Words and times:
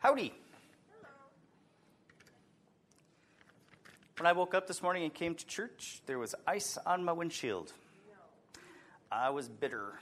Howdy. 0.00 0.32
When 4.16 4.26
I 4.26 4.32
woke 4.32 4.54
up 4.54 4.66
this 4.66 4.80
morning 4.80 5.02
and 5.02 5.12
came 5.12 5.34
to 5.34 5.46
church, 5.46 6.00
there 6.06 6.18
was 6.18 6.34
ice 6.46 6.78
on 6.86 7.04
my 7.04 7.12
windshield. 7.12 7.74
I 9.12 9.28
was 9.28 9.50
bitter. 9.50 9.92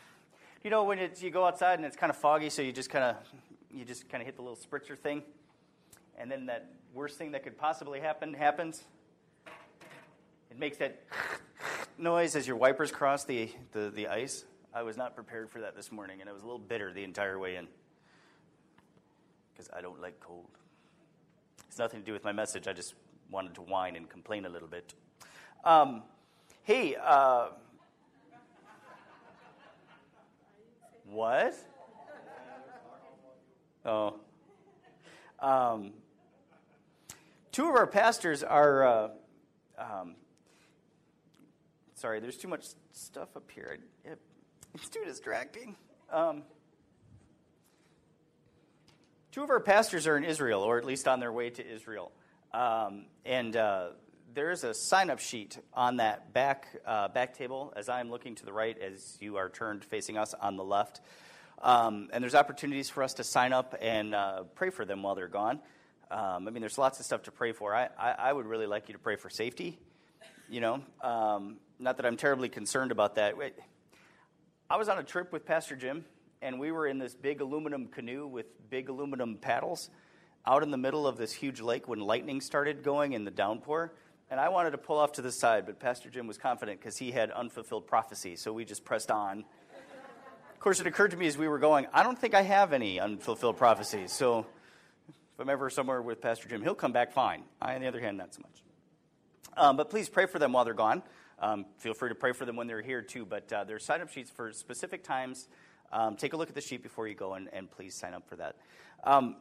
You 0.63 0.71
know, 0.71 0.85
when 0.85 1.01
you 1.19 1.31
go 1.31 1.45
outside 1.45 1.81
and 1.81 1.85
it's 1.85 1.97
kind 1.97 2.11
of 2.11 2.17
foggy, 2.17 2.49
so 2.49 2.63
you 2.63 2.73
just 2.73 2.91
kind 2.91 3.07
of 3.07 3.17
you 3.75 3.85
just 3.85 4.09
kind 4.09 4.23
of 4.23 4.27
hit 4.27 4.37
the 4.37 4.43
little 4.43 4.57
spritzer 4.57 4.97
thing, 4.97 5.25
and 6.17 6.31
then 6.31 6.47
that 6.47 6.71
worst 6.95 7.19
thing 7.19 7.33
that 7.33 7.43
could 7.43 7.59
possibly 7.59 7.99
happen 7.99 8.35
happens. 8.35 8.85
It 10.49 10.61
makes 10.61 10.77
that 10.77 11.03
noise 11.99 12.37
as 12.37 12.47
your 12.47 12.57
wipers 12.57 12.93
cross 12.93 13.25
the, 13.25 13.51
the, 13.73 13.91
the 13.91 14.07
ice. 14.07 14.45
I 14.73 14.85
was 14.85 14.97
not 14.97 15.17
prepared 15.17 15.51
for 15.51 15.61
that 15.63 15.75
this 15.75 15.91
morning, 15.91 16.21
and 16.21 16.31
I 16.31 16.33
was 16.33 16.43
a 16.43 16.47
little 16.47 16.61
bitter 16.61 16.93
the 16.93 17.03
entire 17.03 17.37
way 17.37 17.57
in 17.57 17.67
because 19.59 19.71
I 19.77 19.81
don't 19.81 20.01
like 20.01 20.21
cold. 20.21 20.47
It's 21.67 21.79
nothing 21.79 22.01
to 22.01 22.07
do 22.07 22.13
with 22.13 22.23
my 22.23 22.31
message. 22.31 22.69
I 22.69 22.73
just 22.73 22.95
wanted 23.29 23.55
to 23.57 23.63
whine 23.63 23.97
and 23.97 24.09
complain 24.09 24.47
a 24.47 24.49
little 24.49 24.69
bit. 24.69 24.95
Um, 25.65 26.05
hey, 26.63 26.95
uh, 27.03 27.49
what? 31.07 31.57
Oh. 33.85 34.21
Um, 35.41 35.93
two 37.51 37.69
of 37.69 37.75
our 37.75 37.87
pastors 37.87 38.45
are. 38.45 38.87
Uh, 38.87 39.09
um, 39.77 40.15
sorry, 41.95 42.21
there's 42.21 42.37
too 42.37 42.49
much 42.49 42.67
stuff 42.93 43.37
up 43.37 43.51
here. 43.53 43.79
It, 44.05 44.21
it's 44.75 44.89
too 44.89 45.05
distracting. 45.05 45.75
Um, 46.13 46.45
two 49.31 49.43
of 49.43 49.51
our 49.51 49.61
pastors 49.61 50.07
are 50.07 50.17
in 50.17 50.25
Israel, 50.25 50.63
or 50.63 50.79
at 50.79 50.85
least 50.85 51.07
on 51.07 51.21
their 51.21 51.33
way 51.33 51.51
to 51.51 51.67
Israel. 51.67 52.13
Um, 52.53 53.07
and 53.25 53.57
uh, 53.57 53.89
there's 54.35 54.65
a 54.65 54.73
sign 54.75 55.11
up 55.11 55.19
sheet 55.19 55.59
on 55.75 55.97
that 55.97 56.33
back, 56.33 56.67
uh, 56.87 57.09
back 57.09 57.35
table 57.37 57.73
as 57.77 57.89
I'm 57.89 58.11
looking 58.11 58.35
to 58.37 58.45
the 58.45 58.53
right, 58.53 58.77
as 58.79 59.19
you 59.21 59.37
are 59.37 59.49
turned 59.49 59.85
facing 59.85 60.17
us 60.17 60.35
on 60.35 60.57
the 60.57 60.65
left. 60.65 61.01
Um, 61.61 62.09
and 62.13 62.23
there's 62.23 62.35
opportunities 62.35 62.89
for 62.89 63.03
us 63.03 63.15
to 63.15 63.25
sign 63.25 63.53
up 63.53 63.75
and 63.81 64.15
uh, 64.15 64.45
pray 64.55 64.71
for 64.71 64.85
them 64.85 65.03
while 65.03 65.15
they're 65.15 65.29
gone. 65.29 65.61
Um, 66.11 66.49
I 66.49 66.51
mean, 66.51 66.61
there's 66.61 66.79
lots 66.79 67.01
of 67.01 67.07
stuff 67.07 67.25
to 67.25 67.33
pray 67.33 67.53
for. 67.53 67.75
I, 67.75 67.89
I, 67.99 68.11
I, 68.13 68.33
would 68.33 68.47
really 68.47 68.67
like 68.67 68.89
you 68.89 68.95
to 68.95 68.99
pray 68.99 69.17
for 69.17 69.29
safety. 69.29 69.79
You 70.49 70.61
know, 70.61 70.81
um, 71.03 71.57
not 71.79 71.99
that 71.99 72.07
I'm 72.07 72.17
terribly 72.17 72.49
concerned 72.49 72.93
about 72.93 73.17
that. 73.17 73.37
Wait. 73.37 73.55
I 74.71 74.77
was 74.77 74.89
on 74.89 74.99
a 74.99 75.03
trip 75.03 75.33
with 75.33 75.45
Pastor 75.45 75.77
Jim, 75.77 76.05
and 76.43 76.59
we 76.61 76.73
were 76.73 76.87
in 76.87 76.99
this 76.99 77.15
big 77.15 77.41
aluminum 77.41 77.87
canoe 77.87 78.27
with 78.27 78.47
big 78.71 78.89
aluminum 78.89 79.37
paddles 79.37 79.91
out 80.47 80.63
in 80.63 80.71
the 80.71 80.77
middle 80.77 81.07
of 81.07 81.17
this 81.17 81.33
huge 81.33 81.61
lake 81.61 81.89
when 81.89 82.01
lightning 82.01 82.41
started 82.41 82.83
going 82.83 83.13
in 83.13 83.25
the 83.25 83.31
downpour. 83.31 83.93
And 84.31 84.39
I 84.39 84.51
wanted 84.51 84.73
to 84.73 84.79
pull 84.79 84.99
off 84.99 85.13
to 85.13 85.23
the 85.23 85.33
side, 85.33 85.65
but 85.67 85.81
Pastor 85.81 86.11
Jim 86.11 86.27
was 86.27 86.37
confident 86.37 86.81
because 86.81 86.99
he 86.99 87.11
had 87.11 87.31
unfulfilled 87.31 87.87
prophecy, 87.87 88.37
so 88.37 88.53
we 88.53 88.65
just 88.65 88.85
pressed 88.85 89.11
on. 89.11 89.45
Of 90.53 90.61
course, 90.61 90.81
it 90.81 90.87
occurred 90.87 91.13
to 91.13 91.17
me 91.17 91.27
as 91.27 91.39
we 91.39 91.49
were 91.49 91.59
going, 91.59 91.87
I 91.93 92.03
don't 92.03 92.19
think 92.19 92.35
I 92.35 92.43
have 92.43 92.73
any 92.73 93.01
unfulfilled 93.01 93.57
prophecies, 93.57 94.13
so 94.13 94.47
if 95.09 95.41
I'm 95.41 95.49
ever 95.49 95.71
somewhere 95.71 96.03
with 96.03 96.21
Pastor 96.21 96.49
Jim, 96.49 96.63
he'll 96.63 96.75
come 96.75 96.93
back 96.93 97.13
fine. 97.13 97.45
I, 97.63 97.75
on 97.77 97.81
the 97.81 97.87
other 97.87 98.01
hand, 98.01 98.19
not 98.19 98.35
so 98.35 98.43
much. 98.43 98.63
Um, 99.57 99.77
but 99.77 99.89
please 99.89 100.09
pray 100.09 100.27
for 100.27 100.39
them 100.39 100.53
while 100.53 100.65
they're 100.65 100.75
gone. 100.75 101.03
Um, 101.39 101.65
feel 101.79 101.95
free 101.95 102.09
to 102.09 102.15
pray 102.15 102.33
for 102.33 102.45
them 102.45 102.57
when 102.57 102.67
they're 102.67 102.83
here, 102.83 103.03
too. 103.03 103.25
But 103.25 103.53
uh, 103.53 103.65
there 103.65 103.77
are 103.77 103.79
sign 103.79 104.01
up 104.01 104.11
sheets 104.11 104.31
for 104.31 104.53
specific 104.53 105.05
times. 105.05 105.49
Um, 105.93 106.17
take 106.17 106.33
a 106.33 106.37
look 106.37 106.49
at 106.49 106.55
the 106.55 106.61
sheet 106.61 106.83
before 106.83 107.09
you 107.09 107.15
go, 107.15 107.35
and, 107.35 107.49
and 107.53 107.71
please 107.71 107.95
sign 107.95 108.15
up 108.15 108.29
for 108.29 108.37
that. 108.37 108.57
Um, 109.05 109.37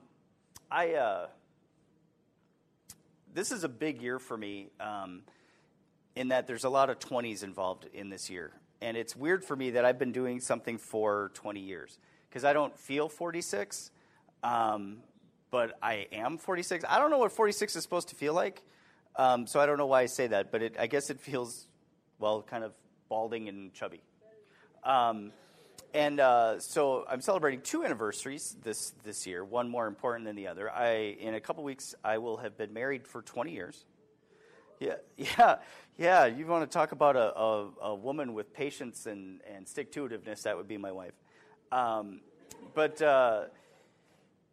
I 0.71 0.93
uh, 0.93 1.27
this 3.33 3.51
is 3.51 3.63
a 3.63 3.69
big 3.69 4.01
year 4.01 4.19
for 4.19 4.37
me 4.37 4.69
um, 4.79 5.21
in 6.15 6.29
that 6.29 6.47
there's 6.47 6.63
a 6.63 6.69
lot 6.69 6.89
of 6.89 6.99
20s 6.99 7.43
involved 7.43 7.87
in 7.93 8.09
this 8.09 8.29
year, 8.29 8.51
and 8.81 8.95
it's 8.95 9.15
weird 9.15 9.43
for 9.43 9.55
me 9.55 9.71
that 9.71 9.85
I've 9.85 9.99
been 9.99 10.11
doing 10.11 10.39
something 10.39 10.77
for 10.77 11.31
20 11.33 11.59
years 11.59 11.99
because 12.29 12.43
I 12.43 12.53
don't 12.53 12.77
feel 12.77 13.09
46, 13.09 13.91
um, 14.43 14.97
but 15.51 15.77
I 15.81 16.07
am 16.11 16.37
46. 16.37 16.85
I 16.87 16.99
don't 16.99 17.11
know 17.11 17.19
what 17.19 17.31
46 17.31 17.75
is 17.75 17.83
supposed 17.83 18.09
to 18.09 18.15
feel 18.15 18.33
like, 18.33 18.63
um, 19.15 19.47
so 19.47 19.59
I 19.59 19.65
don't 19.65 19.77
know 19.77 19.85
why 19.85 20.01
I 20.01 20.05
say 20.05 20.27
that, 20.27 20.51
but 20.51 20.61
it, 20.61 20.75
I 20.79 20.87
guess 20.87 21.09
it 21.09 21.19
feels 21.19 21.67
well, 22.19 22.41
kind 22.41 22.63
of 22.63 22.73
balding 23.09 23.47
and 23.49 23.73
chubby. 23.73 24.01
And 25.97 26.19
uh, 26.19 26.59
so 26.59 27.05
I'm 27.09 27.21
celebrating 27.21 27.61
two 27.61 27.83
anniversaries 27.83 28.55
this 28.61 28.93
this 29.03 29.25
year, 29.25 29.43
one 29.43 29.67
more 29.67 29.87
important 29.87 30.27
than 30.27 30.35
the 30.35 30.45
other. 30.45 30.69
I 30.69 31.17
in 31.19 31.33
a 31.33 31.39
couple 31.39 31.63
weeks 31.63 31.95
I 32.03 32.19
will 32.19 32.37
have 32.37 32.55
been 32.55 32.71
married 32.71 33.07
for 33.07 33.23
20 33.23 33.51
years. 33.51 33.83
Yeah, 34.79 34.97
yeah, 35.17 35.55
yeah. 35.97 36.25
You 36.27 36.45
want 36.45 36.69
to 36.69 36.71
talk 36.71 36.91
about 36.91 37.15
a, 37.15 37.35
a, 37.35 37.69
a 37.81 37.95
woman 37.95 38.35
with 38.35 38.53
patience 38.53 39.07
and, 39.07 39.41
and 39.51 39.67
stick 39.67 39.91
to 39.93 40.07
itiveness? 40.07 40.43
That 40.43 40.55
would 40.55 40.67
be 40.67 40.77
my 40.77 40.91
wife. 40.91 41.15
Um, 41.71 42.19
but 42.75 43.01
uh, 43.01 43.45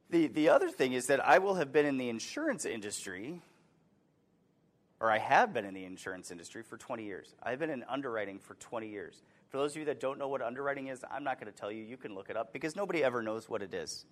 the 0.09 0.29
the 0.29 0.49
other 0.49 0.71
thing 0.71 0.95
is 0.95 1.09
that 1.09 1.23
I 1.23 1.41
will 1.41 1.57
have 1.57 1.75
been 1.75 1.85
in 1.85 1.99
the 1.99 2.09
insurance 2.09 2.65
industry, 2.65 3.43
or 4.99 5.11
I 5.11 5.19
have 5.19 5.53
been 5.53 5.67
in 5.67 5.75
the 5.75 5.85
insurance 5.85 6.31
industry 6.31 6.63
for 6.63 6.79
20 6.79 7.05
years. 7.05 7.35
I've 7.43 7.59
been 7.59 7.69
in 7.69 7.85
underwriting 7.87 8.39
for 8.39 8.55
20 8.55 8.89
years. 8.89 9.21
For 9.49 9.59
those 9.59 9.73
of 9.73 9.79
you 9.79 9.85
that 9.87 10.01
don't 10.01 10.19
know 10.19 10.29
what 10.29 10.43
underwriting 10.43 10.89
is, 10.89 11.05
I'm 11.11 11.25
not 11.25 11.41
going 11.41 11.53
to 11.53 11.59
tell 11.59 11.71
you. 11.71 11.83
You 11.83 11.97
can 11.97 12.15
look 12.15 12.31
it 12.31 12.37
up 12.37 12.53
because 12.53 12.75
nobody 12.75 13.05
ever 13.05 13.23
knows 13.23 13.49
what 13.49 13.63
it 13.63 13.73
is. 13.73 14.05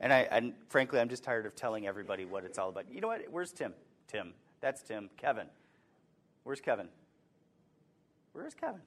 And, 0.00 0.12
I, 0.12 0.20
and 0.30 0.54
frankly, 0.68 1.00
I'm 1.00 1.08
just 1.08 1.24
tired 1.24 1.46
of 1.46 1.54
telling 1.54 1.86
everybody 1.86 2.24
what 2.24 2.44
it's 2.44 2.58
all 2.58 2.68
about. 2.68 2.84
You 2.92 3.00
know 3.00 3.08
what? 3.08 3.22
Where's 3.30 3.52
Tim? 3.52 3.72
Tim. 4.08 4.32
That's 4.60 4.82
Tim. 4.82 5.10
Kevin. 5.16 5.46
Where's 6.44 6.60
Kevin? 6.60 6.88
Where's 8.32 8.54
Kevin? 8.54 8.80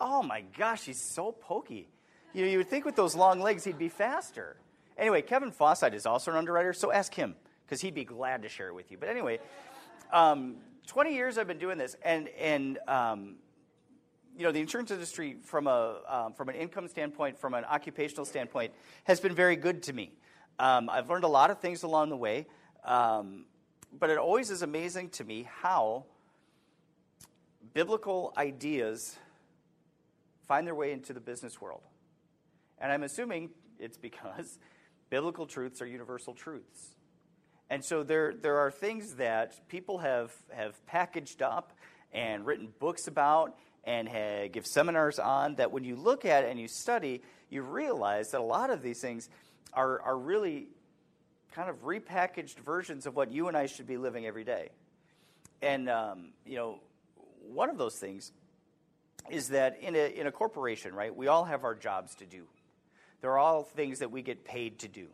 Oh 0.00 0.22
my 0.22 0.42
gosh, 0.58 0.84
he's 0.84 1.02
so 1.14 1.32
pokey. 1.32 1.88
You, 2.34 2.44
know, 2.44 2.50
you 2.50 2.58
would 2.58 2.68
think 2.68 2.84
with 2.84 2.96
those 2.96 3.14
long 3.14 3.40
legs 3.40 3.64
he'd 3.64 3.78
be 3.78 3.88
faster. 3.88 4.56
Anyway, 4.98 5.22
Kevin 5.22 5.50
Fossite 5.50 5.94
is 5.94 6.06
also 6.06 6.30
an 6.30 6.36
underwriter, 6.36 6.72
so 6.72 6.92
ask 6.92 7.14
him 7.14 7.34
because 7.64 7.80
he'd 7.80 7.94
be 7.94 8.04
glad 8.04 8.42
to 8.42 8.48
share 8.48 8.68
it 8.68 8.74
with 8.74 8.90
you. 8.90 8.98
But 8.98 9.08
anyway, 9.08 9.38
um, 10.12 10.56
20 10.86 11.14
years 11.14 11.36
I've 11.36 11.48
been 11.48 11.58
doing 11.58 11.78
this, 11.78 11.96
and, 12.02 12.28
and 12.38 12.78
um, 12.86 13.36
you 14.36 14.44
know, 14.44 14.52
the 14.52 14.60
insurance 14.60 14.90
industry, 14.90 15.36
from, 15.42 15.66
a, 15.66 15.96
um, 16.08 16.32
from 16.32 16.48
an 16.48 16.54
income 16.54 16.88
standpoint, 16.88 17.38
from 17.38 17.54
an 17.54 17.64
occupational 17.64 18.24
standpoint, 18.24 18.72
has 19.04 19.20
been 19.20 19.34
very 19.34 19.56
good 19.56 19.82
to 19.84 19.92
me. 19.92 20.12
Um, 20.58 20.88
I've 20.88 21.10
learned 21.10 21.24
a 21.24 21.28
lot 21.28 21.50
of 21.50 21.60
things 21.60 21.82
along 21.82 22.10
the 22.10 22.16
way, 22.16 22.46
um, 22.84 23.46
but 23.98 24.10
it 24.10 24.18
always 24.18 24.50
is 24.50 24.62
amazing 24.62 25.10
to 25.10 25.24
me 25.24 25.48
how 25.60 26.04
biblical 27.74 28.32
ideas 28.36 29.16
find 30.46 30.66
their 30.66 30.74
way 30.74 30.92
into 30.92 31.12
the 31.12 31.20
business 31.20 31.60
world. 31.60 31.82
And 32.78 32.92
I'm 32.92 33.02
assuming 33.02 33.50
it's 33.78 33.98
because 33.98 34.58
biblical 35.10 35.46
truths 35.46 35.82
are 35.82 35.86
universal 35.86 36.34
truths. 36.34 36.95
And 37.68 37.84
so 37.84 38.02
there, 38.02 38.32
there 38.32 38.58
are 38.58 38.70
things 38.70 39.14
that 39.14 39.68
people 39.68 39.98
have, 39.98 40.32
have 40.52 40.84
packaged 40.86 41.42
up 41.42 41.72
and 42.12 42.46
written 42.46 42.68
books 42.78 43.08
about 43.08 43.56
and 43.84 44.08
have, 44.08 44.52
give 44.52 44.66
seminars 44.66 45.18
on 45.18 45.56
that 45.56 45.72
when 45.72 45.84
you 45.84 45.96
look 45.96 46.24
at 46.24 46.44
and 46.44 46.60
you 46.60 46.68
study, 46.68 47.22
you 47.50 47.62
realize 47.62 48.30
that 48.30 48.40
a 48.40 48.44
lot 48.44 48.70
of 48.70 48.82
these 48.82 49.00
things 49.00 49.28
are, 49.72 50.00
are 50.00 50.16
really 50.16 50.68
kind 51.52 51.70
of 51.70 51.84
repackaged 51.84 52.58
versions 52.58 53.06
of 53.06 53.16
what 53.16 53.32
you 53.32 53.48
and 53.48 53.56
I 53.56 53.66
should 53.66 53.86
be 53.86 53.96
living 53.96 54.26
every 54.26 54.44
day. 54.44 54.68
And, 55.62 55.88
um, 55.88 56.32
you 56.44 56.56
know, 56.56 56.80
one 57.48 57.70
of 57.70 57.78
those 57.78 57.96
things 57.98 58.32
is 59.30 59.48
that 59.48 59.78
in 59.80 59.96
a, 59.96 60.20
in 60.20 60.26
a 60.26 60.32
corporation, 60.32 60.94
right, 60.94 61.14
we 61.14 61.26
all 61.26 61.44
have 61.44 61.64
our 61.64 61.74
jobs 61.74 62.14
to 62.16 62.26
do. 62.26 62.44
They're 63.20 63.38
all 63.38 63.64
things 63.64 64.00
that 64.00 64.10
we 64.10 64.22
get 64.22 64.44
paid 64.44 64.80
to 64.80 64.88
do. 64.88 65.08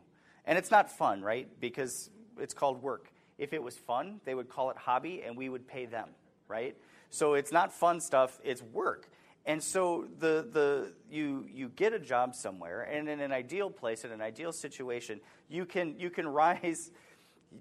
And 0.45 0.57
it's 0.57 0.69
not 0.69 0.91
fun, 0.91 1.21
right? 1.21 1.47
Because 1.59 2.09
it's 2.39 2.53
called 2.53 2.81
work. 2.81 3.11
If 3.37 3.53
it 3.53 3.61
was 3.61 3.77
fun, 3.77 4.21
they 4.25 4.35
would 4.35 4.49
call 4.49 4.69
it 4.69 4.77
hobby 4.77 5.23
and 5.25 5.35
we 5.35 5.49
would 5.49 5.67
pay 5.67 5.85
them, 5.85 6.09
right? 6.47 6.75
So 7.09 7.33
it's 7.33 7.51
not 7.51 7.73
fun 7.73 7.99
stuff, 7.99 8.39
it's 8.43 8.61
work. 8.61 9.09
And 9.45 9.61
so 9.61 10.07
the, 10.19 10.47
the, 10.49 10.93
you, 11.11 11.45
you 11.51 11.69
get 11.69 11.93
a 11.93 11.99
job 11.99 12.33
somewhere, 12.33 12.81
and 12.81 13.09
in 13.09 13.19
an 13.19 13.33
ideal 13.33 13.69
place, 13.69 14.05
in 14.05 14.11
an 14.11 14.21
ideal 14.21 14.53
situation, 14.53 15.19
you 15.49 15.65
can, 15.65 15.99
you 15.99 16.09
can 16.09 16.27
rise 16.43 16.91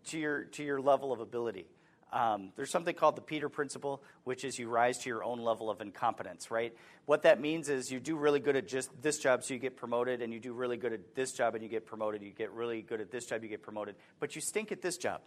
to 0.07 0.19
your, 0.19 0.45
to 0.45 0.63
your 0.63 0.81
level 0.81 1.13
of 1.13 1.21
ability. 1.21 1.67
Um, 2.13 2.53
there's 2.57 2.71
something 2.71 2.95
called 2.95 3.17
the 3.17 3.23
Peter 3.23 3.49
Principle, 3.49 4.03
which 4.25 4.45
is 4.45 4.59
you 4.59 4.69
rise 4.69 4.99
to 4.99 5.09
your 5.09 5.25
own 5.25 5.41
level 5.41 5.71
of 5.71 5.81
incompetence, 5.81 6.51
right? 6.51 6.75
What 7.07 7.23
that 7.23 7.41
means 7.41 7.71
is 7.71 7.91
you 7.91 8.01
do 8.01 8.17
really 8.17 8.39
good 8.39 8.55
at 8.55 8.69
just 8.69 8.91
this 9.01 9.19
job, 9.19 9.43
so 9.43 9.55
you 9.55 9.61
get 9.61 9.77
promoted, 9.77 10.21
and 10.21 10.33
you 10.33 10.39
do 10.39 10.53
really 10.53 10.77
good 10.77 10.93
at 10.93 11.15
this 11.15 11.33
job, 11.33 11.55
and 11.55 11.63
you 11.63 11.71
get 11.71 11.87
promoted. 11.87 12.23
You 12.23 12.31
get 12.31 12.53
really 12.53 12.83
good 12.83 13.01
at 13.01 13.11
this 13.11 13.25
job, 13.25 13.43
you 13.43 13.49
get 13.49 13.63
promoted, 13.63 13.97
but 14.21 14.35
you 14.35 14.43
stink 14.43 14.73
at 14.73 14.83
this 14.83 14.99
job. 14.99 15.23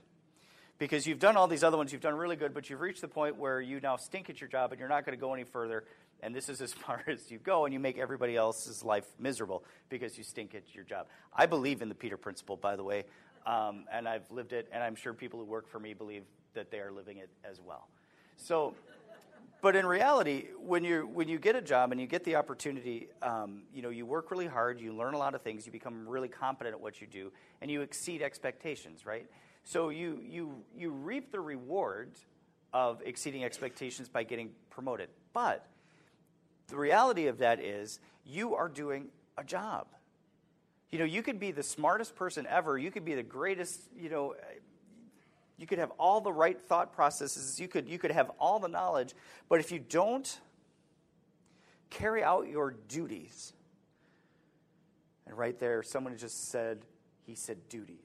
Because 0.78 1.08
you've 1.08 1.20
done 1.20 1.38
all 1.38 1.48
these 1.48 1.64
other 1.64 1.78
ones, 1.78 1.92
you've 1.92 2.02
done 2.02 2.16
really 2.16 2.36
good, 2.36 2.54
but 2.54 2.70
you've 2.70 2.82
reached 2.82 3.02
the 3.02 3.08
point 3.08 3.38
where 3.38 3.62
you 3.62 3.80
now 3.80 3.96
stink 3.96 4.30
at 4.30 4.42
your 4.42 4.50
job 4.50 4.72
and 4.72 4.80
you're 4.80 4.90
not 4.90 5.06
going 5.06 5.18
to 5.18 5.22
go 5.22 5.34
any 5.34 5.46
further, 5.46 5.86
And 6.22 6.36
this 6.36 6.50
is 6.50 6.62
as 6.62 6.74
far 6.86 7.02
as 7.08 7.31
you 7.31 7.40
go, 7.40 7.66
and 7.66 7.74
you 7.74 7.80
make 7.80 7.98
everybody 7.98 8.36
else's 8.36 8.84
life 8.84 9.08
miserable 9.18 9.64
because 9.90 10.18
you 10.18 10.24
stink 10.24 10.54
at 10.54 10.76
your 10.76 10.84
job. 10.84 11.08
I 11.34 11.48
believe 11.48 11.81
in 11.81 11.90
the 11.90 11.96
Peter 11.96 12.18
principle, 12.18 12.58
by 12.58 12.76
the 12.76 12.84
way, 12.84 13.06
um, 13.48 13.86
and 13.92 14.08
I've 14.08 14.30
lived 14.30 14.54
it, 14.54 14.68
and 14.72 14.84
I'm 14.84 14.96
sure 14.96 15.14
people 15.14 15.40
who 15.40 15.46
work 15.46 15.68
for 15.68 15.80
me 15.80 15.94
believe 15.94 16.24
that 16.56 16.72
they 16.72 16.80
are 16.80 16.92
living 16.92 17.18
it 17.18 17.30
as 17.44 17.62
well. 17.62 17.88
So, 18.38 18.74
but 19.62 19.75
in 19.75 19.86
reality, 19.86 20.48
when 20.60 20.84
you 20.84 21.07
when 21.07 21.28
you 21.28 21.40
get 21.40 21.56
a 21.56 21.62
job 21.62 21.92
and 21.92 22.02
you 22.02 22.07
get 22.07 22.24
the 22.24 22.36
opportunity, 22.36 23.07
um, 23.22 23.63
you 23.74 23.81
know, 23.81 23.90
you 23.90 24.06
work 24.06 24.31
really 24.31 24.48
hard, 24.48 24.80
you 24.80 24.94
learn 24.94 25.13
a 25.13 25.18
lot 25.18 25.36
of 25.36 25.42
things, 25.42 25.66
you 25.66 25.72
become 25.72 26.07
really 26.07 26.28
competent 26.28 26.75
at 26.75 26.81
what 26.81 27.00
you 27.02 27.07
do, 27.07 27.31
and 27.62 27.72
you 27.72 27.81
exceed 27.81 28.22
expectations, 28.22 29.06
right? 29.06 29.28
So 29.63 29.90
you 29.90 30.22
you 30.28 30.63
you 30.78 30.92
reap 30.92 31.31
the 31.31 31.40
reward 31.40 32.12
of 32.74 33.02
exceeding 33.06 33.44
expectations 33.44 34.10
by 34.10 34.24
getting 34.24 34.52
promoted. 34.69 35.10
But 35.34 35.66
the 36.68 36.75
reality 36.75 37.28
of 37.28 37.38
that 37.40 37.60
is 37.60 38.00
you 38.25 38.56
are 38.56 38.68
doing 38.68 39.07
a 39.38 39.44
job. 39.44 39.88
You 40.92 41.00
know, 41.00 41.06
you 41.06 41.24
could 41.24 41.40
be 41.40 41.52
the 41.52 41.63
smartest 41.63 42.16
person 42.16 42.46
ever, 42.50 42.78
you 42.78 42.92
could 42.92 43.06
be 43.06 43.16
the 43.16 43.24
greatest, 43.24 43.81
you 43.98 44.10
know, 44.10 44.36
you 45.57 45.66
could 45.66 45.80
have 45.80 45.92
all 45.92 46.22
the 46.22 46.34
right 46.34 46.60
thought 46.60 46.94
processes. 46.94 47.60
You 47.60 47.68
could, 47.68 47.88
you 47.88 47.98
could 47.98 48.12
have 48.12 48.30
all 48.40 48.60
the 48.60 48.68
knowledge. 48.68 49.13
But 49.48 49.60
if 49.60 49.72
you 49.72 49.80
don't 49.80 50.40
carry 51.90 52.24
out 52.24 52.48
your 52.48 52.75
duties, 52.90 53.54
and 55.25 55.38
right 55.38 55.57
there, 55.57 55.81
someone 55.81 56.18
just 56.18 56.50
said, 56.50 56.80
he 57.25 57.36
said 57.36 57.57
duties. 57.69 57.98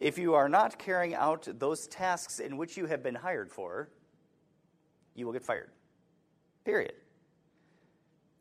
if 0.00 0.18
you 0.18 0.34
are 0.34 0.48
not 0.48 0.78
carrying 0.78 1.14
out 1.14 1.46
those 1.58 1.86
tasks 1.86 2.40
in 2.40 2.56
which 2.56 2.76
you 2.76 2.86
have 2.86 3.02
been 3.02 3.14
hired 3.14 3.50
for, 3.50 3.88
you 5.14 5.26
will 5.26 5.32
get 5.32 5.44
fired. 5.44 5.70
Period. 6.64 6.94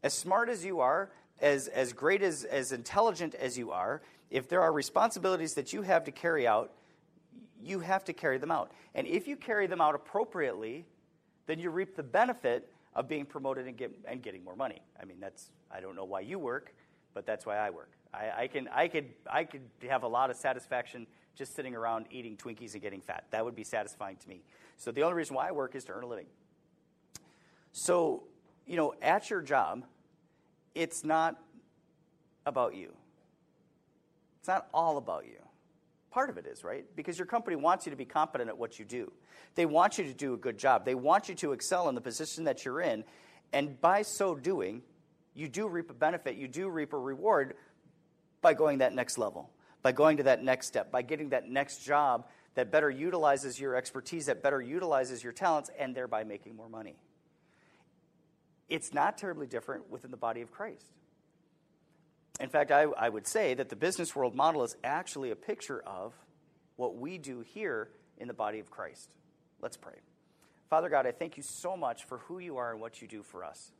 As 0.04 0.14
smart 0.14 0.50
as 0.50 0.66
you 0.66 0.80
are, 0.80 1.12
as, 1.42 1.68
as 1.68 1.92
great 1.94 2.22
as, 2.22 2.44
as 2.44 2.72
intelligent 2.72 3.36
as 3.36 3.58
you 3.58 3.72
are, 3.72 4.02
if 4.30 4.48
there 4.48 4.62
are 4.62 4.72
responsibilities 4.72 5.56
that 5.56 5.74
you 5.74 5.82
have 5.82 6.04
to 6.06 6.12
carry 6.12 6.48
out, 6.48 6.72
you 7.62 7.80
have 7.80 8.04
to 8.06 8.14
carry 8.14 8.38
them 8.38 8.52
out. 8.52 8.72
And 8.96 9.08
if 9.08 9.28
you 9.28 9.36
carry 9.36 9.68
them 9.68 9.82
out 9.82 9.96
appropriately, 9.96 10.86
then 11.48 11.60
you 11.60 11.70
reap 11.70 11.96
the 11.96 12.04
benefit 12.04 12.72
of 12.96 13.08
being 13.08 13.26
promoted 13.26 13.68
and, 13.68 13.78
get, 13.78 13.92
and 14.06 14.22
getting 14.22 14.44
more 14.44 14.56
money. 14.56 14.82
I 15.02 15.06
mean, 15.06 15.18
that's, 15.20 15.52
I 15.72 15.80
don't 15.80 15.96
know 15.96 16.06
why 16.06 16.22
you 16.22 16.40
work, 16.40 16.74
but 17.14 17.26
that's 17.26 17.46
why 17.46 17.58
I 17.58 17.70
work. 17.70 17.92
I, 18.14 18.32
I, 18.44 18.48
can, 18.48 18.68
I, 18.74 18.88
could, 18.88 19.10
I 19.30 19.44
could 19.44 19.62
have 19.88 20.04
a 20.04 20.08
lot 20.08 20.30
of 20.30 20.38
satisfaction 20.38 21.08
just 21.36 21.56
sitting 21.56 21.76
around 21.76 22.06
eating 22.12 22.36
Twinkies 22.36 22.74
and 22.74 22.82
getting 22.82 23.02
fat. 23.02 23.26
That 23.32 23.46
would 23.46 23.56
be 23.56 23.64
satisfying 23.64 24.18
to 24.18 24.30
me. 24.30 24.42
So 24.78 24.92
the 24.92 25.04
only 25.04 25.16
reason 25.16 25.36
why 25.36 25.48
I 25.48 25.52
work 25.52 25.76
is 25.76 25.86
to 25.86 25.94
earn 25.94 26.04
a 26.04 26.08
living. 26.08 26.26
So, 27.72 28.24
you 28.68 28.76
know, 28.76 28.94
at 29.02 29.30
your 29.30 29.42
job, 29.42 29.86
it's 30.76 31.04
not 31.04 31.38
about 32.46 32.76
you. 32.76 32.94
It's 34.40 34.48
not 34.48 34.68
all 34.74 34.98
about 34.98 35.26
you. 35.26 35.38
Part 36.12 36.30
of 36.30 36.38
it 36.38 36.46
is, 36.46 36.64
right? 36.64 36.86
Because 36.96 37.18
your 37.18 37.26
company 37.26 37.56
wants 37.56 37.86
you 37.86 37.92
to 37.92 37.96
be 37.96 38.06
competent 38.06 38.50
at 38.50 38.58
what 38.58 38.80
you 38.80 38.86
do. 38.86 39.12
They 39.56 39.66
want 39.66 39.98
you 39.98 40.04
to 40.04 40.14
do 40.14 40.34
a 40.34 40.38
good 40.38 40.58
job. 40.58 40.84
They 40.84 40.96
want 40.96 41.30
you 41.30 41.36
to 41.36 41.54
excel 41.54 41.88
in 41.90 41.96
the 41.96 42.02
position 42.02 42.46
that 42.46 42.66
you're 42.66 42.82
in. 42.82 43.04
And 43.54 43.80
by 43.80 44.02
so 44.02 44.36
doing, 44.36 44.82
you 45.34 45.48
do 45.48 45.68
reap 45.68 45.90
a 45.90 45.94
benefit, 45.94 46.36
you 46.36 46.48
do 46.48 46.68
reap 46.68 46.94
a 46.94 46.98
reward 46.98 47.56
by 48.42 48.54
going 48.54 48.80
that 48.80 48.94
next 48.94 49.18
level, 49.18 49.50
by 49.82 49.92
going 49.92 50.18
to 50.18 50.24
that 50.24 50.44
next 50.44 50.68
step, 50.68 50.92
by 50.92 51.02
getting 51.02 51.30
that 51.30 51.50
next 51.50 51.86
job 51.86 52.26
that 52.56 52.72
better 52.72 52.90
utilizes 52.90 53.60
your 53.60 53.76
expertise, 53.76 54.26
that 54.26 54.44
better 54.44 54.62
utilizes 54.62 55.24
your 55.24 55.32
talents, 55.32 55.70
and 55.80 55.96
thereby 55.96 56.24
making 56.24 56.56
more 56.56 56.68
money. 56.68 56.98
It's 58.72 58.94
not 58.94 59.18
terribly 59.18 59.48
different 59.48 59.92
within 59.92 60.12
the 60.12 60.18
body 60.18 60.40
of 60.42 60.50
Christ. 60.50 60.86
In 62.40 62.48
fact, 62.48 62.72
I, 62.72 62.84
I 62.84 63.10
would 63.10 63.28
say 63.28 63.54
that 63.54 63.68
the 63.68 63.76
business 63.76 64.16
world 64.16 64.34
model 64.34 64.64
is 64.64 64.78
actually 64.82 65.30
a 65.30 65.36
picture 65.36 65.84
of 65.86 66.14
what 66.78 66.96
we 66.96 67.18
do 67.18 67.42
here 67.42 67.90
in 68.18 68.30
the 68.30 68.34
body 68.34 68.60
of 68.60 68.72
Christ. 68.72 69.10
Let's 69.62 69.76
pray. 69.76 69.96
Father 70.70 70.88
God, 70.88 71.06
I 71.06 71.12
thank 71.12 71.36
you 71.36 71.44
so 71.44 71.76
much 71.76 72.06
for 72.06 72.20
who 72.20 72.40
you 72.40 72.58
are 72.58 72.72
and 72.72 72.80
what 72.80 73.02
you 73.02 73.10
do 73.10 73.24
for 73.24 73.44
us. 73.44 73.74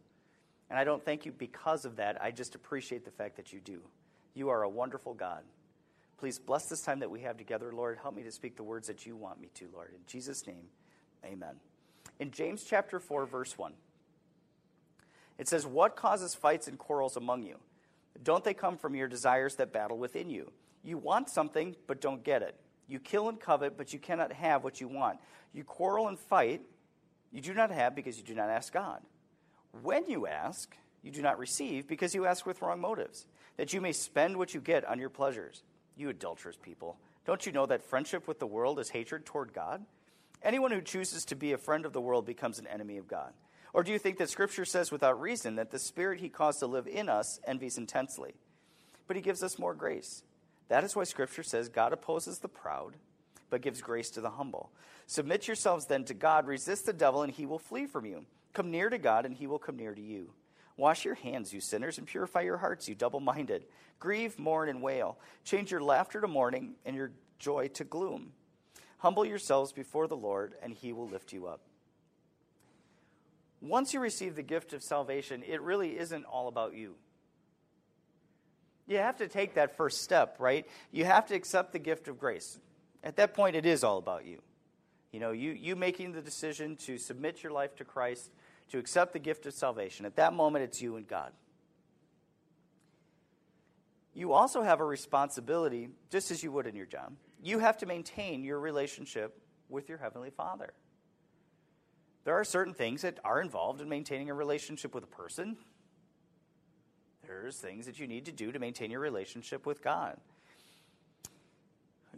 And 0.70 0.78
I 0.78 0.84
don't 0.84 1.04
thank 1.04 1.26
you 1.26 1.32
because 1.32 1.86
of 1.86 1.96
that. 1.96 2.22
I 2.22 2.32
just 2.32 2.54
appreciate 2.56 3.06
the 3.06 3.12
fact 3.12 3.38
that 3.38 3.54
you 3.54 3.62
do. 3.62 3.80
You 4.34 4.50
are 4.50 4.64
a 4.64 4.70
wonderful 4.70 5.14
God. 5.14 5.44
Please 6.18 6.38
bless 6.38 6.66
this 6.66 6.82
time 6.82 7.00
that 7.00 7.10
we 7.10 7.22
have 7.22 7.38
together, 7.38 7.72
Lord. 7.74 7.98
Help 8.02 8.16
me 8.16 8.24
to 8.24 8.32
speak 8.32 8.58
the 8.58 8.64
words 8.64 8.88
that 8.88 9.06
you 9.06 9.16
want 9.16 9.40
me 9.40 9.48
to, 9.56 9.70
Lord. 9.74 9.92
In 9.94 10.02
Jesus' 10.06 10.46
name, 10.46 10.66
amen. 11.26 11.56
In 12.20 12.32
James 12.32 12.66
chapter 12.66 13.00
4, 13.00 13.26
verse 13.26 13.58
1, 13.58 13.74
it 15.42 15.48
says, 15.48 15.66
What 15.66 15.96
causes 15.96 16.36
fights 16.36 16.68
and 16.68 16.78
quarrels 16.78 17.18
among 17.18 17.42
you? 17.42 17.58
Don't 18.22 18.44
they 18.44 18.54
come 18.54 18.78
from 18.78 18.94
your 18.94 19.08
desires 19.08 19.56
that 19.56 19.74
battle 19.74 19.98
within 19.98 20.30
you? 20.30 20.52
You 20.84 21.00
want 21.00 21.32
something, 21.32 21.76
but 21.88 22.00
don't 22.00 22.24
get 22.24 22.44
it. 22.44 22.56
You 22.88 23.00
kill 23.00 23.28
and 23.28 23.40
covet, 23.40 23.76
but 23.76 23.92
you 23.92 23.98
cannot 23.98 24.32
have 24.34 24.64
what 24.64 24.80
you 24.80 24.88
want. 24.88 25.18
You 25.52 25.64
quarrel 25.64 26.10
and 26.10 26.20
fight, 26.20 26.62
you 27.32 27.42
do 27.42 27.56
not 27.56 27.72
have 27.72 27.96
because 27.96 28.20
you 28.20 28.24
do 28.24 28.36
not 28.36 28.50
ask 28.50 28.72
God. 28.72 29.02
When 29.82 30.08
you 30.08 30.28
ask, 30.28 30.78
you 31.02 31.10
do 31.10 31.24
not 31.24 31.40
receive 31.40 31.88
because 31.88 32.14
you 32.14 32.28
ask 32.28 32.46
with 32.46 32.62
wrong 32.62 32.80
motives, 32.80 33.26
that 33.58 33.74
you 33.74 33.82
may 33.82 33.94
spend 33.94 34.38
what 34.38 34.54
you 34.54 34.62
get 34.62 34.86
on 34.86 35.00
your 35.00 35.10
pleasures. 35.10 35.64
You 35.98 36.10
adulterous 36.10 36.58
people, 36.62 36.98
don't 37.26 37.48
you 37.48 37.52
know 37.52 37.66
that 37.66 37.82
friendship 37.82 38.28
with 38.28 38.38
the 38.38 38.46
world 38.46 38.80
is 38.80 38.90
hatred 38.90 39.26
toward 39.26 39.54
God? 39.54 39.84
Anyone 40.44 40.70
who 40.70 40.82
chooses 40.82 41.26
to 41.26 41.36
be 41.36 41.54
a 41.54 41.58
friend 41.58 41.84
of 41.84 41.94
the 41.94 42.02
world 42.02 42.28
becomes 42.28 42.60
an 42.60 42.68
enemy 42.68 42.98
of 42.98 43.08
God. 43.08 43.34
Or 43.74 43.84
do 43.84 43.92
you 43.92 44.00
think 44.00 44.18
that 44.18 44.30
Scripture 44.30 44.66
says 44.66 44.92
without 44.92 45.22
reason 45.22 45.56
that 45.56 45.72
the 45.72 45.80
Spirit 45.80 46.20
He 46.20 46.30
caused 46.30 46.60
to 46.60 46.68
live 46.68 46.88
in 46.88 47.10
us 47.10 47.40
envies 47.46 47.78
intensely? 47.78 48.34
But 49.08 49.16
He 49.16 49.22
gives 49.22 49.44
us 49.44 49.60
more 49.60 49.74
grace. 49.74 50.24
That 50.68 50.84
is 50.84 50.96
why 50.96 51.04
Scripture 51.04 51.44
says 51.44 51.70
God 51.70 51.94
opposes 51.94 52.40
the 52.40 52.48
proud, 52.48 52.96
but 53.50 53.62
gives 53.62 53.82
grace 53.82 54.10
to 54.12 54.22
the 54.22 54.32
humble. 54.32 54.72
Submit 55.06 55.48
yourselves 55.48 55.86
then 55.86 56.06
to 56.06 56.14
God, 56.14 56.48
resist 56.48 56.86
the 56.86 56.94
devil, 56.94 57.24
and 57.24 57.34
he 57.34 57.46
will 57.46 57.60
flee 57.60 57.86
from 57.86 58.06
you. 58.06 58.26
Come 58.54 58.72
near 58.72 58.90
to 58.90 58.98
God, 58.98 59.26
and 59.26 59.36
he 59.36 59.48
will 59.48 59.60
come 59.60 59.76
near 59.76 59.94
to 59.94 60.02
you. 60.02 60.32
Wash 60.78 61.04
your 61.04 61.16
hands, 61.16 61.54
you 61.54 61.60
sinners, 61.60 61.98
and 61.98 62.08
purify 62.08 62.42
your 62.42 62.58
hearts, 62.58 62.88
you 62.88 62.96
double 62.96 63.20
minded. 63.20 63.66
Grieve, 64.00 64.40
mourn, 64.40 64.70
and 64.70 64.82
wail. 64.82 65.18
Change 65.44 65.72
your 65.72 65.82
laughter 65.82 66.22
to 66.22 66.28
mourning 66.28 66.76
and 66.86 66.96
your 66.96 67.12
joy 67.38 67.68
to 67.74 67.84
gloom. 67.84 68.32
Humble 69.00 69.26
yourselves 69.26 69.74
before 69.74 70.08
the 70.08 70.16
Lord, 70.16 70.54
and 70.64 70.74
he 70.74 70.94
will 70.94 71.08
lift 71.08 71.34
you 71.34 71.48
up 71.48 71.60
once 73.62 73.94
you 73.94 74.00
receive 74.00 74.36
the 74.36 74.44
gift 74.44 74.74
of 74.74 74.82
salvation, 74.82 75.44
it 75.48 75.62
really 75.62 75.98
isn't 75.98 76.26
all 76.26 76.48
about 76.48 76.74
you. 76.74 76.96
You 78.88 78.98
have 78.98 79.18
to 79.18 79.28
take 79.28 79.54
that 79.54 79.78
first 79.78 80.02
step, 80.02 80.36
right? 80.40 80.68
You 80.92 81.06
have 81.06 81.28
to 81.28 81.36
accept 81.36 81.72
the 81.72 81.80
gift 81.80 82.08
of 82.08 82.20
grace. 82.20 82.60
At 83.04 83.16
that 83.18 83.34
point, 83.34 83.56
it 83.56 83.66
is 83.66 83.84
all 83.84 83.98
about 83.98 84.26
you. 84.26 84.42
You 85.12 85.20
know, 85.20 85.32
you, 85.32 85.52
you 85.52 85.76
making 85.76 86.14
the 86.14 86.22
decision 86.22 86.76
to 86.78 86.98
submit 86.98 87.44
your 87.44 87.52
life 87.52 87.76
to 87.78 87.86
Christ, 87.86 88.32
to 88.72 88.80
accept 88.80 89.14
the 89.14 89.20
gift 89.20 89.46
of 89.46 89.54
salvation. 89.54 90.06
At 90.06 90.16
that 90.16 90.34
moment, 90.34 90.64
it's 90.64 90.82
you 90.82 90.96
and 90.96 91.08
God. 91.08 91.32
You 94.14 94.34
also 94.34 94.62
have 94.62 94.82
a 94.82 94.86
responsibility, 94.86 95.90
just 96.10 96.32
as 96.32 96.44
you 96.44 96.52
would 96.52 96.68
in 96.68 96.76
your 96.76 96.86
job. 96.86 97.14
You 97.42 97.60
have 97.60 97.78
to 97.78 97.86
maintain 97.86 98.44
your 98.44 98.60
relationship 98.60 99.40
with 99.70 99.88
your 99.88 99.98
Heavenly 99.98 100.32
Father. 100.32 100.74
There 102.24 102.36
are 102.36 102.44
certain 102.44 102.74
things 102.74 103.02
that 103.02 103.20
are 103.24 103.42
involved 103.42 103.82
in 103.82 103.90
maintaining 103.90 104.30
a 104.30 104.34
relationship 104.34 104.94
with 104.94 105.04
a 105.04 105.08
person. 105.08 105.58
There's 107.26 107.58
things 107.58 107.86
that 107.86 108.00
you 108.00 108.08
need 108.08 108.26
to 108.26 108.32
do 108.32 108.52
to 108.52 108.60
maintain 108.60 108.92
your 108.92 109.00
relationship 109.00 109.66
with 109.66 109.84
God. 109.84 110.18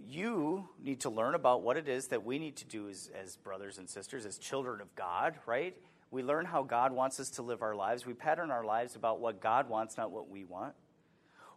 You 0.07 0.67
need 0.81 1.01
to 1.01 1.10
learn 1.10 1.36
about 1.36 1.62
what 1.62 1.77
it 1.77 1.88
is 1.88 2.07
that 2.07 2.25
we 2.25 2.39
need 2.39 2.57
to 2.57 2.65
do 2.65 2.89
as, 2.89 3.10
as 3.22 3.38
brothers 3.38 3.77
and 3.77 3.89
sisters, 3.89 4.25
as 4.25 4.38
children 4.38 4.81
of 4.81 4.93
God, 4.95 5.36
right? 5.45 5.77
We 6.12 6.24
learn 6.24 6.45
how 6.45 6.63
God 6.63 6.91
wants 6.91 7.19
us 7.19 7.29
to 7.31 7.41
live 7.41 7.62
our 7.62 7.75
lives. 7.75 8.05
We 8.05 8.13
pattern 8.13 8.51
our 8.51 8.65
lives 8.65 8.95
about 8.95 9.19
what 9.19 9.39
God 9.39 9.69
wants, 9.69 9.98
not 9.98 10.12
what 10.12 10.29
we 10.29 10.43
want. 10.43 10.74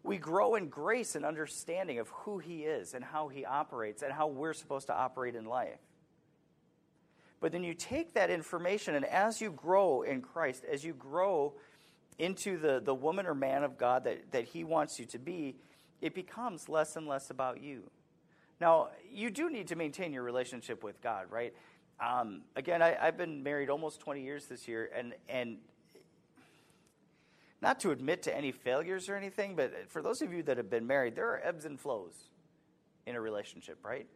We 0.03 0.19
grow 0.19 0.55
in 0.55 0.69
grace 0.69 1.17
and 1.17 1.25
understanding 1.25 1.99
of 1.99 2.09
who 2.11 2.39
He 2.39 2.63
is 2.63 2.95
and 2.95 3.05
how 3.05 3.29
He 3.29 3.45
operates 3.45 4.03
and 4.03 4.13
how 4.13 4.29
we're 4.29 4.53
supposed 4.53 4.87
to 4.87 4.95
operate 4.95 5.35
in 5.35 5.47
life. 5.47 5.81
But 7.47 7.53
then 7.53 7.63
you 7.63 7.75
take 7.75 8.15
that 8.15 8.29
information, 8.29 8.97
and 8.97 9.05
as 9.05 9.41
you 9.41 9.53
grow 9.53 10.03
in 10.03 10.21
Christ, 10.21 10.65
as 10.69 10.85
you 10.85 10.93
grow 10.93 11.55
into 12.19 12.59
the, 12.59 12.83
the 12.85 12.93
woman 12.93 13.25
or 13.25 13.37
man 13.37 13.63
of 13.63 13.79
God 13.79 14.03
that, 14.03 14.33
that 14.33 14.47
He 14.47 14.65
wants 14.65 14.99
you 14.99 15.05
to 15.05 15.19
be, 15.21 15.55
it 16.01 16.13
becomes 16.13 16.69
less 16.69 16.97
and 16.97 17.07
less 17.07 17.31
about 17.31 17.63
you. 17.63 17.85
Now, 18.61 18.89
you 19.13 19.31
do 19.31 19.49
need 19.49 19.69
to 19.69 19.77
maintain 19.77 20.13
your 20.13 20.25
relationship 20.25 20.83
with 20.83 21.01
God, 21.01 21.31
right? 21.31 21.55
Um, 22.01 22.43
again, 22.57 22.83
I, 22.83 22.97
have 23.01 23.17
been 23.17 23.45
married 23.45 23.71
almost 23.71 24.01
20 24.01 24.25
years 24.25 24.47
this 24.47 24.67
year, 24.67 24.91
and, 24.93 25.15
and 25.29 25.59
not 27.63 27.79
to 27.79 27.93
admit 27.93 28.25
to 28.25 28.37
any 28.37 28.51
failures 28.51 29.09
or 29.09 29.15
anything, 29.15 29.55
but 29.55 29.89
for 29.89 30.03
those 30.03 30.21
of 30.21 30.33
you 30.33 30.43
that 30.43 30.57
have 30.57 30.69
been 30.69 30.89
married, 30.89 31.15
there 31.15 31.29
are 31.29 31.41
ebbs 31.45 31.65
and 31.65 31.79
flows 31.79 32.25
in 33.07 33.15
a 33.15 33.21
relationship, 33.21 33.79
right? 33.85 34.09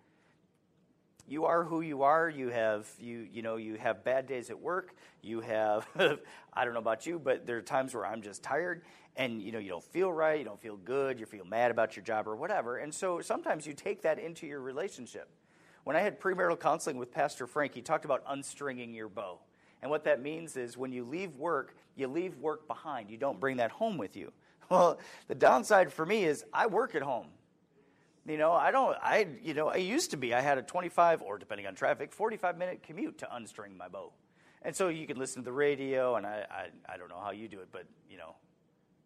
You 1.31 1.45
are 1.45 1.63
who 1.63 1.81
you 1.81 2.03
are. 2.03 2.29
You 2.29 2.49
have 2.49 2.89
you 2.99 3.27
you 3.33 3.41
know 3.41 3.57
you 3.57 3.77
have 3.77 4.05
bad 4.05 4.27
days 4.27 4.51
at 4.51 4.59
work. 4.59 4.95
You 5.23 5.41
have 5.41 5.87
I 6.53 6.65
don't 6.65 6.75
know 6.75 6.81
about 6.81 7.07
you, 7.07 7.21
but 7.21 7.47
there 7.47 7.57
are 7.57 7.63
times 7.63 7.95
where 7.95 8.05
I'm 8.05 8.21
just 8.21 8.43
tired 8.43 8.83
and 9.17 9.41
you 9.41 9.53
know 9.53 9.61
you 9.61 9.69
don't 9.69 9.85
feel 9.85 10.13
right, 10.13 10.39
you 10.41 10.45
don't 10.45 10.61
feel 10.61 10.77
good, 10.77 11.21
you 11.21 11.27
feel 11.27 11.45
mad 11.45 11.71
about 11.71 11.95
your 11.95 12.05
job 12.05 12.27
or 12.27 12.35
whatever. 12.35 12.79
And 12.79 12.93
so 12.93 13.21
sometimes 13.21 13.65
you 13.65 13.75
take 13.75 14.03
that 14.03 14.19
into 14.19 14.47
your 14.47 14.61
relationship. 14.61 15.29
When 15.85 15.95
I 15.95 16.01
had 16.01 16.21
premarital 16.21 16.59
counseling 16.59 16.99
with 16.99 17.13
Pastor 17.13 17.47
Frank, 17.47 17.75
he 17.75 17.81
talked 17.81 18.05
about 18.05 18.27
unstringing 18.27 18.95
your 18.95 19.09
bow. 19.09 19.39
And 19.83 19.91
what 19.91 20.05
that 20.05 20.21
means 20.21 20.57
is 20.57 20.77
when 20.77 20.93
you 20.93 21.05
leave 21.05 21.37
work, 21.37 21.77
you 21.95 22.09
leave 22.09 22.37
work 22.39 22.67
behind. 22.67 23.09
You 23.09 23.17
don't 23.17 23.41
bring 23.41 23.59
that 23.59 23.71
home 23.71 23.97
with 23.99 24.17
you. 24.17 24.33
Well, 24.69 25.01
the 25.27 25.35
downside 25.35 25.93
for 25.93 26.07
me 26.07 26.23
is 26.23 26.45
I 26.53 26.69
work 26.69 26.95
at 26.95 27.03
home. 27.03 27.27
You 28.31 28.39
know, 28.39 28.53
I 28.53 28.71
don't, 28.71 28.97
I, 29.03 29.27
you 29.43 29.55
know, 29.55 29.67
I 29.69 29.77
used 29.77 30.13
to 30.13 30.17
be, 30.17 30.33
I 30.33 30.41
had 30.41 30.57
a 30.57 30.63
25 30.63 31.21
or 31.21 31.37
depending 31.37 31.67
on 31.67 31.75
traffic, 31.75 32.13
45 32.13 32.57
minute 32.57 32.85
commute 32.85 33.19
to 33.19 33.27
unstring 33.27 33.77
my 33.77 33.89
bow. 33.89 34.13
And 34.63 34.77
so 34.77 34.87
you 34.87 35.05
can 35.05 35.19
listen 35.19 35.43
to 35.43 35.45
the 35.45 35.53
radio, 35.53 36.15
and 36.15 36.25
I, 36.25 36.45
I, 36.49 36.95
I 36.95 36.97
don't 36.97 37.09
know 37.09 37.19
how 37.21 37.33
you 37.33 37.49
do 37.49 37.59
it, 37.59 37.71
but, 37.73 37.87
you 38.09 38.19
know, 38.19 38.37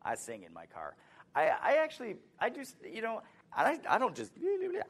I 0.02 0.16
sing 0.16 0.42
in 0.42 0.52
my 0.52 0.66
car. 0.66 0.94
I, 1.34 1.44
I 1.44 1.76
actually, 1.82 2.16
I 2.38 2.50
just, 2.50 2.74
you 2.84 3.00
know, 3.00 3.22
I, 3.56 3.80
I 3.88 3.96
don't 3.96 4.14
just, 4.14 4.32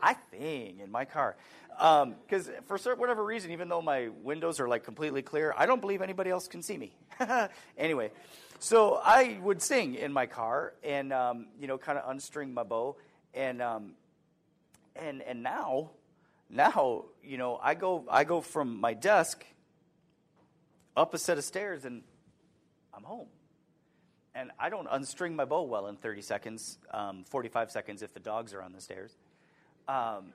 I 0.03 0.17
sing 0.33 0.81
in 0.83 0.91
my 0.91 1.05
car. 1.05 1.37
Because 1.69 2.49
um, 2.49 2.55
for 2.67 2.77
certain, 2.77 2.99
whatever 2.99 3.25
reason, 3.25 3.53
even 3.53 3.69
though 3.69 3.83
my 3.83 4.09
windows 4.25 4.59
are 4.59 4.67
like 4.67 4.83
completely 4.83 5.23
clear, 5.23 5.55
I 5.57 5.67
don't 5.67 5.81
believe 5.81 6.03
anybody 6.03 6.31
else 6.31 6.49
can 6.49 6.61
see 6.61 6.77
me. 6.77 6.97
anyway, 7.79 8.11
so 8.59 9.01
I 9.05 9.39
would 9.43 9.63
sing 9.63 9.95
in 9.95 10.13
my 10.13 10.27
car 10.27 10.75
and, 10.83 11.13
um, 11.13 11.47
you 11.61 11.69
know, 11.69 11.79
kind 11.79 11.99
of 11.99 12.13
unstring 12.13 12.53
my 12.53 12.65
bow. 12.65 12.97
And, 13.33 13.63
um, 13.63 13.93
and, 14.97 15.23
and 15.23 15.43
now, 15.43 15.91
now, 16.49 17.05
you 17.23 17.39
know, 17.39 17.59
I 17.63 17.75
go, 17.75 18.05
I 18.09 18.25
go 18.25 18.41
from 18.41 18.81
my 18.81 18.95
desk 18.95 19.45
up 20.97 21.15
a 21.15 21.19
set 21.19 21.39
of 21.39 21.45
stairs 21.45 21.85
and 21.85 22.03
I'm 22.95 23.03
home 23.03 23.29
and 24.35 24.51
I 24.59 24.69
don't 24.69 24.89
unstring 24.89 25.35
my 25.35 25.45
bow 25.45 25.63
well 25.63 25.87
in 25.87 25.97
30 25.97 26.23
seconds, 26.23 26.79
um, 26.91 27.25
45 27.25 27.71
seconds 27.71 28.03
if 28.03 28.13
the 28.13 28.21
dogs 28.21 28.53
are 28.53 28.63
on 28.63 28.73
the 28.73 28.81
stairs. 28.81 29.17
Um, 29.89 30.33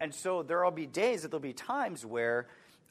and 0.00 0.14
so 0.14 0.42
there 0.42 0.62
will 0.62 0.70
be 0.70 0.86
days 0.86 1.22
that 1.22 1.30
there'll 1.30 1.40
be 1.40 1.52
times 1.52 2.04
where 2.04 2.46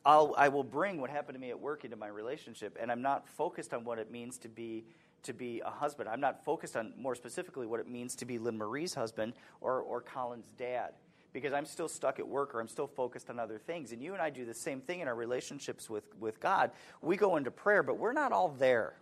I'll, 0.06 0.34
I 0.38 0.50
will 0.50 0.64
bring 0.64 1.00
what 1.00 1.10
happened 1.10 1.36
to 1.36 1.40
me 1.40 1.50
at 1.50 1.60
work 1.60 1.84
into 1.86 1.98
my 1.98 2.08
relationship, 2.08 2.78
and 2.80 2.92
I'm 2.92 3.02
not 3.02 3.28
focused 3.30 3.74
on 3.74 3.84
what 3.84 4.00
it 4.00 4.12
means 4.12 4.38
to 4.40 4.50
be 4.50 4.86
to 5.24 5.34
be 5.34 5.62
a 5.66 5.70
husband. 5.70 6.08
I'm 6.08 6.22
not 6.22 6.46
focused 6.46 6.78
on 6.78 6.94
more 6.98 7.16
specifically 7.16 7.66
what 7.66 7.80
it 7.82 7.90
means 7.90 8.16
to 8.18 8.26
be 8.26 8.38
Lynn 8.38 8.58
Marie's 8.58 8.94
husband 8.94 9.34
or, 9.60 9.82
or 9.82 10.00
Colin's 10.00 10.48
dad 10.58 10.92
because 11.38 11.54
I'm 11.54 11.68
still 11.68 11.88
stuck 11.88 12.18
at 12.18 12.28
work 12.28 12.56
or 12.56 12.60
I'm 12.60 12.68
still 12.68 12.88
focused 12.88 13.30
on 13.30 13.38
other 13.38 13.60
things. 13.60 13.92
And 13.92 14.02
you 14.02 14.14
and 14.14 14.22
I 14.24 14.32
do 14.32 14.44
the 14.44 14.56
same 14.56 14.82
thing 14.82 15.02
in 15.02 15.08
our 15.08 15.14
relationships 15.14 15.88
with, 15.88 16.04
with 16.20 16.40
God. 16.40 16.72
We 17.00 17.16
go 17.16 17.36
into 17.36 17.52
prayer, 17.52 17.84
but 17.84 18.00
we're 18.00 18.12
not 18.12 18.32
all 18.32 18.50
there. 18.50 18.96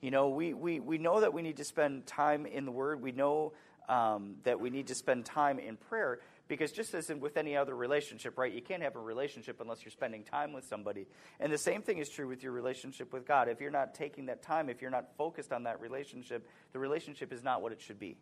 You 0.00 0.10
know, 0.10 0.30
we, 0.30 0.54
we, 0.54 0.80
we 0.80 0.96
know 0.96 1.20
that 1.20 1.34
we 1.34 1.42
need 1.42 1.58
to 1.58 1.64
spend 1.64 2.06
time 2.06 2.46
in 2.46 2.64
the 2.64 2.70
Word. 2.70 3.02
We 3.02 3.12
know 3.12 3.52
um, 3.86 4.36
that 4.44 4.58
we 4.58 4.70
need 4.70 4.86
to 4.86 4.94
spend 4.94 5.26
time 5.26 5.58
in 5.58 5.76
prayer 5.76 6.20
because 6.48 6.72
just 6.72 6.94
as 6.94 7.10
in 7.10 7.20
with 7.20 7.36
any 7.36 7.54
other 7.54 7.76
relationship, 7.76 8.38
right, 8.38 8.50
you 8.50 8.62
can't 8.62 8.82
have 8.82 8.96
a 8.96 9.00
relationship 9.00 9.60
unless 9.60 9.84
you're 9.84 9.92
spending 9.92 10.24
time 10.24 10.54
with 10.54 10.64
somebody. 10.64 11.06
And 11.38 11.52
the 11.52 11.58
same 11.58 11.82
thing 11.82 11.98
is 11.98 12.08
true 12.08 12.28
with 12.28 12.42
your 12.42 12.52
relationship 12.52 13.12
with 13.12 13.28
God. 13.28 13.50
If 13.50 13.60
you're 13.60 13.70
not 13.70 13.94
taking 13.94 14.24
that 14.26 14.40
time, 14.40 14.70
if 14.70 14.80
you're 14.80 14.90
not 14.90 15.08
focused 15.18 15.52
on 15.52 15.64
that 15.64 15.82
relationship, 15.82 16.48
the 16.72 16.78
relationship 16.78 17.30
is 17.30 17.44
not 17.44 17.60
what 17.60 17.72
it 17.72 17.82
should 17.82 17.98
be. 17.98 18.16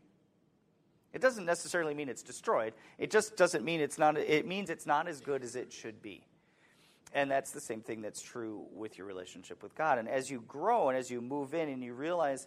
It 1.17 1.23
doesn't 1.23 1.47
necessarily 1.47 1.95
mean 1.95 2.11
it's 2.11 2.23
destroyed. 2.23 2.75
It 2.99 3.11
just 3.11 3.39
doesn't 3.39 3.65
mean 3.65 3.81
it's 3.81 3.97
not 3.97 4.19
it 4.19 4.47
means 4.47 4.69
it's 4.69 4.85
not 4.85 5.09
as 5.09 5.23
good 5.23 5.43
as 5.43 5.57
it 5.57 5.73
should 5.73 6.03
be. 6.03 6.27
And 7.15 7.31
that's 7.31 7.53
the 7.53 7.61
same 7.61 7.81
thing 7.81 8.03
that's 8.03 8.21
true 8.21 8.67
with 8.75 8.99
your 8.99 9.07
relationship 9.07 9.63
with 9.63 9.75
God. 9.75 9.97
And 9.97 10.11
as 10.11 10.31
you 10.31 10.45
grow 10.47 10.91
and 10.91 10.99
as 10.99 11.11
you 11.11 11.23
move 11.23 11.55
in 11.55 11.71
and 11.71 11.83
you 11.83 11.95
realize 11.95 12.47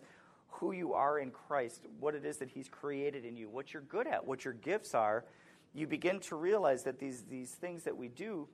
who 0.50 0.72
you 0.72 0.94
are 0.94 1.18
in 1.18 1.32
Christ, 1.32 1.82
what 2.00 2.14
it 2.14 2.24
is 2.24 2.38
that 2.38 2.50
He's 2.50 2.70
created 2.70 3.26
in 3.26 3.36
you, 3.36 3.50
what 3.50 3.74
you're 3.74 3.82
good 3.82 4.06
at, 4.06 4.28
what 4.28 4.46
your 4.46 4.54
gifts 4.54 4.94
are, 4.94 5.26
you 5.74 5.88
begin 5.88 6.20
to 6.20 6.36
realize 6.36 6.84
that 6.84 7.00
these, 7.00 7.24
these 7.24 7.50
things 7.50 7.86
that 7.86 7.98
we 7.98 8.08
do 8.08 8.48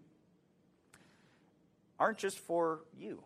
aren't 2.00 2.20
just 2.20 2.40
for 2.40 2.86
you. 2.98 3.22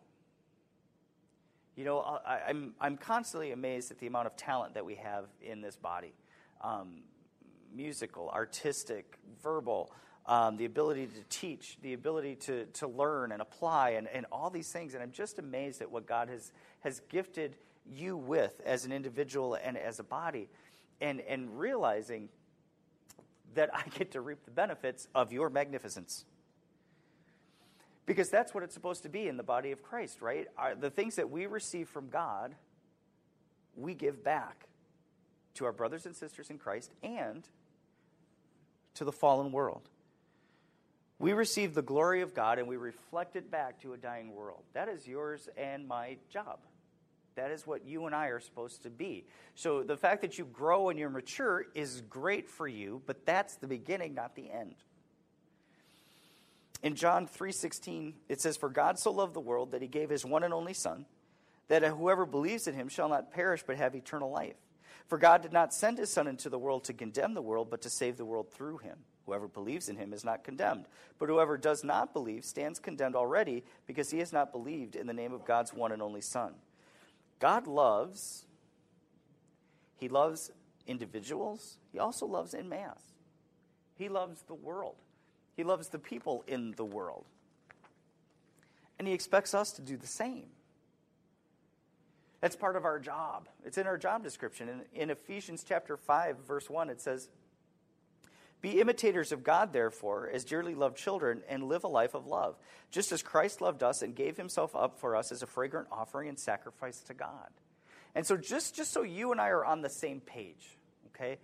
You 1.76 1.86
know, 1.86 2.00
I, 2.00 2.38
am 2.38 2.42
I'm, 2.48 2.74
I'm 2.82 2.98
constantly 2.98 3.52
amazed 3.52 3.92
at 3.92 4.00
the 4.00 4.08
amount 4.08 4.26
of 4.26 4.36
talent 4.36 4.74
that 4.74 4.86
we 4.88 4.96
have 4.96 5.26
in 5.40 5.62
this 5.62 5.76
body 5.76 6.16
um, 6.62 7.02
musical, 7.74 8.30
artistic, 8.30 9.18
verbal 9.42 9.92
um, 10.30 10.58
the 10.58 10.66
ability 10.66 11.08
to 11.08 11.24
teach, 11.30 11.78
the 11.82 11.94
ability 11.94 12.36
to, 12.36 12.66
to 12.68 12.88
learn 12.88 13.32
and 13.32 13.42
apply, 13.42 13.92
and, 13.92 14.08
and 14.08 14.28
all 14.32 14.52
these 14.52 14.72
things. 14.72 14.94
And 14.94 15.02
I'm 15.02 15.12
just 15.12 15.40
amazed 15.40 15.82
at 15.82 15.90
what 15.92 16.06
God 16.06 16.30
has, 16.30 16.52
has 16.82 17.02
gifted 17.10 17.56
you 17.92 18.16
with 18.16 18.62
as 18.64 18.86
an 18.86 18.92
individual 18.92 19.56
and 19.56 19.76
as 19.76 20.00
a 20.00 20.04
body, 20.04 20.48
and, 21.02 21.20
and 21.22 21.60
realizing 21.60 22.30
that 23.56 23.72
I 23.74 23.82
get 23.98 24.12
to 24.12 24.22
reap 24.22 24.46
the 24.46 24.52
benefits 24.52 25.08
of 25.16 25.34
your 25.34 25.50
magnificence. 25.50 26.26
Because 28.06 28.30
that's 28.30 28.54
what 28.54 28.64
it's 28.64 28.76
supposed 28.76 29.02
to 29.04 29.10
be 29.10 29.28
in 29.28 29.36
the 29.36 29.44
body 29.44 29.72
of 29.72 29.82
Christ, 29.82 30.22
right? 30.22 30.48
Our, 30.58 30.76
the 30.76 30.92
things 30.92 31.16
that 31.16 31.32
we 31.32 31.48
receive 31.48 31.90
from 31.90 32.10
God, 32.10 32.54
we 33.76 33.96
give 33.96 34.24
back 34.24 34.68
to 35.60 35.66
our 35.66 35.74
brothers 35.74 36.06
and 36.06 36.16
sisters 36.16 36.50
in 36.50 36.58
Christ 36.58 36.92
and 37.04 37.48
to 38.96 39.06
the 39.06 39.12
fallen 39.12 39.52
world. 39.52 39.90
We 41.20 41.34
receive 41.34 41.74
the 41.74 41.82
glory 41.82 42.22
of 42.22 42.34
God 42.34 42.60
and 42.60 42.68
we 42.68 42.78
reflect 42.78 43.36
it 43.36 43.52
back 43.52 43.82
to 43.82 43.92
a 43.92 43.98
dying 43.98 44.34
world. 44.34 44.64
That 44.74 44.88
is 44.88 45.06
yours 45.06 45.50
and 45.58 45.86
my 45.86 46.18
job. 46.30 46.60
That 47.36 47.52
is 47.52 47.68
what 47.68 47.86
you 47.86 48.06
and 48.06 48.16
I 48.16 48.28
are 48.28 48.40
supposed 48.40 48.84
to 48.84 48.90
be. 48.90 49.26
So 49.56 49.84
the 49.84 49.98
fact 49.98 50.22
that 50.22 50.38
you 50.38 50.46
grow 50.46 50.90
and 50.90 50.98
you're 50.98 51.10
mature 51.10 51.66
is 51.76 52.02
great 52.10 52.50
for 52.50 52.68
you, 52.68 53.02
but 53.06 53.26
that's 53.26 53.58
the 53.58 53.68
beginning, 53.68 54.14
not 54.14 54.36
the 54.36 54.50
end. 54.50 54.76
In 56.82 56.96
John 56.96 57.28
3:16, 57.28 58.14
it 58.30 58.40
says 58.40 58.56
for 58.56 58.70
God 58.70 58.98
so 58.98 59.12
loved 59.12 59.34
the 59.34 59.42
world 59.42 59.72
that 59.72 59.82
he 59.82 59.90
gave 59.90 60.10
his 60.10 60.26
one 60.26 60.44
and 60.44 60.54
only 60.54 60.74
son 60.74 61.06
that 61.68 61.84
whoever 61.84 62.26
believes 62.26 62.66
in 62.66 62.76
him 62.76 62.88
shall 62.88 63.10
not 63.10 63.32
perish 63.32 63.64
but 63.68 63.76
have 63.76 63.94
eternal 63.94 64.32
life. 64.32 64.56
For 65.10 65.18
God 65.18 65.42
did 65.42 65.52
not 65.52 65.74
send 65.74 65.98
his 65.98 66.12
son 66.12 66.28
into 66.28 66.50
the 66.50 66.60
world 66.60 66.84
to 66.84 66.94
condemn 66.94 67.34
the 67.34 67.42
world 67.42 67.72
but 67.72 67.82
to 67.82 67.90
save 67.90 68.18
the 68.18 68.26
world 68.26 68.52
through 68.52 68.78
him. 68.78 69.00
Whoever 69.26 69.48
believes 69.48 69.90
in 69.90 69.98
him 69.98 70.14
is 70.14 70.24
not 70.24 70.44
condemned. 70.44 70.86
But 71.18 71.30
whoever 71.30 71.58
does 71.58 71.84
not 71.84 72.14
believe 72.14 72.46
stands 72.46 72.78
condemned 72.78 73.16
already 73.16 73.64
because 73.88 74.12
he 74.12 74.20
has 74.20 74.32
not 74.32 74.52
believed 74.52 74.96
in 74.96 75.08
the 75.08 75.14
name 75.14 75.34
of 75.34 75.46
God's 75.46 75.74
one 75.74 75.92
and 75.92 76.02
only 76.04 76.22
Son. 76.22 76.54
God 77.40 77.66
loves, 77.66 78.46
he 79.98 80.10
loves 80.10 80.52
individuals, 80.86 81.80
he 81.92 81.98
also 81.98 82.28
loves 82.28 82.54
in 82.54 82.70
mass. 82.70 83.02
He 83.96 84.10
loves 84.10 84.44
the 84.44 84.54
world, 84.54 84.96
he 85.58 85.64
loves 85.64 85.88
the 85.88 86.00
people 86.00 86.44
in 86.48 86.74
the 86.78 86.86
world. 86.86 87.26
And 89.00 89.08
he 89.08 89.14
expects 89.16 89.56
us 89.56 89.72
to 89.72 89.82
do 89.82 89.98
the 89.98 90.08
same. 90.08 90.50
That's 92.42 92.56
part 92.56 92.76
of 92.76 92.86
our 92.86 93.00
job. 93.00 93.50
It's 93.66 93.78
in 93.78 93.88
our 93.88 93.98
job 93.98 94.24
description. 94.24 94.70
In, 94.70 94.82
in 94.94 95.10
Ephesians 95.10 95.66
chapter 95.68 95.98
5, 95.98 96.38
verse 96.48 96.70
1, 96.70 96.90
it 96.90 97.02
says, 97.02 97.30
be 98.62 98.82
imitators 98.82 99.32
of 99.32 99.44
God, 99.44 99.72
therefore, 99.72 100.30
as 100.34 100.44
dearly 100.44 100.76
loved 100.76 100.98
children, 100.98 101.44
and 101.48 101.64
live 101.64 101.86
a 101.86 101.88
life 101.88 102.14
of 102.14 102.28
love, 102.28 102.58
just 102.92 103.12
as 103.12 103.24
Christ 103.24 103.62
loved 103.62 103.84
us 103.84 104.02
and 104.02 104.14
gave 104.14 104.36
himself 104.36 104.76
up 104.76 105.00
for 105.00 105.16
us 105.16 105.32
as 105.32 105.42
a 105.42 105.48
fragrant 105.48 105.88
offering 105.92 106.28
and 106.28 106.38
sacrifice 106.38 107.00
to 107.04 107.14
God. 107.14 107.50
And 108.16 108.26
so, 108.26 108.36
just, 108.36 108.76
just 108.76 108.92
so 108.92 109.04
you 109.04 109.32
and 109.32 109.40
I 109.40 109.50
are 109.50 109.64
on 109.64 109.82
the 109.82 109.90
same 109.90 110.20
page, 110.20 110.78
okay? 111.16 111.38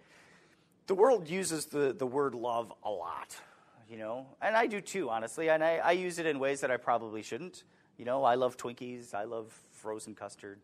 The 0.88 0.96
world 0.96 1.30
uses 1.30 1.68
the, 1.68 1.94
the 1.98 2.08
word 2.08 2.36
love 2.36 2.74
a 2.84 2.90
lot, 2.90 3.38
you 3.90 3.98
know, 3.98 4.28
and 4.42 4.56
I 4.58 4.68
do 4.68 4.82
too, 4.82 5.10
honestly, 5.10 5.50
and 5.50 5.64
I, 5.64 5.78
I 5.78 5.92
use 5.94 6.20
it 6.20 6.26
in 6.26 6.38
ways 6.38 6.62
that 6.62 6.72
I 6.72 6.78
probably 6.78 7.22
shouldn't. 7.22 7.64
You 7.98 8.04
know, 8.04 8.26
I 8.26 8.36
love 8.36 8.58
Twinkies, 8.58 9.14
I 9.14 9.24
love 9.24 9.58
frozen 9.72 10.16
custard, 10.16 10.60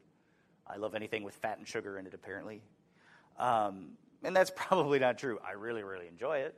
I 0.71 0.77
love 0.77 0.95
anything 0.95 1.23
with 1.23 1.35
fat 1.35 1.57
and 1.57 1.67
sugar 1.67 1.97
in 1.97 2.07
it, 2.07 2.13
apparently. 2.13 2.61
Um, 3.37 3.91
and 4.23 4.35
that's 4.35 4.51
probably 4.55 4.99
not 4.99 5.17
true. 5.17 5.39
I 5.45 5.53
really, 5.53 5.83
really 5.83 6.07
enjoy 6.07 6.39
it. 6.39 6.55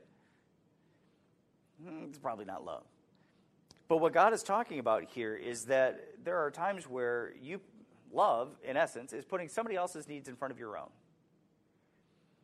Hmm, 1.83 2.05
it's 2.09 2.19
probably 2.19 2.45
not 2.45 2.63
love. 2.63 2.83
But 3.87 3.97
what 3.97 4.13
God 4.13 4.33
is 4.33 4.43
talking 4.43 4.79
about 4.79 5.03
here 5.03 5.35
is 5.35 5.65
that 5.65 6.07
there 6.23 6.37
are 6.37 6.49
times 6.49 6.87
where 6.87 7.33
you 7.41 7.59
love, 8.11 8.49
in 8.63 8.77
essence, 8.77 9.13
is 9.13 9.25
putting 9.25 9.49
somebody 9.49 9.75
else's 9.75 10.07
needs 10.07 10.29
in 10.29 10.35
front 10.35 10.51
of 10.51 10.59
your 10.59 10.77
own. 10.77 10.89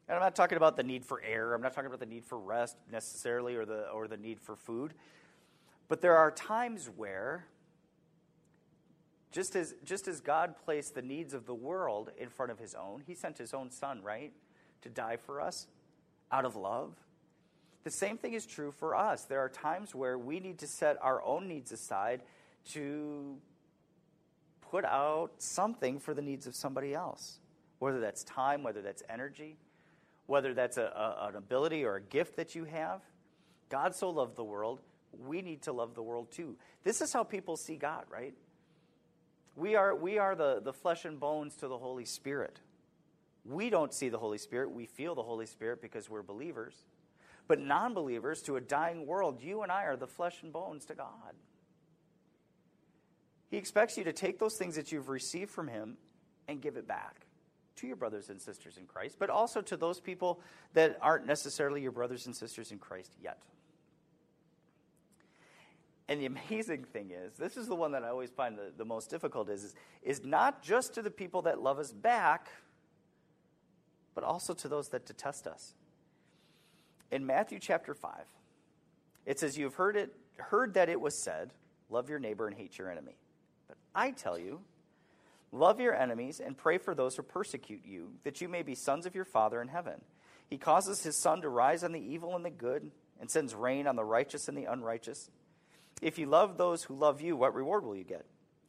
And 0.08 0.16
I'm 0.16 0.22
not 0.22 0.36
talking 0.36 0.58
about 0.58 0.76
the 0.76 0.84
need 0.84 1.06
for 1.06 1.22
air. 1.22 1.54
I'm 1.54 1.62
not 1.62 1.74
talking 1.74 1.88
about 1.88 2.00
the 2.00 2.06
need 2.08 2.26
for 2.26 2.40
rest 2.40 2.76
necessarily 2.92 3.56
or 3.56 3.66
the, 3.66 3.90
or 3.90 4.08
the 4.08 4.18
need 4.18 4.40
for 4.40 4.56
food. 4.56 4.96
But 5.88 6.02
there 6.02 6.18
are 6.18 6.32
times 6.32 6.90
where, 6.98 7.46
just 9.32 9.56
as, 9.56 9.76
just 9.84 10.08
as 10.08 10.20
God 10.20 10.56
placed 10.66 10.96
the 10.96 11.02
needs 11.02 11.34
of 11.34 11.46
the 11.46 11.54
world 11.54 12.12
in 12.18 12.30
front 12.30 12.52
of 12.52 12.60
his 12.60 12.74
own, 12.74 13.04
he 13.06 13.14
sent 13.14 13.38
his 13.38 13.54
own 13.54 13.70
son, 13.72 14.02
right? 14.04 14.34
to 14.82 14.90
die 14.90 15.18
for 15.18 15.42
us 15.42 15.68
out 16.32 16.46
of 16.46 16.56
love. 16.56 16.94
The 17.84 17.92
same 17.92 18.18
thing 18.18 18.34
is 18.34 18.46
true 18.46 18.72
for 18.72 18.96
us. 18.96 19.24
There 19.24 19.40
are 19.40 19.50
times 19.50 19.96
where 19.96 20.18
we 20.18 20.40
need 20.40 20.60
to 20.60 20.68
set 20.68 20.98
our 21.02 21.24
own 21.24 21.48
needs 21.48 21.72
aside 21.72 22.22
to 22.72 23.38
put 24.62 24.86
out 24.86 25.32
something 25.38 26.00
for 26.00 26.14
the 26.14 26.22
needs 26.22 26.46
of 26.46 26.56
somebody 26.56 26.94
else, 26.94 27.40
whether 27.80 28.00
that's 28.00 28.24
time, 28.24 28.64
whether 28.64 28.82
that's 28.82 29.02
energy, 29.10 29.58
whether 30.28 30.54
that's 30.54 30.78
a, 30.78 30.84
a, 30.84 31.30
an 31.30 31.36
ability 31.36 31.84
or 31.84 31.96
a 31.96 32.02
gift 32.02 32.36
that 32.36 32.54
you 32.54 32.66
have. 32.66 33.02
God 33.70 33.96
so 33.96 34.10
loved 34.10 34.36
the 34.36 34.44
world, 34.44 34.82
we 35.26 35.42
need 35.42 35.64
to 35.64 35.72
love 35.72 35.96
the 35.96 36.04
world 36.04 36.32
too. 36.32 36.56
This 36.84 37.02
is 37.02 37.14
how 37.14 37.24
people 37.24 37.58
see 37.58 37.76
God, 37.76 38.04
right? 38.12 38.34
We 39.56 39.76
are, 39.76 39.96
we 39.96 40.18
are 40.18 40.36
the, 40.36 40.62
the 40.64 40.74
flesh 40.74 41.06
and 41.06 41.20
bones 41.20 41.56
to 41.58 41.68
the 41.68 41.78
Holy 41.78 42.06
Spirit. 42.06 42.60
We 43.46 43.70
don't 43.70 43.94
see 43.94 44.10
the 44.10 44.18
Holy 44.18 44.38
Spirit. 44.38 44.72
We 44.72 44.86
feel 44.86 45.16
the 45.16 45.24
Holy 45.24 45.46
Spirit 45.46 45.82
because 45.82 46.10
we're 46.10 46.24
believers. 46.24 46.76
But 47.48 47.60
non 47.60 47.94
believers, 47.94 48.42
to 48.44 48.58
a 48.58 48.62
dying 48.62 49.08
world, 49.08 49.42
you 49.42 49.64
and 49.64 49.72
I 49.72 49.84
are 49.86 49.96
the 49.96 50.08
flesh 50.08 50.44
and 50.44 50.54
bones 50.54 50.86
to 50.86 50.96
God. 50.96 51.34
He 53.50 53.58
expects 53.58 53.98
you 53.98 54.04
to 54.04 54.14
take 54.14 54.38
those 54.38 54.56
things 54.56 54.76
that 54.76 54.92
you've 54.92 55.10
received 55.10 55.50
from 55.50 55.68
Him 55.68 55.98
and 56.48 56.62
give 56.62 56.78
it 56.78 56.88
back 56.88 57.26
to 57.78 57.88
your 57.88 57.96
brothers 57.96 58.30
and 58.30 58.40
sisters 58.40 58.78
in 58.78 58.86
Christ, 58.86 59.16
but 59.18 59.30
also 59.30 59.62
to 59.62 59.78
those 59.78 60.00
people 60.00 60.42
that 60.74 60.98
aren't 61.02 61.26
necessarily 61.26 61.82
your 61.82 61.92
brothers 61.92 62.26
and 62.28 62.36
sisters 62.36 62.72
in 62.72 62.78
Christ 62.78 63.12
yet. 63.22 63.40
And 66.10 66.20
the 66.20 66.26
amazing 66.26 66.86
thing 66.86 67.12
is, 67.12 67.36
this 67.36 67.56
is 67.56 67.68
the 67.68 67.76
one 67.76 67.92
that 67.92 68.04
I 68.04 68.10
always 68.10 68.32
find 68.32 68.58
the, 68.58 68.72
the 68.76 68.84
most 68.84 69.12
difficult 69.12 69.48
is, 69.48 69.64
is, 69.64 69.76
is 70.02 70.26
not 70.26 70.64
just 70.64 70.96
to 70.96 71.04
the 71.04 71.12
people 71.12 71.44
that 71.44 71.62
love 71.62 71.78
us 71.78 71.92
back, 71.92 72.50
but 74.16 74.24
also 74.24 74.56
to 74.56 74.68
those 74.68 74.90
that 74.90 75.06
detest 75.06 75.46
us. 75.46 75.76
In 77.12 77.28
Matthew 77.28 77.60
chapter 77.60 77.94
5, 77.94 78.12
it 79.28 79.40
says, 79.40 79.56
You've 79.56 79.76
heard, 79.76 79.96
it, 79.96 80.16
heard 80.38 80.74
that 80.74 80.90
it 80.90 81.00
was 81.00 81.16
said, 81.16 81.54
Love 81.92 82.10
your 82.10 82.20
neighbor 82.20 82.48
and 82.48 82.58
hate 82.58 82.80
your 82.80 82.92
enemy. 82.92 83.16
But 83.68 83.78
I 83.94 84.10
tell 84.10 84.38
you, 84.38 84.62
love 85.52 85.80
your 85.80 85.96
enemies 85.96 86.40
and 86.44 86.58
pray 86.58 86.80
for 86.80 86.96
those 86.96 87.18
who 87.18 87.24
persecute 87.24 87.86
you, 87.86 88.14
that 88.24 88.42
you 88.42 88.50
may 88.50 88.64
be 88.64 88.74
sons 88.74 89.06
of 89.06 89.14
your 89.14 89.26
Father 89.26 89.62
in 89.62 89.68
heaven. 89.68 90.02
He 90.48 90.58
causes 90.58 91.04
his 91.04 91.16
sun 91.16 91.42
to 91.42 91.50
rise 91.50 91.84
on 91.84 91.92
the 91.92 92.02
evil 92.02 92.36
and 92.36 92.44
the 92.44 92.50
good, 92.50 92.90
and 93.22 93.30
sends 93.30 93.54
rain 93.54 93.86
on 93.86 93.96
the 93.96 94.04
righteous 94.04 94.48
and 94.48 94.58
the 94.58 94.66
unrighteous. 94.66 95.30
If 96.02 96.18
you 96.18 96.26
love 96.26 96.58
those 96.58 96.84
who 96.84 96.96
love 96.96 97.22
you, 97.22 97.36
what 97.36 97.54
reward 97.54 97.84
will 97.86 97.96
you 97.96 98.04
get? 98.04 98.26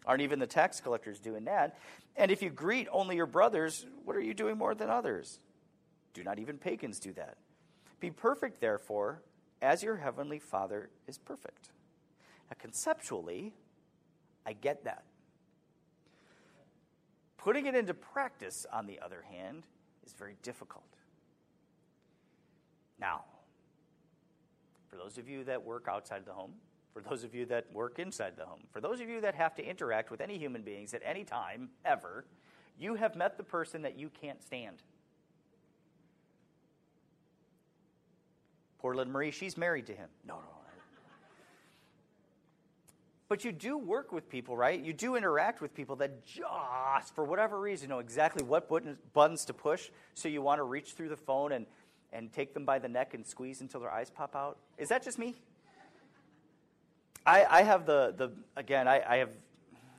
Aren't 0.06 0.22
even 0.22 0.38
the 0.38 0.46
tax 0.46 0.80
collectors 0.80 1.20
doing 1.20 1.44
that? 1.44 1.78
And 2.16 2.30
if 2.30 2.42
you 2.42 2.50
greet 2.50 2.88
only 2.90 3.16
your 3.16 3.26
brothers, 3.26 3.86
what 4.04 4.16
are 4.16 4.20
you 4.20 4.34
doing 4.34 4.58
more 4.58 4.74
than 4.74 4.90
others? 4.90 5.38
Do 6.14 6.24
not 6.24 6.38
even 6.38 6.58
pagans 6.58 6.98
do 6.98 7.12
that. 7.12 7.36
Be 8.00 8.10
perfect, 8.10 8.60
therefore, 8.60 9.22
as 9.62 9.82
your 9.82 9.96
heavenly 9.96 10.38
Father 10.38 10.90
is 11.06 11.18
perfect. 11.18 11.70
Now, 12.50 12.56
conceptually, 12.58 13.52
I 14.46 14.54
get 14.54 14.84
that. 14.84 15.04
Putting 17.36 17.66
it 17.66 17.74
into 17.74 17.94
practice, 17.94 18.66
on 18.72 18.86
the 18.86 19.00
other 19.00 19.22
hand, 19.30 19.64
is 20.04 20.12
very 20.14 20.36
difficult. 20.42 20.84
Now, 22.98 23.24
for 24.88 24.96
those 24.96 25.18
of 25.18 25.28
you 25.28 25.44
that 25.44 25.62
work 25.62 25.86
outside 25.88 26.24
the 26.26 26.32
home, 26.32 26.52
for 26.92 27.00
those 27.00 27.24
of 27.24 27.34
you 27.34 27.46
that 27.46 27.72
work 27.72 27.98
inside 27.98 28.36
the 28.36 28.44
home, 28.44 28.60
for 28.72 28.80
those 28.80 29.00
of 29.00 29.08
you 29.08 29.20
that 29.20 29.34
have 29.34 29.54
to 29.56 29.64
interact 29.64 30.10
with 30.10 30.20
any 30.20 30.38
human 30.38 30.62
beings 30.62 30.94
at 30.94 31.02
any 31.04 31.24
time, 31.24 31.70
ever, 31.84 32.24
you 32.78 32.94
have 32.94 33.14
met 33.14 33.36
the 33.36 33.44
person 33.44 33.82
that 33.82 33.98
you 33.98 34.10
can't 34.20 34.42
stand. 34.42 34.82
Poor 38.78 38.94
Lynn 38.94 39.12
Marie, 39.12 39.30
she's 39.30 39.56
married 39.56 39.86
to 39.86 39.92
him. 39.92 40.08
No, 40.26 40.36
no, 40.36 40.60
but 43.30 43.44
you 43.44 43.52
do 43.52 43.78
work 43.78 44.10
with 44.10 44.28
people, 44.28 44.56
right? 44.56 44.80
You 44.80 44.92
do 44.92 45.14
interact 45.14 45.60
with 45.60 45.72
people 45.72 45.94
that 45.96 46.26
just, 46.26 47.14
for 47.14 47.22
whatever 47.22 47.60
reason, 47.60 47.88
know 47.88 48.00
exactly 48.00 48.42
what 48.42 48.68
buttons 48.68 49.44
to 49.44 49.54
push. 49.54 49.88
So 50.14 50.28
you 50.28 50.42
want 50.42 50.58
to 50.58 50.64
reach 50.64 50.94
through 50.94 51.10
the 51.10 51.16
phone 51.16 51.52
and, 51.52 51.66
and 52.12 52.32
take 52.32 52.54
them 52.54 52.64
by 52.64 52.80
the 52.80 52.88
neck 52.88 53.14
and 53.14 53.24
squeeze 53.24 53.60
until 53.60 53.78
their 53.78 53.92
eyes 53.92 54.10
pop 54.10 54.34
out. 54.34 54.58
Is 54.78 54.88
that 54.88 55.04
just 55.04 55.16
me? 55.16 55.36
I, 57.26 57.44
I 57.44 57.62
have 57.62 57.86
the, 57.86 58.14
the 58.16 58.32
again, 58.56 58.88
I, 58.88 59.02
I 59.06 59.16
have, 59.18 59.30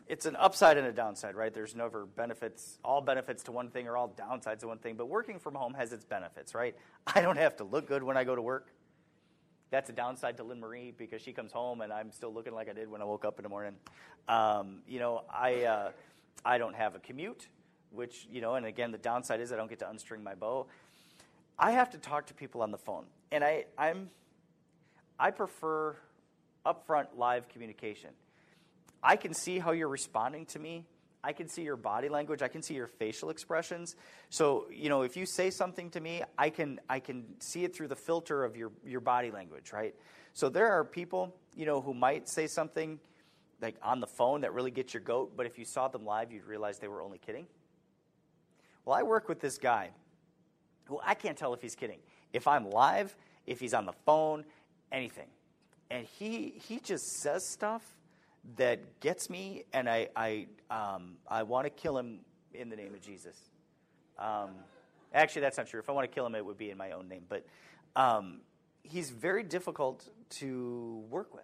it's 0.07 0.25
an 0.25 0.35
upside 0.35 0.77
and 0.77 0.87
a 0.87 0.91
downside, 0.91 1.35
right? 1.35 1.53
There's 1.53 1.75
never 1.75 2.05
benefits, 2.05 2.79
all 2.83 3.01
benefits 3.01 3.43
to 3.43 3.51
one 3.51 3.69
thing 3.69 3.87
or 3.87 3.95
all 3.95 4.09
downsides 4.09 4.59
to 4.59 4.67
one 4.67 4.79
thing. 4.79 4.95
But 4.95 5.07
working 5.07 5.39
from 5.39 5.55
home 5.55 5.73
has 5.75 5.93
its 5.93 6.03
benefits, 6.03 6.53
right? 6.53 6.75
I 7.07 7.21
don't 7.21 7.37
have 7.37 7.57
to 7.57 7.63
look 7.63 7.87
good 7.87 8.03
when 8.03 8.17
I 8.17 8.23
go 8.23 8.35
to 8.35 8.41
work. 8.41 8.71
That's 9.69 9.89
a 9.89 9.93
downside 9.93 10.35
to 10.37 10.43
Lynn 10.43 10.59
Marie 10.59 10.93
because 10.97 11.21
she 11.21 11.31
comes 11.31 11.53
home 11.53 11.79
and 11.79 11.93
I'm 11.93 12.11
still 12.11 12.33
looking 12.33 12.53
like 12.53 12.69
I 12.69 12.73
did 12.73 12.89
when 12.89 13.01
I 13.01 13.05
woke 13.05 13.23
up 13.23 13.39
in 13.39 13.43
the 13.43 13.49
morning. 13.49 13.75
Um, 14.27 14.79
you 14.85 14.99
know, 14.99 15.23
I, 15.33 15.63
uh, 15.63 15.91
I 16.43 16.57
don't 16.57 16.75
have 16.75 16.95
a 16.95 16.99
commute, 16.99 17.47
which, 17.91 18.27
you 18.29 18.41
know, 18.41 18.55
and 18.55 18.65
again, 18.65 18.91
the 18.91 18.97
downside 18.97 19.39
is 19.39 19.53
I 19.53 19.55
don't 19.55 19.69
get 19.69 19.79
to 19.79 19.85
unstring 19.85 20.23
my 20.23 20.35
bow. 20.35 20.67
I 21.57 21.71
have 21.71 21.89
to 21.91 21.97
talk 21.97 22.25
to 22.27 22.33
people 22.33 22.61
on 22.61 22.71
the 22.71 22.77
phone. 22.77 23.05
And 23.31 23.45
I, 23.45 23.65
I'm, 23.77 24.09
I 25.17 25.31
prefer 25.31 25.95
upfront 26.65 27.07
live 27.15 27.47
communication. 27.49 28.11
I 29.03 29.15
can 29.15 29.33
see 29.33 29.59
how 29.59 29.71
you're 29.71 29.87
responding 29.87 30.45
to 30.47 30.59
me 30.59 30.85
I 31.23 31.33
can 31.33 31.47
see 31.47 31.61
your 31.61 31.75
body 31.75 32.09
language. 32.09 32.41
I 32.41 32.47
can 32.47 32.61
see 32.61 32.73
your 32.73 32.87
facial 32.87 33.29
expressions. 33.29 33.95
So, 34.29 34.65
you 34.71 34.89
know, 34.89 35.03
if 35.03 35.15
you 35.15 35.25
say 35.25 35.51
something 35.51 35.89
to 35.91 35.99
me, 35.99 36.23
I 36.37 36.49
can 36.49 36.79
I 36.89 36.99
can 36.99 37.39
see 37.39 37.63
it 37.63 37.75
through 37.75 37.89
the 37.89 37.95
filter 37.95 38.43
of 38.43 38.57
your 38.57 38.71
your 38.83 39.01
body 39.01 39.31
language, 39.31 39.71
right? 39.71 39.93
So 40.33 40.49
there 40.49 40.71
are 40.71 40.83
people, 40.83 41.35
you 41.55 41.65
know, 41.65 41.81
who 41.81 41.93
might 41.93 42.27
say 42.27 42.47
something 42.47 42.99
like 43.61 43.75
on 43.83 43.99
the 43.99 44.07
phone 44.07 44.41
that 44.41 44.53
really 44.53 44.71
gets 44.71 44.93
your 44.93 45.01
goat, 45.01 45.33
but 45.37 45.45
if 45.45 45.59
you 45.59 45.65
saw 45.65 45.87
them 45.87 46.05
live, 46.05 46.31
you'd 46.31 46.45
realize 46.45 46.79
they 46.79 46.87
were 46.87 47.03
only 47.03 47.19
kidding. 47.19 47.45
Well, 48.85 48.97
I 48.97 49.03
work 49.03 49.29
with 49.29 49.39
this 49.39 49.59
guy 49.59 49.91
who 50.85 50.99
I 51.03 51.13
can't 51.13 51.37
tell 51.37 51.53
if 51.53 51.61
he's 51.61 51.75
kidding. 51.75 51.99
If 52.33 52.47
I'm 52.47 52.69
live, 52.71 53.15
if 53.45 53.59
he's 53.59 53.75
on 53.75 53.85
the 53.85 53.93
phone, 54.05 54.45
anything. 54.91 55.27
And 55.91 56.07
he 56.07 56.53
he 56.67 56.79
just 56.79 57.21
says 57.21 57.45
stuff 57.45 57.83
that 58.57 58.99
gets 59.01 59.29
me, 59.29 59.65
and 59.73 59.89
I, 59.89 60.07
I, 60.15 60.47
um, 60.69 61.17
I 61.27 61.43
want 61.43 61.65
to 61.65 61.69
kill 61.69 61.97
him 61.97 62.19
in 62.53 62.69
the 62.69 62.75
name 62.75 62.93
of 62.93 63.01
Jesus. 63.01 63.35
Um, 64.17 64.51
actually, 65.13 65.43
that's 65.43 65.57
not 65.57 65.67
true. 65.67 65.79
If 65.79 65.89
I 65.89 65.91
want 65.91 66.09
to 66.09 66.13
kill 66.13 66.25
him, 66.25 66.35
it 66.35 66.45
would 66.45 66.57
be 66.57 66.69
in 66.69 66.77
my 66.77 66.91
own 66.91 67.07
name. 67.07 67.23
But 67.27 67.45
um, 67.95 68.39
he's 68.83 69.09
very 69.09 69.43
difficult 69.43 70.07
to 70.39 71.03
work 71.09 71.33
with 71.33 71.43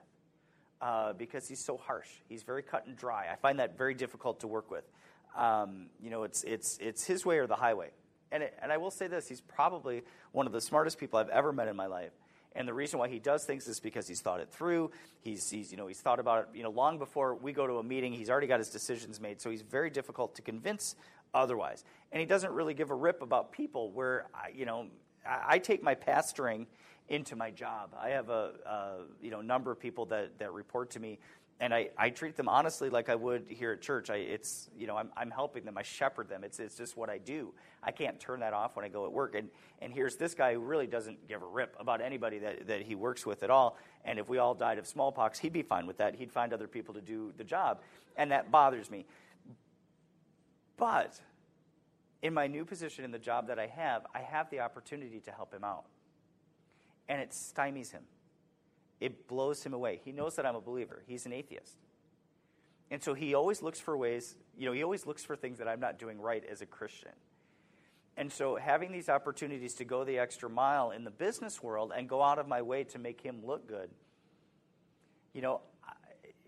uh, 0.81 1.13
because 1.13 1.47
he's 1.47 1.63
so 1.63 1.77
harsh. 1.77 2.09
He's 2.27 2.43
very 2.43 2.63
cut 2.63 2.87
and 2.87 2.95
dry. 2.95 3.27
I 3.31 3.35
find 3.35 3.59
that 3.59 3.77
very 3.77 3.93
difficult 3.93 4.39
to 4.39 4.47
work 4.47 4.71
with. 4.71 4.83
Um, 5.35 5.87
you 6.01 6.09
know, 6.09 6.23
it's, 6.23 6.43
it's, 6.43 6.77
it's 6.79 7.05
his 7.05 7.25
way 7.25 7.37
or 7.37 7.47
the 7.47 7.55
highway. 7.55 7.89
And, 8.31 8.43
it, 8.43 8.57
and 8.61 8.71
I 8.71 8.77
will 8.77 8.91
say 8.91 9.07
this 9.07 9.27
he's 9.27 9.41
probably 9.41 10.03
one 10.31 10.47
of 10.47 10.53
the 10.53 10.61
smartest 10.61 10.97
people 10.97 11.19
I've 11.19 11.29
ever 11.29 11.53
met 11.53 11.67
in 11.67 11.75
my 11.75 11.87
life. 11.87 12.11
And 12.55 12.67
the 12.67 12.73
reason 12.73 12.97
why 12.99 13.07
he 13.07 13.19
does 13.19 13.43
things 13.43 13.67
is 13.67 13.79
because 13.79 14.07
he's 14.07 14.21
thought 14.21 14.39
it 14.39 14.49
through. 14.51 14.91
He's, 15.21 15.49
he's, 15.49 15.71
you 15.71 15.77
know, 15.77 15.87
he's 15.87 15.99
thought 15.99 16.19
about 16.19 16.43
it 16.43 16.57
you 16.57 16.63
know, 16.63 16.71
long 16.71 16.97
before 16.97 17.35
we 17.35 17.53
go 17.53 17.67
to 17.67 17.73
a 17.77 17.83
meeting. 17.83 18.13
He's 18.13 18.29
already 18.29 18.47
got 18.47 18.59
his 18.59 18.69
decisions 18.69 19.19
made, 19.19 19.41
so 19.41 19.49
he's 19.49 19.61
very 19.61 19.89
difficult 19.89 20.35
to 20.35 20.41
convince 20.41 20.95
otherwise. 21.33 21.83
And 22.11 22.19
he 22.19 22.25
doesn't 22.25 22.51
really 22.51 22.73
give 22.73 22.89
a 22.89 22.95
rip 22.95 23.21
about 23.21 23.51
people 23.51 23.91
where, 23.91 24.25
I, 24.33 24.49
you 24.55 24.65
know, 24.65 24.87
I, 25.27 25.43
I 25.47 25.59
take 25.59 25.83
my 25.83 25.93
pastoring 25.95 26.65
into 27.09 27.35
my 27.35 27.51
job. 27.51 27.95
I 27.99 28.09
have 28.09 28.29
a, 28.29 28.51
a 28.65 28.91
you 29.21 29.31
know, 29.31 29.41
number 29.41 29.71
of 29.71 29.79
people 29.79 30.05
that, 30.07 30.39
that 30.39 30.51
report 30.51 30.89
to 30.91 30.99
me 30.99 31.19
and 31.59 31.73
I, 31.73 31.89
I 31.97 32.11
treat 32.11 32.35
them 32.35 32.47
honestly 32.47 32.89
like 32.89 33.09
I 33.09 33.15
would 33.15 33.45
here 33.49 33.71
at 33.71 33.81
church. 33.81 34.09
I, 34.09 34.17
it's 34.17 34.69
you 34.77 34.85
know 34.85 34.95
I'm, 34.95 35.09
I'm 35.17 35.31
helping 35.31 35.65
them. 35.65 35.77
I 35.77 35.81
shepherd 35.81 36.29
them. 36.29 36.43
It's, 36.43 36.59
it's 36.59 36.75
just 36.75 36.95
what 36.95 37.09
I 37.09 37.17
do. 37.17 37.53
I 37.81 37.91
can't 37.91 38.19
turn 38.19 38.41
that 38.41 38.53
off 38.53 38.75
when 38.75 38.85
I 38.85 38.89
go 38.89 39.05
at 39.05 39.11
work. 39.11 39.33
And 39.35 39.49
and 39.81 39.91
here's 39.91 40.15
this 40.15 40.35
guy 40.35 40.53
who 40.53 40.59
really 40.59 40.87
doesn't 40.87 41.27
give 41.27 41.41
a 41.41 41.45
rip 41.45 41.75
about 41.79 42.01
anybody 42.01 42.39
that, 42.39 42.67
that 42.67 42.83
he 42.83 42.95
works 42.95 43.25
with 43.25 43.41
at 43.43 43.49
all. 43.49 43.77
And 44.05 44.19
if 44.19 44.29
we 44.29 44.37
all 44.37 44.53
died 44.53 44.77
of 44.77 44.85
smallpox, 44.85 45.39
he'd 45.39 45.53
be 45.53 45.63
fine 45.63 45.87
with 45.87 45.97
that. 45.97 46.15
He'd 46.15 46.31
find 46.31 46.53
other 46.53 46.67
people 46.67 46.93
to 46.93 47.01
do 47.01 47.33
the 47.37 47.43
job, 47.43 47.79
and 48.15 48.31
that 48.31 48.51
bothers 48.51 48.91
me. 48.91 49.05
But 50.77 51.19
in 52.21 52.35
my 52.35 52.45
new 52.45 52.65
position 52.65 53.03
in 53.03 53.11
the 53.11 53.19
job 53.19 53.47
that 53.47 53.57
I 53.57 53.65
have, 53.67 54.05
I 54.13 54.19
have 54.19 54.49
the 54.51 54.59
opportunity 54.59 55.19
to 55.21 55.31
help 55.31 55.53
him 55.53 55.63
out, 55.63 55.85
and 57.09 57.19
it 57.19 57.31
stymies 57.31 57.91
him 57.91 58.03
it 58.99 59.27
blows 59.27 59.63
him 59.63 59.73
away. 59.73 59.99
He 60.03 60.11
knows 60.11 60.35
that 60.35 60.45
I'm 60.45 60.55
a 60.55 60.61
believer. 60.61 61.03
He's 61.07 61.25
an 61.25 61.33
atheist. 61.33 61.77
And 62.89 63.03
so 63.03 63.13
he 63.13 63.33
always 63.33 63.61
looks 63.61 63.79
for 63.79 63.97
ways, 63.97 64.35
you 64.57 64.65
know, 64.65 64.71
he 64.71 64.83
always 64.83 65.05
looks 65.05 65.23
for 65.23 65.35
things 65.35 65.59
that 65.59 65.67
I'm 65.67 65.79
not 65.79 65.99
doing 65.99 66.19
right 66.19 66.43
as 66.49 66.61
a 66.61 66.65
Christian. 66.65 67.11
And 68.15 68.31
so 68.31 68.55
having 68.55 68.91
these 68.91 69.09
opportunities 69.09 69.75
to 69.75 69.85
go 69.85 70.03
the 70.03 70.17
extra 70.17 70.49
mile 70.49 70.91
in 70.91 71.03
the 71.03 71.11
business 71.11 71.61
world 71.61 71.91
and 71.95 72.09
go 72.09 72.23
out 72.23 72.39
of 72.39 72.47
my 72.47 72.61
way 72.61 72.83
to 72.85 72.97
make 72.97 73.21
him 73.21 73.45
look 73.45 73.67
good, 73.67 73.89
you 75.33 75.41
know, 75.41 75.61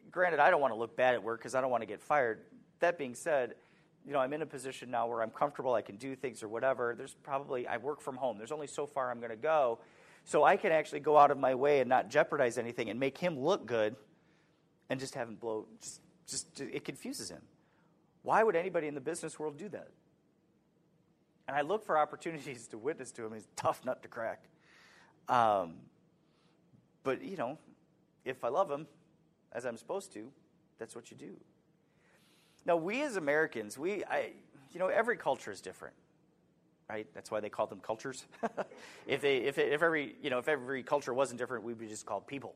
granted, 0.10 0.40
I 0.40 0.50
don't 0.50 0.62
want 0.62 0.74
to 0.74 0.80
look 0.80 0.96
bad 0.96 1.14
at 1.14 1.22
work 1.22 1.40
because 1.40 1.54
I 1.54 1.62
don't 1.62 1.70
want 1.70 1.82
to 1.82 1.88
get 1.88 2.02
fired. 2.02 2.40
That 2.80 2.98
being 2.98 3.14
said, 3.14 3.56
you 4.06 4.14
know, 4.14 4.20
I'm 4.20 4.34
in 4.34 4.42
a 4.42 4.46
position 4.46 4.90
now 4.90 5.08
where 5.08 5.22
I'm 5.22 5.30
comfortable, 5.30 5.74
I 5.74 5.82
can 5.82 5.98
do 5.98 6.16
things 6.16 6.42
or 6.42 6.48
whatever. 6.48 6.96
There's 6.98 7.14
probably, 7.22 7.68
I 7.68 7.78
work 7.78 8.02
from 8.02 8.16
home. 8.16 8.38
There's 8.38 8.52
only 8.52 8.66
so 8.66 8.88
far 8.88 9.12
I'm 9.12 9.20
going 9.20 9.30
to 9.30 9.36
go. 9.36 9.80
So 10.30 10.44
I 10.44 10.58
can 10.58 10.72
actually 10.72 11.00
go 11.00 11.18
out 11.18 11.32
of 11.32 11.40
my 11.40 11.56
way 11.56 11.80
and 11.80 11.90
not 11.90 12.08
jeopardize 12.08 12.60
anything 12.60 12.92
and 12.92 13.00
make 13.00 13.18
him 13.18 13.40
look 13.40 13.66
good 13.66 13.96
and 14.88 15.00
just 15.00 15.16
have 15.16 15.28
him 15.28 15.34
blow. 15.34 15.66
Just, 15.82 16.02
just 16.28 16.62
it 16.62 16.86
confuses 16.86 17.32
him. 17.32 17.42
Why 18.22 18.44
would 18.44 18.56
anybody 18.56 18.86
in 18.86 18.94
the 18.94 19.02
business 19.02 19.40
world 19.40 19.58
do 19.58 19.68
that? 19.70 19.88
And 21.48 21.58
I 21.58 21.62
look 21.62 21.84
for 21.84 21.98
opportunities 21.98 22.68
to 22.68 22.78
witness 22.78 23.10
to 23.14 23.26
him. 23.26 23.34
He's 23.34 23.46
a 23.46 23.56
tough 23.60 23.84
nut 23.84 24.04
to 24.04 24.08
crack. 24.08 24.44
Um, 25.28 25.78
but, 27.02 27.24
you 27.24 27.36
know, 27.36 27.58
if 28.24 28.44
I 28.44 28.50
love 28.50 28.70
him 28.70 28.86
as 29.52 29.66
I'm 29.66 29.78
supposed 29.78 30.14
to, 30.14 30.32
that's 30.78 30.96
what 30.96 31.10
you 31.10 31.18
do. 31.18 31.32
Now, 32.68 32.76
we 32.76 33.02
as 33.02 33.16
Americans, 33.16 33.80
we, 33.80 34.06
I, 34.06 34.34
you 34.72 34.80
know, 34.80 34.90
every 34.90 35.18
culture 35.18 35.52
is 35.52 35.60
different, 35.60 35.96
right? 36.90 37.08
That's 37.14 37.30
why 37.30 37.40
they 37.40 37.50
call 37.50 37.68
them 37.68 37.80
cultures. 37.80 38.26
if 39.08 39.22
they, 39.22 39.38
if, 39.38 39.58
if 39.58 39.82
every, 39.82 40.16
you 40.22 40.30
know, 40.30 40.40
if 40.40 40.48
every 40.48 40.82
culture 40.82 41.14
wasn't 41.14 41.38
different, 41.40 41.64
we'd 41.64 41.78
be 41.78 41.88
just 41.88 42.06
called 42.06 42.26
people. 42.26 42.56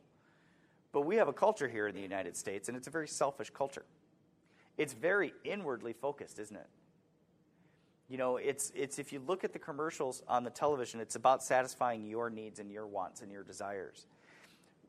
But 0.91 1.01
we 1.01 1.15
have 1.17 1.27
a 1.27 1.33
culture 1.33 1.67
here 1.67 1.87
in 1.87 1.95
the 1.95 2.01
United 2.01 2.35
States, 2.35 2.67
and 2.67 2.75
it's 2.75 2.87
a 2.87 2.91
very 2.91 3.07
selfish 3.07 3.51
culture. 3.51 3.85
It's 4.77 4.93
very 4.93 5.33
inwardly 5.43 5.93
focused, 5.93 6.39
isn't 6.39 6.55
it? 6.55 6.67
You 8.09 8.17
know, 8.17 8.37
it's, 8.37 8.71
it's 8.75 8.99
if 8.99 9.13
you 9.13 9.21
look 9.25 9.43
at 9.43 9.53
the 9.53 9.59
commercials 9.59 10.23
on 10.27 10.43
the 10.43 10.49
television, 10.49 10.99
it's 10.99 11.15
about 11.15 11.43
satisfying 11.43 12.05
your 12.05 12.29
needs 12.29 12.59
and 12.59 12.71
your 12.71 12.87
wants 12.87 13.21
and 13.21 13.31
your 13.31 13.43
desires 13.43 14.07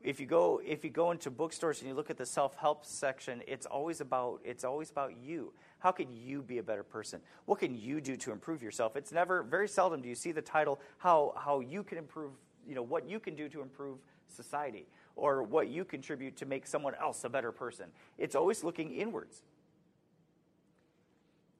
if 0.05 0.19
you 0.19 0.27
go 0.27 0.61
if 0.63 0.83
you 0.83 0.91
go 0.91 1.11
into 1.11 1.31
bookstores 1.31 1.81
and 1.81 1.89
you 1.89 1.95
look 1.95 2.11
at 2.11 2.17
the 2.17 2.25
self-help 2.25 2.85
section 2.85 3.41
it's 3.47 3.65
always 3.65 3.99
about 3.99 4.39
it's 4.45 4.63
always 4.63 4.91
about 4.91 5.13
you. 5.21 5.51
How 5.79 5.91
can 5.91 6.07
you 6.13 6.41
be 6.41 6.59
a 6.59 6.63
better 6.63 6.83
person? 6.83 7.19
What 7.45 7.59
can 7.59 7.75
you 7.75 7.99
do 7.99 8.15
to 8.17 8.31
improve 8.31 8.61
yourself? 8.61 8.95
It's 8.95 9.11
never 9.11 9.41
very 9.41 9.67
seldom 9.67 10.01
do 10.01 10.07
you 10.07 10.15
see 10.15 10.31
the 10.31 10.43
title 10.43 10.79
how 10.99 11.33
how 11.35 11.59
you 11.59 11.83
can 11.83 11.97
improve 11.97 12.31
you 12.67 12.75
know 12.75 12.83
what 12.83 13.09
you 13.09 13.19
can 13.19 13.35
do 13.35 13.49
to 13.49 13.61
improve 13.61 13.97
society 14.27 14.85
or 15.15 15.41
what 15.41 15.69
you 15.69 15.83
contribute 15.83 16.37
to 16.37 16.45
make 16.45 16.67
someone 16.67 16.93
else 17.01 17.23
a 17.23 17.29
better 17.29 17.51
person. 17.51 17.85
It's 18.17 18.35
always 18.35 18.63
looking 18.63 18.91
inwards. 18.91 19.41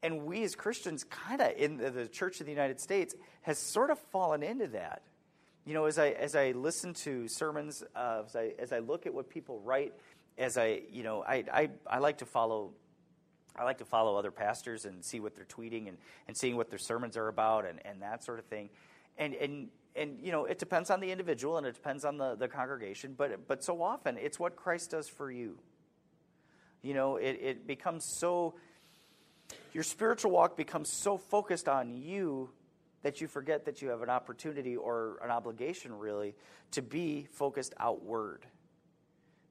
And 0.03 0.25
we 0.25 0.43
as 0.43 0.55
christians 0.55 1.03
kind 1.03 1.41
of 1.41 1.51
in 1.57 1.77
the 1.77 2.07
church 2.07 2.39
of 2.39 2.45
the 2.45 2.51
united 2.51 2.79
states 2.79 3.15
has 3.41 3.57
sort 3.57 3.89
of 3.89 3.97
fallen 3.97 4.43
into 4.43 4.67
that 4.67 5.01
you 5.65 5.73
know, 5.73 5.85
as 5.85 5.97
I 5.97 6.09
as 6.09 6.35
I 6.35 6.51
listen 6.51 6.93
to 7.05 7.27
sermons, 7.27 7.83
uh, 7.95 8.23
as 8.25 8.35
I 8.35 8.53
as 8.59 8.71
I 8.71 8.79
look 8.79 9.05
at 9.05 9.13
what 9.13 9.29
people 9.29 9.59
write, 9.59 9.93
as 10.37 10.57
I 10.57 10.81
you 10.91 11.03
know, 11.03 11.23
I 11.23 11.43
I, 11.51 11.69
I 11.87 11.97
like 11.99 12.19
to 12.19 12.25
follow. 12.25 12.73
I 13.57 13.63
like 13.63 13.77
to 13.77 13.85
follow 13.85 14.17
other 14.17 14.31
pastors 14.31 14.83
and 14.83 15.03
see 15.03 15.21
what 15.21 15.33
they're 15.33 15.45
tweeting 15.45 15.87
and, 15.87 15.97
and 16.27 16.35
seeing 16.35 16.57
what 16.57 16.69
their 16.69 16.77
sermons 16.77 17.15
are 17.15 17.29
about 17.29 17.65
and, 17.65 17.79
and 17.85 18.01
that 18.01 18.21
sort 18.21 18.37
of 18.37 18.45
thing. 18.47 18.69
And, 19.17 19.33
and, 19.33 19.69
and, 19.95 20.19
you 20.21 20.33
know, 20.33 20.43
it 20.43 20.59
depends 20.59 20.89
on 20.89 20.99
the 20.99 21.09
individual 21.09 21.57
and 21.57 21.65
it 21.65 21.73
depends 21.73 22.03
on 22.03 22.17
the, 22.17 22.35
the 22.35 22.49
congregation, 22.49 23.15
but, 23.17 23.47
but 23.47 23.63
so 23.63 23.81
often 23.81 24.17
it's 24.17 24.37
what 24.37 24.57
Christ 24.57 24.91
does 24.91 25.07
for 25.07 25.31
you. 25.31 25.57
You 26.81 26.93
know, 26.93 27.15
it, 27.15 27.39
it 27.41 27.65
becomes 27.65 28.05
so, 28.19 28.55
your 29.73 29.83
spiritual 29.83 30.31
walk 30.31 30.57
becomes 30.57 30.91
so 30.91 31.17
focused 31.17 31.69
on 31.69 31.95
you 31.95 32.49
that 33.05 33.21
you 33.21 33.27
forget 33.27 33.65
that 33.65 33.83
you 33.83 33.89
have 33.89 34.01
an 34.01 34.09
opportunity 34.09 34.75
or 34.75 35.19
an 35.23 35.29
obligation, 35.29 35.95
really, 35.95 36.33
to 36.71 36.81
be 36.81 37.27
focused 37.31 37.75
outward. 37.79 38.47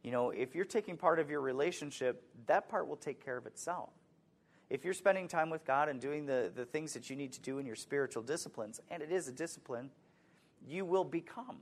You 0.02 0.10
know, 0.10 0.30
if 0.30 0.56
you're 0.56 0.64
taking 0.64 0.96
part 0.96 1.20
of 1.20 1.30
your 1.30 1.40
relationship, 1.40 2.24
that 2.46 2.68
part 2.68 2.88
will 2.88 2.96
take 2.96 3.24
care 3.24 3.36
of 3.36 3.46
itself. 3.46 3.90
If 4.70 4.84
you're 4.84 4.92
spending 4.92 5.28
time 5.28 5.50
with 5.50 5.64
God 5.64 5.88
and 5.88 6.00
doing 6.00 6.26
the, 6.26 6.50
the 6.52 6.64
things 6.64 6.94
that 6.94 7.08
you 7.08 7.14
need 7.14 7.32
to 7.34 7.40
do 7.40 7.60
in 7.60 7.64
your 7.64 7.76
spiritual 7.76 8.24
disciplines, 8.24 8.80
and 8.90 9.04
it 9.04 9.12
is 9.12 9.28
a 9.28 9.32
discipline, 9.32 9.90
you 10.66 10.84
will 10.84 11.04
become. 11.04 11.58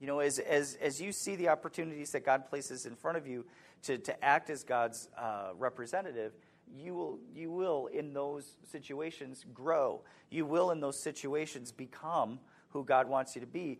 You 0.00 0.06
know, 0.06 0.20
as, 0.20 0.38
as, 0.38 0.78
as 0.80 1.02
you 1.02 1.12
see 1.12 1.36
the 1.36 1.50
opportunities 1.50 2.12
that 2.12 2.24
God 2.24 2.46
places 2.46 2.86
in 2.86 2.96
front 2.96 3.18
of 3.18 3.26
you 3.26 3.44
to, 3.82 3.98
to 3.98 4.24
act 4.24 4.48
as 4.48 4.64
God's 4.64 5.10
uh, 5.18 5.50
representative, 5.58 6.32
you 6.74 6.94
will, 6.94 7.18
you 7.34 7.50
will, 7.50 7.86
in 7.86 8.12
those 8.12 8.56
situations, 8.70 9.44
grow. 9.54 10.02
You 10.30 10.46
will, 10.46 10.70
in 10.70 10.80
those 10.80 10.98
situations, 10.98 11.72
become 11.72 12.40
who 12.70 12.84
God 12.84 13.08
wants 13.08 13.34
you 13.34 13.40
to 13.40 13.46
be. 13.46 13.78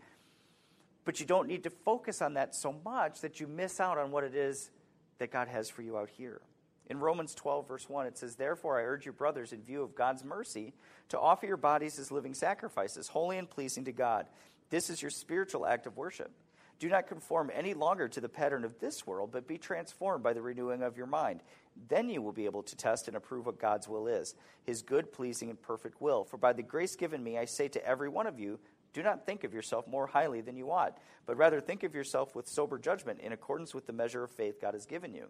But 1.04 1.20
you 1.20 1.26
don't 1.26 1.48
need 1.48 1.64
to 1.64 1.70
focus 1.70 2.20
on 2.20 2.34
that 2.34 2.54
so 2.54 2.74
much 2.84 3.20
that 3.20 3.40
you 3.40 3.46
miss 3.46 3.80
out 3.80 3.98
on 3.98 4.10
what 4.10 4.24
it 4.24 4.34
is 4.34 4.70
that 5.18 5.30
God 5.30 5.48
has 5.48 5.68
for 5.68 5.82
you 5.82 5.96
out 5.96 6.10
here. 6.10 6.40
In 6.88 7.00
Romans 7.00 7.34
12, 7.34 7.66
verse 7.66 7.88
1, 7.88 8.06
it 8.06 8.16
says, 8.16 8.36
Therefore, 8.36 8.78
I 8.78 8.84
urge 8.84 9.06
you, 9.06 9.12
brothers, 9.12 9.52
in 9.52 9.62
view 9.62 9.82
of 9.82 9.94
God's 9.94 10.24
mercy, 10.24 10.72
to 11.08 11.18
offer 11.18 11.46
your 11.46 11.56
bodies 11.56 11.98
as 11.98 12.12
living 12.12 12.34
sacrifices, 12.34 13.08
holy 13.08 13.38
and 13.38 13.50
pleasing 13.50 13.84
to 13.84 13.92
God. 13.92 14.26
This 14.70 14.90
is 14.90 15.02
your 15.02 15.10
spiritual 15.10 15.66
act 15.66 15.86
of 15.86 15.96
worship. 15.96 16.30
Do 16.78 16.88
not 16.88 17.06
conform 17.06 17.50
any 17.54 17.74
longer 17.74 18.08
to 18.08 18.20
the 18.20 18.28
pattern 18.28 18.64
of 18.64 18.78
this 18.78 19.06
world, 19.06 19.30
but 19.32 19.48
be 19.48 19.58
transformed 19.58 20.22
by 20.22 20.32
the 20.32 20.42
renewing 20.42 20.82
of 20.82 20.96
your 20.96 21.06
mind. 21.06 21.40
Then 21.88 22.08
you 22.08 22.22
will 22.22 22.32
be 22.32 22.46
able 22.46 22.62
to 22.64 22.76
test 22.76 23.08
and 23.08 23.16
approve 23.16 23.46
what 23.46 23.60
God's 23.60 23.88
will 23.88 24.06
is, 24.06 24.34
his 24.64 24.82
good, 24.82 25.12
pleasing, 25.12 25.50
and 25.50 25.60
perfect 25.60 26.00
will. 26.00 26.24
For 26.24 26.36
by 26.36 26.52
the 26.52 26.62
grace 26.62 26.96
given 26.96 27.22
me, 27.22 27.38
I 27.38 27.44
say 27.44 27.68
to 27.68 27.86
every 27.86 28.08
one 28.08 28.26
of 28.26 28.40
you, 28.40 28.58
do 28.92 29.02
not 29.02 29.26
think 29.26 29.44
of 29.44 29.52
yourself 29.52 29.86
more 29.86 30.06
highly 30.06 30.40
than 30.40 30.56
you 30.56 30.72
ought, 30.72 30.96
but 31.26 31.36
rather 31.36 31.60
think 31.60 31.82
of 31.82 31.94
yourself 31.94 32.34
with 32.34 32.48
sober 32.48 32.78
judgment 32.78 33.20
in 33.20 33.32
accordance 33.32 33.74
with 33.74 33.86
the 33.86 33.92
measure 33.92 34.24
of 34.24 34.30
faith 34.30 34.60
God 34.60 34.72
has 34.72 34.86
given 34.86 35.14
you. 35.14 35.26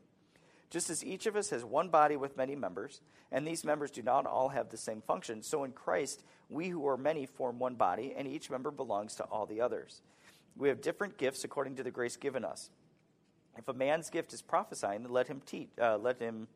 Just 0.70 0.90
as 0.90 1.04
each 1.04 1.26
of 1.26 1.37
us 1.37 1.50
has 1.50 1.64
one 1.64 1.88
body 1.88 2.16
with 2.16 2.37
many 2.37 2.56
members, 2.56 3.00
and 3.30 3.46
these 3.46 3.64
members 3.64 3.90
do 3.90 4.02
not 4.02 4.26
all 4.26 4.48
have 4.50 4.68
the 4.68 4.76
same 4.76 5.00
function, 5.00 5.42
so 5.42 5.64
in 5.64 5.72
Christ, 5.72 6.22
we 6.48 6.68
who 6.68 6.87
are 6.87 6.96
many 6.96 7.26
form 7.26 7.59
one 7.59 7.74
body, 7.74 8.14
and 8.16 8.26
each 8.26 8.50
member 8.50 8.70
belongs 8.70 9.16
to 9.16 9.24
all 9.24 9.46
the 9.46 9.61
others. 9.61 10.00
We 10.56 10.68
have 10.68 10.80
different 10.80 11.18
gifts 11.18 11.44
according 11.44 11.76
to 11.76 11.82
the 11.82 11.90
grace 11.90 12.16
given 12.16 12.44
us. 12.44 12.70
If 13.58 13.68
a 13.68 13.72
man's 13.72 14.10
gift 14.10 14.32
is 14.32 14.42
prophesying, 14.42 15.02
then 15.02 15.12
let 15.12 15.28
him 15.28 15.40
teach. 15.44 15.68
Uh, 15.80 15.96
let 15.98 16.18
him 16.18 16.48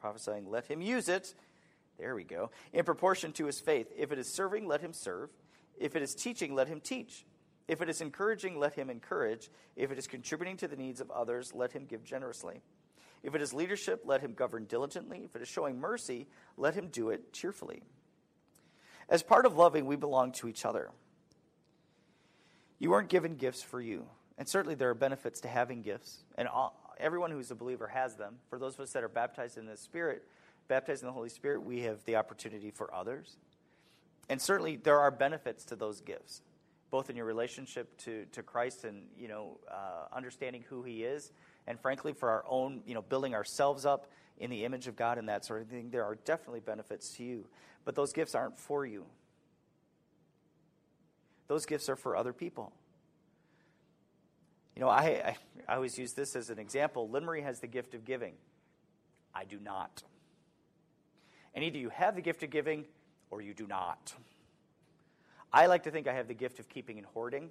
prophesying. 0.00 0.50
Let 0.50 0.66
him 0.66 0.80
use 0.80 1.08
it. 1.08 1.34
There 1.98 2.14
we 2.14 2.24
go. 2.24 2.50
In 2.72 2.84
proportion 2.84 3.32
to 3.32 3.46
his 3.46 3.60
faith. 3.60 3.92
If 3.96 4.10
it 4.12 4.18
is 4.18 4.32
serving, 4.32 4.66
let 4.66 4.80
him 4.80 4.92
serve. 4.92 5.30
If 5.78 5.96
it 5.96 6.02
is 6.02 6.14
teaching, 6.14 6.54
let 6.54 6.68
him 6.68 6.80
teach. 6.80 7.24
If 7.68 7.82
it 7.82 7.88
is 7.88 8.00
encouraging, 8.00 8.58
let 8.58 8.74
him 8.74 8.90
encourage. 8.90 9.50
If 9.76 9.92
it 9.92 9.98
is 9.98 10.06
contributing 10.06 10.56
to 10.58 10.68
the 10.68 10.76
needs 10.76 11.00
of 11.00 11.10
others, 11.10 11.52
let 11.54 11.72
him 11.72 11.84
give 11.84 12.04
generously. 12.04 12.62
If 13.22 13.34
it 13.34 13.42
is 13.42 13.52
leadership, 13.52 14.02
let 14.04 14.22
him 14.22 14.32
govern 14.32 14.64
diligently. 14.64 15.22
If 15.24 15.36
it 15.36 15.42
is 15.42 15.48
showing 15.48 15.78
mercy, 15.78 16.26
let 16.56 16.74
him 16.74 16.88
do 16.88 17.10
it 17.10 17.32
cheerfully. 17.32 17.82
As 19.08 19.22
part 19.22 19.44
of 19.44 19.56
loving, 19.56 19.86
we 19.86 19.96
belong 19.96 20.32
to 20.32 20.48
each 20.48 20.64
other. 20.64 20.90
You 22.78 22.90
weren't 22.90 23.08
given 23.08 23.36
gifts 23.36 23.62
for 23.62 23.80
you. 23.80 24.06
And 24.40 24.48
certainly 24.48 24.74
there 24.74 24.88
are 24.88 24.94
benefits 24.94 25.42
to 25.42 25.48
having 25.48 25.82
gifts. 25.82 26.24
And 26.36 26.48
all, 26.48 26.74
everyone 26.98 27.30
who's 27.30 27.50
a 27.50 27.54
believer 27.54 27.86
has 27.86 28.16
them. 28.16 28.36
For 28.48 28.58
those 28.58 28.72
of 28.72 28.80
us 28.80 28.92
that 28.92 29.04
are 29.04 29.08
baptized 29.08 29.58
in 29.58 29.66
the 29.66 29.76
Spirit, 29.76 30.24
baptized 30.66 31.02
in 31.02 31.08
the 31.08 31.12
Holy 31.12 31.28
Spirit, 31.28 31.62
we 31.62 31.80
have 31.80 32.02
the 32.06 32.16
opportunity 32.16 32.70
for 32.70 32.92
others. 32.92 33.36
And 34.30 34.40
certainly 34.40 34.76
there 34.76 34.98
are 34.98 35.10
benefits 35.10 35.66
to 35.66 35.76
those 35.76 36.00
gifts, 36.00 36.40
both 36.90 37.10
in 37.10 37.16
your 37.16 37.26
relationship 37.26 37.94
to, 37.98 38.24
to 38.32 38.42
Christ 38.42 38.84
and, 38.84 39.02
you 39.18 39.28
know, 39.28 39.58
uh, 39.70 40.06
understanding 40.10 40.64
who 40.70 40.84
he 40.84 41.04
is. 41.04 41.32
And 41.66 41.78
frankly, 41.78 42.14
for 42.14 42.30
our 42.30 42.44
own, 42.48 42.80
you 42.86 42.94
know, 42.94 43.02
building 43.02 43.34
ourselves 43.34 43.84
up 43.84 44.06
in 44.38 44.48
the 44.48 44.64
image 44.64 44.86
of 44.86 44.96
God 44.96 45.18
and 45.18 45.28
that 45.28 45.44
sort 45.44 45.60
of 45.60 45.68
thing, 45.68 45.90
there 45.90 46.04
are 46.04 46.14
definitely 46.14 46.60
benefits 46.60 47.10
to 47.16 47.24
you. 47.24 47.46
But 47.84 47.94
those 47.94 48.14
gifts 48.14 48.34
aren't 48.34 48.56
for 48.56 48.86
you. 48.86 49.04
Those 51.46 51.66
gifts 51.66 51.90
are 51.90 51.96
for 51.96 52.16
other 52.16 52.32
people. 52.32 52.72
You 54.80 54.86
know, 54.86 54.92
I, 54.92 55.02
I, 55.02 55.36
I 55.68 55.74
always 55.74 55.98
use 55.98 56.14
this 56.14 56.34
as 56.34 56.48
an 56.48 56.58
example. 56.58 57.06
Lynn 57.06 57.26
has 57.42 57.60
the 57.60 57.66
gift 57.66 57.92
of 57.92 58.06
giving. 58.06 58.32
I 59.34 59.44
do 59.44 59.58
not. 59.62 60.02
And 61.54 61.62
either 61.62 61.76
you 61.76 61.90
have 61.90 62.16
the 62.16 62.22
gift 62.22 62.42
of 62.42 62.48
giving 62.48 62.86
or 63.30 63.42
you 63.42 63.52
do 63.52 63.66
not. 63.66 64.14
I 65.52 65.66
like 65.66 65.82
to 65.82 65.90
think 65.90 66.08
I 66.08 66.14
have 66.14 66.28
the 66.28 66.34
gift 66.34 66.60
of 66.60 66.70
keeping 66.70 66.96
and 66.96 67.06
hoarding. 67.08 67.50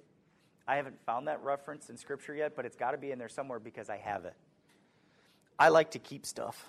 I 0.66 0.74
haven't 0.74 1.00
found 1.06 1.28
that 1.28 1.40
reference 1.44 1.88
in 1.88 1.96
Scripture 1.96 2.34
yet, 2.34 2.56
but 2.56 2.66
it's 2.66 2.74
got 2.74 2.90
to 2.90 2.98
be 2.98 3.12
in 3.12 3.18
there 3.20 3.28
somewhere 3.28 3.60
because 3.60 3.88
I 3.88 3.98
have 3.98 4.24
it. 4.24 4.34
I 5.56 5.68
like 5.68 5.92
to 5.92 6.00
keep 6.00 6.26
stuff. 6.26 6.66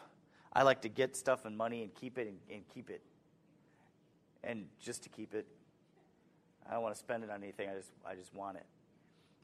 I 0.54 0.62
like 0.62 0.84
to 0.84 0.90
get 0.90 1.16
stuff 1.16 1.46
and 1.46 1.58
money 1.58 1.82
and 1.82 1.92
keep 1.96 2.20
it 2.20 2.28
and, 2.28 2.38
and 2.56 2.62
keep 2.72 2.92
it. 2.92 3.02
And 4.44 4.68
just 4.80 5.02
to 5.04 5.10
keep 5.10 5.34
it 5.34 5.48
I 6.70 6.74
don't 6.76 6.84
want 6.84 6.94
to 6.94 7.00
spend 7.00 7.24
it 7.24 7.32
on 7.32 7.42
anything. 7.42 7.68
I 7.68 7.74
just, 7.74 7.90
I 8.08 8.14
just 8.14 8.32
want 8.36 8.58
it. 8.58 8.66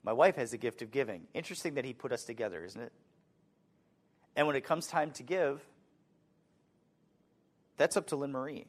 My 0.08 0.14
wife 0.14 0.38
has 0.38 0.52
the 0.52 0.58
gift 0.58 0.82
of 0.82 0.90
giving. 0.90 1.28
Interesting 1.34 1.74
that 1.74 1.84
he 1.84 1.92
put 1.92 2.14
us 2.14 2.24
together, 2.24 2.64
isn't 2.64 2.80
it? 2.80 2.94
And 4.38 4.48
when 4.48 4.56
it 4.56 4.64
comes 4.64 4.88
time 4.88 5.12
to 5.12 5.22
give, 5.22 5.62
that's 7.76 7.98
up 7.98 8.08
to 8.08 8.16
Lynn 8.16 8.32
Marie. 8.32 8.68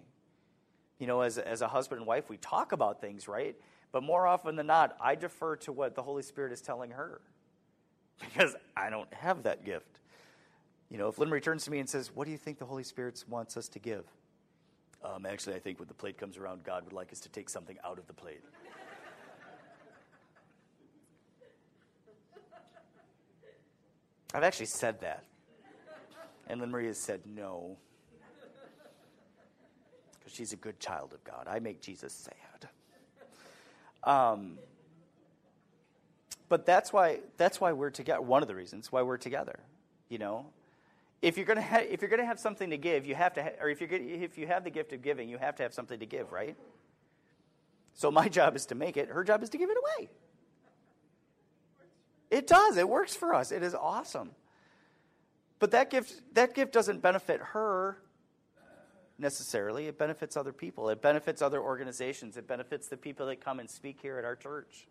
You 0.99 1.07
know, 1.07 1.21
as, 1.21 1.39
as 1.39 1.63
a 1.63 1.69
husband 1.69 2.01
and 2.01 2.09
wife, 2.09 2.29
we 2.29 2.39
talk 2.39 2.73
about 2.73 3.01
things, 3.01 3.29
right? 3.29 3.55
But 3.93 4.03
more 4.03 4.27
often 4.27 4.57
than 4.57 4.67
not, 4.67 4.97
I 5.01 5.15
defer 5.15 5.55
to 5.59 5.71
what 5.71 5.95
the 5.95 6.03
Holy 6.03 6.25
Spirit 6.25 6.51
is 6.51 6.61
telling 6.61 6.91
her 6.91 7.21
because 8.19 8.57
I 8.77 8.91
don't 8.91 9.15
have 9.15 9.45
that 9.45 9.65
gift. 9.65 10.01
You 10.91 10.99
know, 10.99 11.07
if 11.07 11.21
Lynn 11.21 11.31
returns 11.31 11.63
to 11.67 11.71
me 11.71 11.79
and 11.79 11.89
says, 11.89 12.11
What 12.13 12.25
do 12.25 12.33
you 12.33 12.39
think 12.39 12.59
the 12.59 12.67
Holy 12.67 12.83
Spirit 12.83 13.23
wants 13.29 13.57
us 13.57 13.69
to 13.69 13.79
give? 13.79 14.07
Um, 15.05 15.25
actually, 15.25 15.55
I 15.55 15.61
think 15.61 15.79
when 15.79 15.87
the 15.87 15.95
plate 15.95 16.19
comes 16.19 16.37
around, 16.37 16.65
God 16.65 16.83
would 16.83 16.93
like 16.93 17.13
us 17.13 17.21
to 17.21 17.29
take 17.29 17.49
something 17.49 17.77
out 17.85 17.99
of 17.99 18.09
the 18.09 18.13
plate. 18.13 18.41
I've 24.39 24.45
actually 24.45 24.67
said 24.67 25.01
that. 25.01 25.25
And 26.47 26.61
Lynn 26.61 26.71
Marie 26.71 26.87
has 26.87 26.97
said 26.97 27.23
no. 27.27 27.77
Because 30.19 30.33
she's 30.33 30.53
a 30.53 30.57
good 30.57 30.79
child 30.79 31.13
of 31.13 31.25
God. 31.25 31.49
I 31.51 31.59
make 31.59 31.81
Jesus 31.81 32.13
sad. 32.13 32.69
Um, 34.05 34.59
but 36.49 36.65
that's 36.65 36.93
why 36.93 37.19
that's 37.37 37.61
why 37.61 37.73
we're 37.73 37.91
together. 37.91 38.23
One 38.23 38.43
of 38.43 38.49
the 38.49 38.55
reasons 38.55 38.93
why 38.93 39.03
we're 39.03 39.17
together. 39.17 39.59
You 40.09 40.19
know, 40.19 40.47
if 41.21 41.37
you're 41.37 41.45
gonna 41.45 41.61
ha- 41.61 41.85
if 41.91 42.01
you're 42.01 42.09
gonna 42.09 42.25
have 42.25 42.39
something 42.39 42.71
to 42.71 42.79
give, 42.79 43.07
you 43.07 43.17
have 43.17 43.35
to, 43.35 43.43
ha- 43.43 43.61
or 43.61 43.69
if 43.69 43.81
you 43.81 43.89
if 43.91 44.39
you 44.39 44.47
have 44.47 44.63
the 44.63 44.71
gift 44.71 44.93
of 44.93 45.03
giving, 45.03 45.29
you 45.29 45.39
have 45.39 45.57
to 45.57 45.65
have 45.65 45.75
something 45.75 45.99
to 45.99 46.07
give, 46.07 46.31
right? 46.31 46.57
So 47.95 48.13
my 48.13 48.29
job 48.29 48.55
is 48.55 48.67
to 48.67 48.77
make 48.77 48.97
it. 48.97 49.09
Her 49.09 49.25
job 49.25 49.43
is 49.43 49.49
to 49.51 49.59
give 49.59 49.69
it 49.69 49.77
away. 49.77 50.09
It 52.31 52.47
does. 52.47 52.77
It 52.77 52.89
works 52.89 53.15
for 53.15 53.35
us. 53.35 53.53
It 53.53 53.63
is 53.63 53.75
awesome. 53.75 54.31
But 55.59 55.73
that 55.73 55.91
gift 55.91 56.13
that 56.35 56.55
gift 56.55 56.73
doesn't 56.73 57.03
benefit 57.03 57.41
her 57.41 57.99
necessarily. 59.19 59.87
It 59.87 59.99
benefits 59.99 60.37
other 60.37 60.53
people. 60.53 60.89
It 60.89 61.03
benefits 61.03 61.43
other 61.43 61.61
organizations. 61.61 62.37
It 62.37 62.47
benefits 62.47 62.89
the 62.89 62.97
people 62.97 63.27
that 63.27 63.41
come 63.41 63.59
and 63.59 63.69
speak 63.69 63.99
here 64.01 64.19
at 64.19 64.25
our 64.25 64.37
church. 64.37 64.87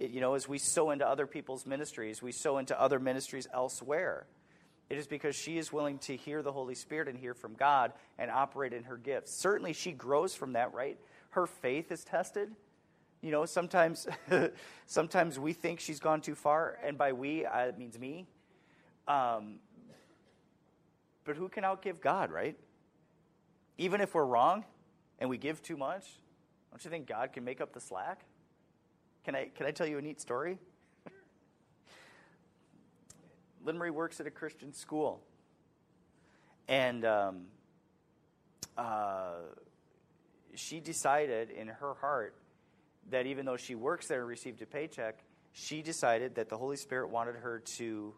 It, 0.00 0.10
you 0.10 0.20
know, 0.20 0.34
as 0.34 0.48
we 0.48 0.58
sow 0.58 0.90
into 0.90 1.06
other 1.08 1.26
people's 1.26 1.64
ministries, 1.64 2.20
we 2.22 2.32
sow 2.32 2.58
into 2.58 2.78
other 2.80 2.98
ministries 2.98 3.46
elsewhere. 3.52 4.26
It 4.90 4.98
is 4.98 5.06
because 5.06 5.36
she 5.36 5.58
is 5.58 5.72
willing 5.72 5.98
to 6.00 6.16
hear 6.16 6.42
the 6.42 6.52
Holy 6.52 6.74
Spirit 6.74 7.08
and 7.08 7.16
hear 7.16 7.34
from 7.34 7.54
God 7.54 7.92
and 8.18 8.30
operate 8.30 8.72
in 8.72 8.84
her 8.84 8.96
gifts. 8.96 9.32
Certainly, 9.32 9.74
she 9.74 9.92
grows 9.92 10.34
from 10.34 10.54
that, 10.54 10.74
right? 10.74 10.98
Her 11.30 11.46
faith 11.46 11.92
is 11.92 12.04
tested. 12.04 12.50
You 13.22 13.30
know, 13.30 13.44
sometimes, 13.44 14.08
sometimes 14.86 15.38
we 15.38 15.52
think 15.52 15.78
she's 15.78 16.00
gone 16.00 16.20
too 16.20 16.34
far, 16.34 16.76
and 16.84 16.98
by 16.98 17.12
we, 17.12 17.46
uh, 17.46 17.66
it 17.66 17.78
means 17.78 17.96
me. 17.96 18.26
Um, 19.06 19.60
but 21.24 21.36
who 21.36 21.48
can 21.48 21.62
outgive 21.62 22.00
God, 22.00 22.32
right? 22.32 22.56
Even 23.78 24.00
if 24.00 24.14
we're 24.14 24.24
wrong 24.24 24.64
and 25.20 25.30
we 25.30 25.38
give 25.38 25.62
too 25.62 25.76
much, 25.76 26.04
don't 26.70 26.84
you 26.84 26.90
think 26.90 27.06
God 27.06 27.32
can 27.32 27.44
make 27.44 27.60
up 27.60 27.72
the 27.72 27.80
slack? 27.80 28.24
Can 29.24 29.36
I, 29.36 29.50
can 29.54 29.66
I 29.66 29.70
tell 29.70 29.86
you 29.86 29.98
a 29.98 30.02
neat 30.02 30.20
story? 30.20 30.58
Lynn 33.64 33.78
Marie 33.78 33.90
works 33.90 34.18
at 34.18 34.26
a 34.26 34.32
Christian 34.32 34.72
school. 34.72 35.22
And 36.66 37.04
um, 37.04 37.42
uh, 38.76 39.34
she 40.54 40.80
decided 40.80 41.50
in 41.50 41.68
her 41.68 41.94
heart 41.94 42.34
that 43.10 43.26
even 43.26 43.46
though 43.46 43.56
she 43.56 43.74
works 43.74 44.06
there 44.06 44.20
and 44.20 44.28
received 44.28 44.62
a 44.62 44.66
paycheck, 44.66 45.18
she 45.52 45.82
decided 45.82 46.36
that 46.36 46.48
the 46.48 46.56
Holy 46.56 46.76
Spirit 46.76 47.10
wanted 47.10 47.36
her 47.36 47.60
to 47.76 48.14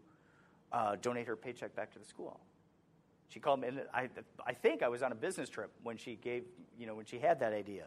uh, 0.73 0.97
donate 1.01 1.27
her 1.27 1.37
paycheck 1.37 1.75
back 1.75 1.93
to 1.93 1.99
the 1.99 2.05
school. 2.05 2.41
She 3.29 3.41
called 3.41 3.61
me, 3.61 3.69
and 3.69 3.81
I, 3.93 4.09
I 4.47 4.53
think 4.53 4.83
I 4.83 4.89
was 4.89 5.03
on 5.03 5.11
a 5.11 5.17
business 5.17 5.49
trip 5.49 5.73
when 5.83 5.97
she 5.97 6.15
gave, 6.15 6.45
you 6.79 6.87
know, 6.87 6.95
when 6.95 7.07
she 7.07 7.19
had 7.19 7.41
that 7.41 7.53
idea. 7.53 7.85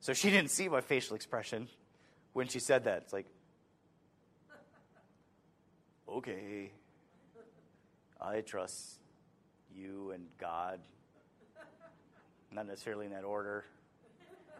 So 0.00 0.12
she 0.12 0.30
didn't 0.30 0.50
see 0.50 0.68
my 0.68 0.80
facial 0.80 1.16
expression 1.16 1.68
when 2.32 2.48
she 2.48 2.60
said 2.60 2.84
that. 2.84 3.02
It's 3.02 3.12
like, 3.12 3.26
okay, 6.08 6.70
I 8.20 8.40
trust 8.40 8.98
you 9.74 10.12
and 10.12 10.26
God. 10.38 10.80
Not 12.52 12.66
necessarily 12.66 13.06
in 13.06 13.12
that 13.12 13.24
order, 13.24 13.64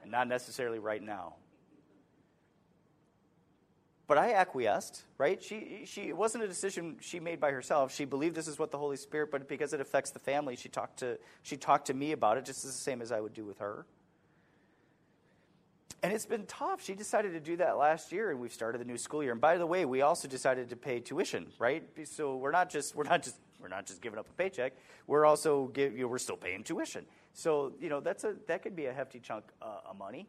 and 0.02 0.10
not 0.10 0.26
necessarily 0.26 0.80
right 0.80 1.02
now. 1.02 1.36
But 4.06 4.18
I 4.18 4.34
acquiesced, 4.34 5.02
right? 5.16 5.42
She, 5.42 5.82
she, 5.86 6.02
it 6.02 6.16
wasn't 6.16 6.44
a 6.44 6.48
decision 6.48 6.96
she 7.00 7.20
made 7.20 7.40
by 7.40 7.50
herself. 7.50 7.94
She 7.94 8.04
believed 8.04 8.34
this 8.34 8.48
is 8.48 8.58
what 8.58 8.70
the 8.70 8.76
Holy 8.76 8.98
Spirit, 8.98 9.30
but 9.30 9.48
because 9.48 9.72
it 9.72 9.80
affects 9.80 10.10
the 10.10 10.18
family, 10.18 10.56
she 10.56 10.68
talked 10.68 10.98
to, 10.98 11.18
she 11.42 11.56
talked 11.56 11.86
to 11.86 11.94
me 11.94 12.12
about 12.12 12.36
it 12.36 12.44
just 12.44 12.64
as 12.66 12.72
the 12.72 12.78
same 12.78 13.00
as 13.00 13.12
I 13.12 13.20
would 13.20 13.32
do 13.32 13.44
with 13.44 13.58
her. 13.58 13.86
And 16.02 16.12
it's 16.12 16.26
been 16.26 16.44
tough. 16.44 16.84
She 16.84 16.94
decided 16.94 17.32
to 17.32 17.40
do 17.40 17.56
that 17.56 17.78
last 17.78 18.12
year, 18.12 18.30
and 18.30 18.38
we've 18.38 18.52
started 18.52 18.78
the 18.78 18.84
new 18.84 18.98
school 18.98 19.22
year. 19.22 19.32
And 19.32 19.40
by 19.40 19.56
the 19.56 19.66
way, 19.66 19.86
we 19.86 20.02
also 20.02 20.28
decided 20.28 20.68
to 20.68 20.76
pay 20.76 21.00
tuition, 21.00 21.46
right? 21.58 21.82
So 22.04 22.36
we're 22.36 22.50
not 22.50 22.68
just 22.68 22.94
we're 22.94 23.04
not 23.04 23.22
just 23.22 23.36
we're 23.58 23.68
not 23.68 23.86
just 23.86 24.02
giving 24.02 24.18
up 24.18 24.28
a 24.28 24.32
paycheck. 24.34 24.74
We're 25.06 25.24
also 25.24 25.68
give, 25.68 25.94
you 25.96 26.02
know, 26.02 26.08
we're 26.08 26.18
still 26.18 26.36
paying 26.36 26.62
tuition. 26.62 27.06
So 27.32 27.72
you 27.80 27.88
know 27.88 28.00
that's 28.00 28.24
a 28.24 28.34
that 28.48 28.62
could 28.62 28.76
be 28.76 28.84
a 28.84 28.92
hefty 28.92 29.18
chunk 29.18 29.44
uh, 29.62 29.88
of 29.88 29.96
money 29.96 30.26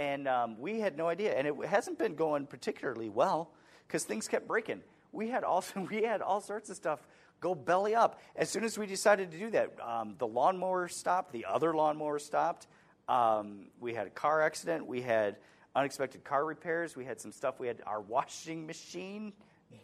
and 0.00 0.26
um, 0.26 0.58
we 0.58 0.80
had 0.80 0.96
no 0.96 1.08
idea. 1.08 1.36
And 1.36 1.46
it 1.46 1.54
hasn't 1.66 1.98
been 1.98 2.14
going 2.14 2.46
particularly 2.46 3.10
well 3.10 3.52
because 3.86 4.04
things 4.04 4.26
kept 4.26 4.48
breaking. 4.48 4.80
We 5.12 5.28
had 5.28 5.44
also 5.44 5.80
we 5.90 6.02
had 6.02 6.22
all 6.22 6.40
sorts 6.40 6.70
of 6.70 6.76
stuff 6.76 7.06
go 7.40 7.54
belly 7.54 7.94
up 7.94 8.20
as 8.36 8.50
soon 8.50 8.64
as 8.64 8.76
we 8.76 8.86
decided 8.86 9.30
to 9.30 9.38
do 9.38 9.50
that. 9.50 9.76
Um, 9.80 10.14
the 10.18 10.26
lawnmower 10.26 10.88
stopped. 10.88 11.32
The 11.32 11.44
other 11.44 11.74
lawnmower 11.74 12.18
stopped. 12.18 12.66
Um, 13.08 13.66
we 13.78 13.94
had 13.94 14.06
a 14.06 14.10
car 14.10 14.40
accident. 14.40 14.86
We 14.86 15.02
had 15.02 15.36
unexpected 15.76 16.24
car 16.24 16.46
repairs. 16.46 16.96
We 16.96 17.04
had 17.04 17.20
some 17.20 17.30
stuff. 17.30 17.60
We 17.60 17.66
had 17.66 17.82
our 17.86 18.00
washing 18.00 18.66
machine 18.66 19.34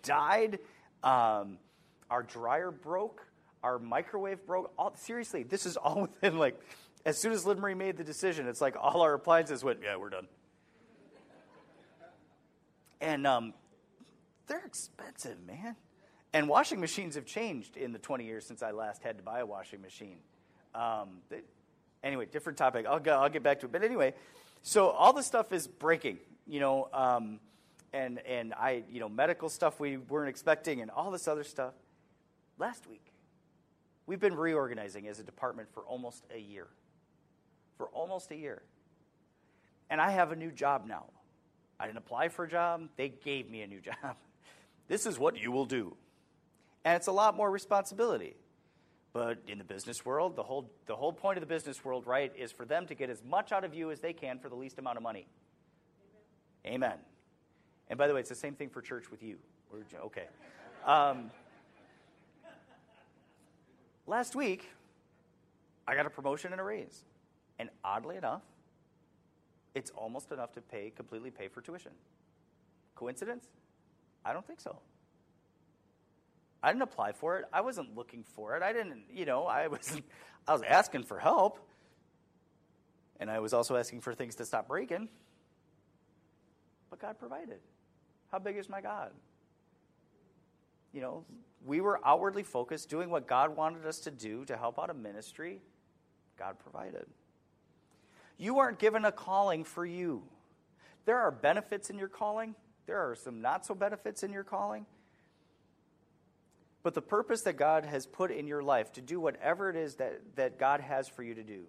died. 0.02 0.58
Um, 1.02 1.58
our 2.10 2.22
dryer 2.22 2.70
broke. 2.70 3.26
Our 3.62 3.78
microwave 3.78 4.46
broke. 4.46 4.72
All, 4.78 4.94
seriously, 4.96 5.42
this 5.42 5.66
is 5.66 5.76
all 5.76 6.02
within 6.22 6.38
like 6.38 6.58
as 7.06 7.16
soon 7.16 7.30
as 7.30 7.46
Lynn 7.46 7.60
Marie 7.60 7.74
made 7.74 7.96
the 7.96 8.04
decision, 8.04 8.48
it's 8.48 8.60
like 8.60 8.74
all 8.78 9.00
our 9.00 9.14
appliances 9.14 9.62
went, 9.62 9.78
yeah, 9.80 9.94
we're 9.96 10.10
done. 10.10 10.26
And 13.00 13.24
um, 13.28 13.54
they're 14.48 14.66
expensive, 14.66 15.36
man. 15.46 15.76
And 16.32 16.48
washing 16.48 16.80
machines 16.80 17.14
have 17.14 17.24
changed 17.24 17.76
in 17.76 17.92
the 17.92 18.00
20 18.00 18.24
years 18.24 18.44
since 18.44 18.60
I 18.60 18.72
last 18.72 19.04
had 19.04 19.18
to 19.18 19.22
buy 19.22 19.38
a 19.38 19.46
washing 19.46 19.80
machine. 19.80 20.18
Um, 20.74 21.18
they, 21.30 21.42
anyway, 22.02 22.26
different 22.26 22.58
topic. 22.58 22.86
I'll, 22.86 22.98
go, 22.98 23.12
I'll 23.12 23.28
get 23.28 23.44
back 23.44 23.60
to 23.60 23.66
it. 23.66 23.72
But 23.72 23.84
anyway, 23.84 24.12
so 24.62 24.88
all 24.88 25.12
this 25.12 25.26
stuff 25.26 25.52
is 25.52 25.68
breaking, 25.68 26.18
you 26.44 26.58
know, 26.58 26.88
um, 26.92 27.38
and, 27.92 28.18
and 28.26 28.52
I, 28.52 28.82
you 28.90 28.98
know, 28.98 29.08
medical 29.08 29.48
stuff 29.48 29.78
we 29.78 29.96
weren't 29.96 30.28
expecting 30.28 30.80
and 30.80 30.90
all 30.90 31.12
this 31.12 31.28
other 31.28 31.44
stuff. 31.44 31.74
Last 32.58 32.88
week, 32.88 33.12
we've 34.06 34.18
been 34.18 34.34
reorganizing 34.34 35.06
as 35.06 35.20
a 35.20 35.22
department 35.22 35.68
for 35.72 35.84
almost 35.84 36.24
a 36.34 36.40
year 36.40 36.66
for 37.76 37.86
almost 37.88 38.30
a 38.30 38.36
year. 38.36 38.62
And 39.90 40.00
I 40.00 40.10
have 40.10 40.32
a 40.32 40.36
new 40.36 40.50
job 40.50 40.86
now. 40.86 41.04
I 41.78 41.86
didn't 41.86 41.98
apply 41.98 42.28
for 42.28 42.44
a 42.44 42.48
job, 42.48 42.88
they 42.96 43.08
gave 43.08 43.50
me 43.50 43.62
a 43.62 43.66
new 43.66 43.80
job. 43.90 44.16
this 44.88 45.06
is 45.06 45.18
what 45.18 45.36
you 45.40 45.52
will 45.52 45.66
do. 45.66 45.96
And 46.84 46.96
it's 46.96 47.08
a 47.08 47.12
lot 47.12 47.36
more 47.36 47.50
responsibility. 47.50 48.36
But 49.12 49.38
in 49.48 49.58
the 49.58 49.64
business 49.64 50.04
world, 50.04 50.36
the 50.36 50.42
whole, 50.42 50.70
the 50.86 50.94
whole 50.94 51.12
point 51.12 51.38
of 51.38 51.40
the 51.40 51.46
business 51.46 51.84
world, 51.84 52.06
right, 52.06 52.30
is 52.36 52.52
for 52.52 52.66
them 52.66 52.86
to 52.86 52.94
get 52.94 53.08
as 53.08 53.24
much 53.24 53.50
out 53.50 53.64
of 53.64 53.74
you 53.74 53.90
as 53.90 54.00
they 54.00 54.12
can 54.12 54.38
for 54.38 54.48
the 54.48 54.54
least 54.54 54.78
amount 54.78 54.98
of 54.98 55.02
money. 55.02 55.26
Amen. 56.66 56.74
Amen. 56.74 56.98
And 57.88 57.98
by 57.98 58.08
the 58.08 58.14
way, 58.14 58.20
it's 58.20 58.28
the 58.28 58.34
same 58.34 58.54
thing 58.54 58.68
for 58.68 58.82
church 58.82 59.10
with 59.10 59.22
you. 59.22 59.38
okay. 60.04 60.26
Um, 60.84 61.30
last 64.06 64.36
week, 64.36 64.68
I 65.88 65.94
got 65.94 66.06
a 66.06 66.10
promotion 66.10 66.52
and 66.52 66.60
a 66.60 66.64
raise. 66.64 67.04
And 67.58 67.70
oddly 67.84 68.16
enough, 68.16 68.42
it's 69.74 69.90
almost 69.90 70.32
enough 70.32 70.52
to 70.52 70.60
pay 70.60 70.90
completely 70.90 71.30
pay 71.30 71.48
for 71.48 71.60
tuition. 71.60 71.92
Coincidence? 72.94 73.46
I 74.24 74.32
don't 74.32 74.46
think 74.46 74.60
so. 74.60 74.78
I 76.62 76.70
didn't 76.70 76.82
apply 76.82 77.12
for 77.12 77.38
it. 77.38 77.44
I 77.52 77.60
wasn't 77.60 77.94
looking 77.94 78.24
for 78.24 78.56
it. 78.56 78.62
I 78.62 78.72
didn't, 78.72 79.04
you 79.12 79.24
know, 79.24 79.44
I 79.46 79.68
was 79.68 80.00
I 80.48 80.52
was 80.52 80.62
asking 80.62 81.04
for 81.04 81.18
help. 81.18 81.60
And 83.18 83.30
I 83.30 83.38
was 83.38 83.52
also 83.54 83.76
asking 83.76 84.00
for 84.00 84.14
things 84.14 84.34
to 84.36 84.44
stop 84.44 84.68
breaking. 84.68 85.08
But 86.90 87.00
God 87.00 87.18
provided. 87.18 87.60
How 88.30 88.38
big 88.38 88.56
is 88.56 88.68
my 88.68 88.80
God? 88.80 89.12
You 90.92 91.00
know, 91.00 91.24
we 91.64 91.80
were 91.80 92.00
outwardly 92.04 92.42
focused, 92.42 92.88
doing 92.88 93.10
what 93.10 93.26
God 93.26 93.56
wanted 93.56 93.86
us 93.86 94.00
to 94.00 94.10
do 94.10 94.44
to 94.46 94.56
help 94.56 94.78
out 94.78 94.90
a 94.90 94.94
ministry. 94.94 95.60
God 96.38 96.58
provided. 96.58 97.06
You 98.38 98.58
aren't 98.58 98.78
given 98.78 99.04
a 99.04 99.12
calling 99.12 99.64
for 99.64 99.84
you. 99.84 100.22
There 101.04 101.18
are 101.18 101.30
benefits 101.30 101.90
in 101.90 101.98
your 101.98 102.08
calling, 102.08 102.54
there 102.86 103.10
are 103.10 103.14
some 103.14 103.40
not 103.40 103.66
so 103.66 103.74
benefits 103.74 104.22
in 104.22 104.32
your 104.32 104.44
calling. 104.44 104.86
But 106.82 106.94
the 106.94 107.02
purpose 107.02 107.42
that 107.42 107.56
God 107.56 107.84
has 107.84 108.06
put 108.06 108.30
in 108.30 108.46
your 108.46 108.62
life 108.62 108.92
to 108.92 109.00
do 109.00 109.18
whatever 109.18 109.70
it 109.70 109.76
is 109.76 109.96
that, 109.96 110.20
that 110.36 110.58
God 110.58 110.80
has 110.80 111.08
for 111.08 111.24
you 111.24 111.34
to 111.34 111.42
do, 111.42 111.64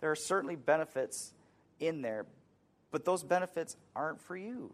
there 0.00 0.10
are 0.10 0.16
certainly 0.16 0.56
benefits 0.56 1.32
in 1.78 2.00
there, 2.00 2.24
but 2.90 3.04
those 3.04 3.22
benefits 3.22 3.76
aren't 3.94 4.22
for 4.22 4.36
you. 4.36 4.72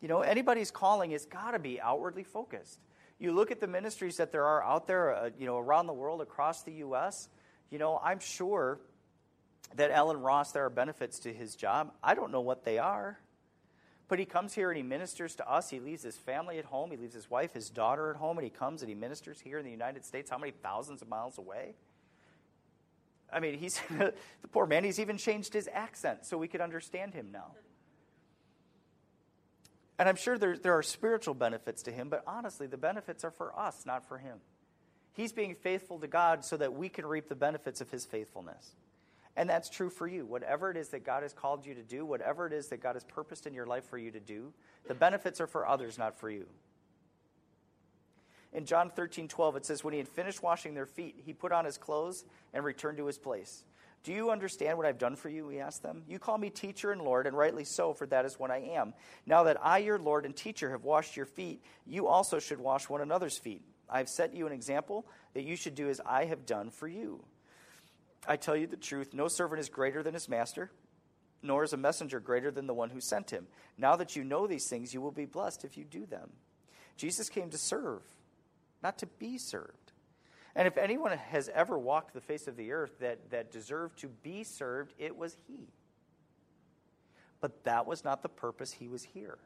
You 0.00 0.06
know, 0.06 0.20
anybody's 0.20 0.70
calling 0.70 1.10
has 1.10 1.26
got 1.26 1.52
to 1.52 1.58
be 1.58 1.80
outwardly 1.80 2.22
focused. 2.22 2.78
You 3.18 3.32
look 3.32 3.50
at 3.50 3.60
the 3.60 3.66
ministries 3.66 4.18
that 4.18 4.30
there 4.30 4.44
are 4.44 4.62
out 4.62 4.86
there, 4.86 5.12
uh, 5.12 5.30
you 5.36 5.46
know, 5.46 5.58
around 5.58 5.86
the 5.86 5.92
world, 5.92 6.20
across 6.20 6.62
the 6.62 6.72
U.S., 6.74 7.28
you 7.68 7.78
know, 7.78 8.00
I'm 8.02 8.20
sure 8.20 8.78
that 9.76 9.90
Alan 9.90 10.20
Ross, 10.20 10.52
there 10.52 10.64
are 10.64 10.70
benefits 10.70 11.18
to 11.20 11.32
his 11.32 11.54
job. 11.54 11.92
I 12.02 12.14
don't 12.14 12.32
know 12.32 12.40
what 12.40 12.64
they 12.64 12.78
are. 12.78 13.18
But 14.08 14.18
he 14.18 14.24
comes 14.24 14.54
here 14.54 14.70
and 14.70 14.76
he 14.76 14.82
ministers 14.82 15.34
to 15.36 15.48
us. 15.48 15.68
He 15.68 15.80
leaves 15.80 16.02
his 16.02 16.16
family 16.16 16.58
at 16.58 16.64
home. 16.64 16.90
He 16.90 16.96
leaves 16.96 17.14
his 17.14 17.30
wife, 17.30 17.52
his 17.52 17.68
daughter 17.68 18.10
at 18.10 18.16
home, 18.16 18.38
and 18.38 18.44
he 18.44 18.50
comes 18.50 18.80
and 18.80 18.88
he 18.88 18.94
ministers 18.94 19.38
here 19.38 19.58
in 19.58 19.64
the 19.64 19.70
United 19.70 20.04
States. 20.04 20.30
How 20.30 20.38
many 20.38 20.52
thousands 20.52 21.02
of 21.02 21.08
miles 21.08 21.36
away? 21.36 21.74
I 23.30 23.40
mean, 23.40 23.58
he's 23.58 23.78
the 23.90 24.14
poor 24.50 24.66
man, 24.66 24.84
he's 24.84 24.98
even 24.98 25.18
changed 25.18 25.52
his 25.52 25.68
accent 25.70 26.24
so 26.24 26.38
we 26.38 26.48
could 26.48 26.62
understand 26.62 27.12
him 27.12 27.30
now. 27.30 27.52
And 29.98 30.08
I'm 30.08 30.16
sure 30.16 30.38
there, 30.38 30.56
there 30.56 30.74
are 30.78 30.82
spiritual 30.82 31.34
benefits 31.34 31.82
to 31.82 31.90
him, 31.90 32.08
but 32.08 32.22
honestly, 32.26 32.66
the 32.66 32.76
benefits 32.76 33.24
are 33.24 33.32
for 33.32 33.58
us, 33.58 33.84
not 33.84 34.06
for 34.08 34.16
him. 34.16 34.38
He's 35.12 35.32
being 35.32 35.56
faithful 35.56 35.98
to 35.98 36.06
God 36.06 36.44
so 36.44 36.56
that 36.56 36.72
we 36.72 36.88
can 36.88 37.04
reap 37.04 37.28
the 37.28 37.34
benefits 37.34 37.80
of 37.80 37.90
his 37.90 38.06
faithfulness. 38.06 38.76
And 39.38 39.48
that's 39.48 39.70
true 39.70 39.88
for 39.88 40.08
you. 40.08 40.26
Whatever 40.26 40.68
it 40.68 40.76
is 40.76 40.88
that 40.88 41.04
God 41.04 41.22
has 41.22 41.32
called 41.32 41.64
you 41.64 41.72
to 41.74 41.82
do, 41.82 42.04
whatever 42.04 42.48
it 42.48 42.52
is 42.52 42.66
that 42.68 42.82
God 42.82 42.96
has 42.96 43.04
purposed 43.04 43.46
in 43.46 43.54
your 43.54 43.66
life 43.66 43.84
for 43.84 43.96
you 43.96 44.10
to 44.10 44.18
do, 44.18 44.52
the 44.88 44.94
benefits 44.94 45.40
are 45.40 45.46
for 45.46 45.64
others, 45.64 45.96
not 45.96 46.18
for 46.18 46.28
you. 46.28 46.46
In 48.52 48.64
John 48.64 48.90
13, 48.90 49.28
12, 49.28 49.56
it 49.56 49.64
says, 49.64 49.84
When 49.84 49.92
he 49.92 49.98
had 49.98 50.08
finished 50.08 50.42
washing 50.42 50.74
their 50.74 50.86
feet, 50.86 51.22
he 51.24 51.32
put 51.32 51.52
on 51.52 51.64
his 51.64 51.78
clothes 51.78 52.24
and 52.52 52.64
returned 52.64 52.98
to 52.98 53.06
his 53.06 53.16
place. 53.16 53.62
Do 54.02 54.12
you 54.12 54.32
understand 54.32 54.76
what 54.76 54.86
I've 54.86 54.98
done 54.98 55.14
for 55.14 55.28
you? 55.28 55.48
He 55.48 55.60
asked 55.60 55.84
them. 55.84 56.02
You 56.08 56.18
call 56.18 56.36
me 56.36 56.50
teacher 56.50 56.90
and 56.90 57.00
Lord, 57.00 57.28
and 57.28 57.36
rightly 57.36 57.64
so, 57.64 57.92
for 57.92 58.06
that 58.06 58.24
is 58.24 58.40
what 58.40 58.50
I 58.50 58.58
am. 58.74 58.92
Now 59.24 59.44
that 59.44 59.64
I, 59.64 59.78
your 59.78 60.00
Lord 60.00 60.26
and 60.26 60.34
teacher, 60.34 60.72
have 60.72 60.82
washed 60.82 61.16
your 61.16 61.26
feet, 61.26 61.62
you 61.86 62.08
also 62.08 62.40
should 62.40 62.58
wash 62.58 62.88
one 62.88 63.02
another's 63.02 63.38
feet. 63.38 63.62
I 63.88 63.98
have 63.98 64.08
set 64.08 64.34
you 64.34 64.48
an 64.48 64.52
example 64.52 65.06
that 65.34 65.44
you 65.44 65.54
should 65.54 65.76
do 65.76 65.88
as 65.88 66.00
I 66.04 66.24
have 66.24 66.44
done 66.44 66.70
for 66.70 66.88
you. 66.88 67.22
I 68.26 68.36
tell 68.36 68.56
you 68.56 68.66
the 68.66 68.76
truth 68.76 69.14
no 69.14 69.28
servant 69.28 69.60
is 69.60 69.68
greater 69.68 70.02
than 70.02 70.14
his 70.14 70.28
master, 70.28 70.70
nor 71.42 71.64
is 71.64 71.72
a 71.72 71.76
messenger 71.76 72.20
greater 72.20 72.50
than 72.50 72.66
the 72.66 72.74
one 72.74 72.90
who 72.90 73.00
sent 73.00 73.30
him. 73.30 73.46
Now 73.76 73.96
that 73.96 74.16
you 74.16 74.24
know 74.24 74.46
these 74.46 74.68
things, 74.68 74.92
you 74.92 75.00
will 75.00 75.12
be 75.12 75.24
blessed 75.24 75.64
if 75.64 75.76
you 75.76 75.84
do 75.84 76.06
them. 76.06 76.30
Jesus 76.96 77.28
came 77.28 77.50
to 77.50 77.58
serve 77.58 78.02
not 78.82 78.98
to 78.98 79.06
be 79.06 79.38
served. 79.38 79.92
And 80.54 80.66
if 80.66 80.76
anyone 80.76 81.16
has 81.16 81.48
ever 81.54 81.78
walked 81.78 82.14
the 82.14 82.20
face 82.20 82.48
of 82.48 82.56
the 82.56 82.72
earth 82.72 82.98
that, 83.00 83.30
that 83.30 83.52
deserved 83.52 83.98
to 84.00 84.08
be 84.08 84.44
served, 84.44 84.94
it 84.98 85.16
was 85.16 85.36
he. 85.46 85.68
But 87.40 87.64
that 87.64 87.86
was 87.86 88.04
not 88.04 88.22
the 88.22 88.28
purpose 88.28 88.72
he 88.72 88.88
was 88.88 89.04
here. 89.04 89.38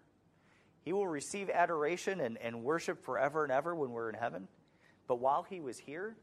He 0.82 0.92
will 0.92 1.06
receive 1.06 1.50
adoration 1.50 2.20
and, 2.20 2.38
and 2.38 2.64
worship 2.64 3.04
forever 3.04 3.44
and 3.44 3.52
ever 3.52 3.74
when 3.74 3.90
we're 3.90 4.08
in 4.08 4.14
heaven. 4.14 4.48
But 5.06 5.20
while 5.20 5.42
he 5.42 5.61
was 5.61 5.78
here, 5.78 6.16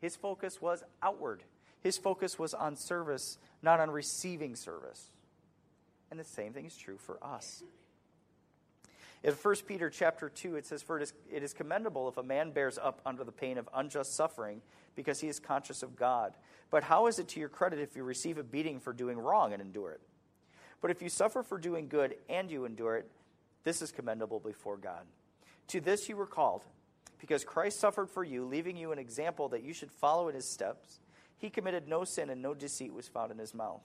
his 0.00 0.16
focus 0.16 0.60
was 0.60 0.82
outward. 1.02 1.42
His 1.80 1.98
focus 1.98 2.38
was 2.38 2.54
on 2.54 2.76
service, 2.76 3.38
not 3.62 3.80
on 3.80 3.90
receiving 3.90 4.56
service. 4.56 5.10
And 6.10 6.18
the 6.18 6.24
same 6.24 6.52
thing 6.52 6.66
is 6.66 6.76
true 6.76 6.98
for 6.98 7.22
us. 7.22 7.62
In 9.22 9.32
1 9.32 9.54
Peter 9.66 9.90
chapter 9.90 10.28
2, 10.28 10.56
it 10.56 10.66
says, 10.66 10.82
For 10.82 10.98
it 10.98 11.02
is, 11.02 11.12
it 11.30 11.42
is 11.42 11.52
commendable 11.52 12.08
if 12.08 12.16
a 12.16 12.22
man 12.22 12.52
bears 12.52 12.78
up 12.78 13.00
under 13.04 13.24
the 13.24 13.32
pain 13.32 13.58
of 13.58 13.68
unjust 13.74 14.14
suffering 14.14 14.62
because 14.94 15.20
he 15.20 15.28
is 15.28 15.40
conscious 15.40 15.82
of 15.82 15.96
God. 15.96 16.34
But 16.70 16.84
how 16.84 17.06
is 17.06 17.18
it 17.18 17.28
to 17.28 17.40
your 17.40 17.48
credit 17.48 17.80
if 17.80 17.96
you 17.96 18.04
receive 18.04 18.38
a 18.38 18.42
beating 18.42 18.78
for 18.78 18.92
doing 18.92 19.18
wrong 19.18 19.52
and 19.52 19.62
endure 19.62 19.92
it? 19.92 20.00
But 20.80 20.90
if 20.90 21.02
you 21.02 21.08
suffer 21.08 21.42
for 21.42 21.58
doing 21.58 21.88
good 21.88 22.16
and 22.28 22.50
you 22.50 22.64
endure 22.64 22.96
it, 22.96 23.10
this 23.64 23.82
is 23.82 23.90
commendable 23.90 24.38
before 24.38 24.76
God. 24.76 25.04
To 25.68 25.80
this 25.80 26.08
you 26.08 26.16
were 26.16 26.26
called, 26.26 26.62
because 27.18 27.44
Christ 27.44 27.80
suffered 27.80 28.08
for 28.08 28.22
you, 28.22 28.44
leaving 28.44 28.76
you 28.76 28.92
an 28.92 28.98
example 28.98 29.48
that 29.48 29.64
you 29.64 29.72
should 29.72 29.90
follow 29.90 30.28
in 30.28 30.34
his 30.34 30.48
steps. 30.48 31.00
He 31.38 31.50
committed 31.50 31.88
no 31.88 32.04
sin, 32.04 32.30
and 32.30 32.42
no 32.42 32.54
deceit 32.54 32.92
was 32.92 33.08
found 33.08 33.30
in 33.30 33.38
his 33.38 33.54
mouth. 33.54 33.82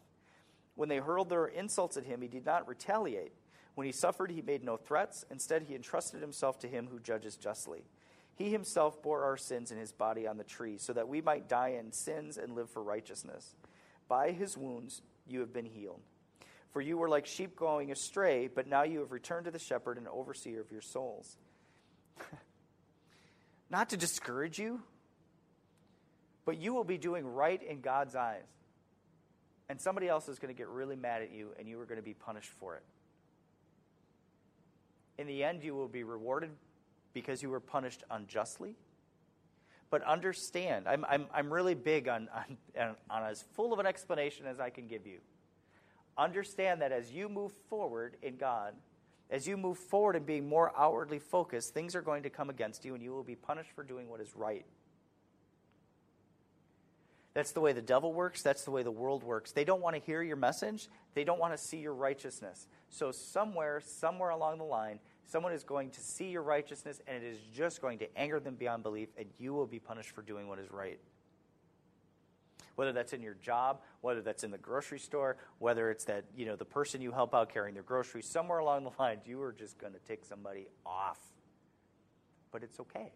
When 0.75 0.89
they 0.89 0.97
hurled 0.97 1.29
their 1.29 1.47
insults 1.47 1.97
at 1.97 2.05
him, 2.05 2.21
he 2.21 2.27
did 2.27 2.45
not 2.45 2.67
retaliate. 2.67 3.33
When 3.75 3.85
he 3.85 3.91
suffered, 3.91 4.31
he 4.31 4.41
made 4.41 4.63
no 4.63 4.77
threats. 4.77 5.25
Instead, 5.29 5.63
he 5.63 5.75
entrusted 5.75 6.21
himself 6.21 6.59
to 6.59 6.67
him 6.67 6.87
who 6.91 6.99
judges 6.99 7.35
justly. 7.35 7.83
He 8.35 8.49
himself 8.51 9.01
bore 9.01 9.23
our 9.23 9.37
sins 9.37 9.71
in 9.71 9.77
his 9.77 9.91
body 9.91 10.27
on 10.27 10.37
the 10.37 10.43
tree, 10.43 10.77
so 10.77 10.93
that 10.93 11.07
we 11.07 11.21
might 11.21 11.49
die 11.49 11.75
in 11.79 11.91
sins 11.91 12.37
and 12.37 12.55
live 12.55 12.69
for 12.69 12.81
righteousness. 12.81 13.55
By 14.07 14.31
his 14.31 14.57
wounds 14.57 15.01
you 15.27 15.41
have 15.41 15.53
been 15.53 15.65
healed. 15.65 16.01
For 16.71 16.81
you 16.81 16.97
were 16.97 17.09
like 17.09 17.25
sheep 17.25 17.55
going 17.55 17.91
astray, 17.91 18.47
but 18.47 18.67
now 18.67 18.83
you 18.83 18.99
have 18.99 19.11
returned 19.11 19.45
to 19.45 19.51
the 19.51 19.59
shepherd 19.59 19.97
and 19.97 20.07
overseer 20.07 20.61
of 20.61 20.71
your 20.71 20.81
souls. 20.81 21.37
Not 23.69 23.89
to 23.89 23.97
discourage 23.97 24.57
you, 24.57 24.81
but 26.45 26.60
you 26.60 26.73
will 26.73 26.84
be 26.84 26.97
doing 26.97 27.25
right 27.25 27.62
in 27.62 27.82
God's 27.82 28.15
eyes. 28.15 28.47
And 29.69 29.80
somebody 29.80 30.08
else 30.08 30.27
is 30.27 30.39
going 30.39 30.54
to 30.54 30.58
get 30.58 30.67
really 30.67 30.95
mad 30.95 31.21
at 31.21 31.32
you, 31.32 31.49
and 31.58 31.67
you 31.67 31.80
are 31.80 31.86
going 31.86 31.99
to 31.99 32.04
be 32.04 32.13
punished 32.13 32.51
for 32.60 32.75
it. 32.75 32.84
In 35.17 35.27
the 35.27 35.43
end, 35.43 35.63
you 35.63 35.75
will 35.75 35.88
be 35.88 36.04
rewarded 36.04 36.49
because 37.13 37.41
you 37.41 37.49
were 37.49 37.60
punished 37.60 38.04
unjustly. 38.10 38.75
But 39.89 40.04
understand, 40.04 40.88
I'm, 40.88 41.06
I'm, 41.08 41.25
I'm 41.34 41.51
really 41.51 41.75
big 41.75 42.08
on, 42.08 42.30
on, 42.80 42.95
on 43.10 43.23
as 43.23 43.43
full 43.54 43.73
of 43.73 43.80
an 43.80 43.86
explanation 43.86 44.45
as 44.45 44.60
I 44.60 44.69
can 44.69 44.88
give 44.88 45.06
you. 45.06 45.19
Understand 46.17 46.82
that 46.82 46.91
as 46.91 47.12
you 47.12 47.30
move 47.30 47.51
forward 47.69 48.15
in 48.21 48.38
God, 48.38 48.73
as 49.30 49.47
you 49.47 49.58
move 49.58 49.77
forward 49.77 50.15
in 50.15 50.23
being 50.23 50.47
more 50.47 50.73
outwardly 50.77 51.19
focused, 51.19 51.73
things 51.73 51.95
are 51.95 52.01
going 52.01 52.23
to 52.23 52.30
come 52.30 52.49
against 52.49 52.84
you 52.84 52.93
and 52.93 53.04
you 53.04 53.12
will 53.12 53.23
be 53.23 53.36
punished 53.36 53.71
for 53.71 53.84
doing 53.84 54.10
what 54.10 54.19
is 54.19 54.36
right. 54.36 54.65
That's 57.34 57.52
the 57.54 57.62
way 57.62 57.72
the 57.74 57.82
devil 57.82 58.13
works. 58.13 58.41
That's 58.41 58.65
the 58.65 58.72
way 58.72 58.84
the 58.84 58.91
world 58.91 59.24
works. 59.24 59.52
They 59.54 59.63
don't 59.63 59.82
want 59.82 59.96
to 59.96 60.02
hear 60.02 60.22
your 60.22 60.36
message. 60.36 60.89
They 61.13 61.24
don't 61.24 61.39
want 61.39 61.54
to 61.54 61.58
see 61.58 61.78
your 61.78 61.94
righteousness. 61.94 62.67
So, 62.89 63.12
somewhere, 63.12 63.82
somewhere 63.86 64.32
along 64.32 64.58
the 64.58 64.65
line, 64.65 65.00
Someone 65.32 65.54
is 65.54 65.63
going 65.63 65.91
to 65.91 66.02
see 66.02 66.26
your 66.26 66.41
righteousness, 66.41 67.00
and 67.08 67.24
it 67.24 67.26
is 67.26 67.39
just 67.56 67.82
going 67.82 68.00
to 68.00 68.17
anger 68.17 68.41
them 68.41 68.56
beyond 68.56 68.84
belief, 68.84 69.08
and 69.17 69.28
you 69.39 69.54
will 69.54 69.65
be 69.65 69.80
punished 69.80 70.12
for 70.12 70.22
doing 70.22 70.50
what 70.50 70.60
is 70.60 70.70
right. 70.70 71.00
Whether 72.76 72.91
that's 72.91 73.13
in 73.13 73.22
your 73.22 73.36
job, 73.36 73.80
whether 74.02 74.22
that's 74.22 74.44
in 74.44 74.52
the 74.52 74.58
grocery 74.58 75.00
store, 75.00 75.38
whether 75.60 75.89
it's 75.89 76.04
that 76.06 76.26
you 76.36 76.46
know 76.46 76.58
the 76.58 76.65
person 76.65 77.00
you 77.00 77.13
help 77.13 77.34
out 77.34 77.48
carrying 77.48 77.76
their 77.76 77.84
groceries, 77.84 78.28
somewhere 78.28 78.60
along 78.60 78.84
the 78.84 78.91
line, 79.00 79.20
you 79.26 79.41
are 79.41 79.54
just 79.54 79.78
going 79.78 79.94
to 79.94 80.00
tick 80.00 80.26
somebody 80.26 80.67
off. 80.86 81.20
But 82.52 82.63
it's 82.63 82.82
okay. 82.82 83.13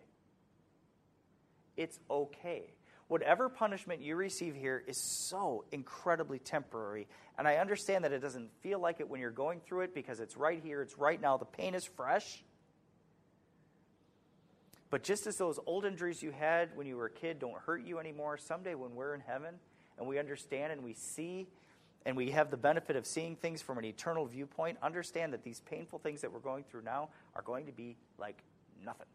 It's 1.76 2.00
okay 2.10 2.72
whatever 3.08 3.50
punishment 3.50 4.02
you 4.02 4.16
receive 4.16 4.56
here 4.56 4.84
is 4.88 4.98
so 5.30 5.66
incredibly 5.72 6.40
temporary. 6.40 7.08
And 7.38 7.48
I 7.48 7.58
understand 7.58 8.04
that 8.04 8.12
it 8.12 8.20
doesn't 8.20 8.50
feel 8.62 8.80
like 8.80 9.00
it 9.00 9.10
when 9.10 9.20
you're 9.20 9.32
going 9.32 9.60
through 9.60 9.82
it 9.82 9.94
because 9.94 10.20
it's 10.20 10.38
right 10.38 10.62
here, 10.64 10.82
it's 10.82 10.98
right 10.98 11.22
now, 11.22 11.38
the 11.38 11.46
pain 11.46 11.76
is 11.76 11.86
fresh. 11.86 12.44
But 14.90 15.04
just 15.04 15.28
as 15.28 15.36
those 15.38 15.60
old 15.66 15.86
injuries 15.86 16.24
you 16.24 16.32
had 16.32 16.76
when 16.76 16.88
you 16.88 16.96
were 16.96 17.08
a 17.08 17.12
kid 17.12 17.40
don't 17.40 17.60
hurt 17.66 17.86
you 17.86 18.00
anymore, 18.00 18.38
someday 18.38 18.76
when 18.76 18.96
we're 18.96 19.14
in 19.14 19.22
heaven 19.22 19.56
and 19.98 20.08
we 20.08 20.20
understand 20.20 20.72
and 20.72 20.84
we 20.84 20.94
see 20.94 21.48
and 22.06 22.16
we 22.16 22.32
have 22.32 22.52
the 22.52 22.58
benefit 22.58 22.96
of 22.96 23.06
seeing 23.06 23.36
things 23.36 23.62
from 23.62 23.80
an 23.80 23.86
eternal 23.86 24.26
viewpoint, 24.26 24.78
understand 24.82 25.34
that 25.34 25.44
these 25.44 25.60
painful 25.62 26.00
things 26.00 26.22
that 26.22 26.32
we're 26.32 26.40
going 26.40 26.64
through 26.64 26.84
now 26.84 27.10
are 27.36 27.42
going 27.42 27.66
to 27.66 27.72
be 27.72 27.98
like 28.20 28.38
nothing. 28.84 29.08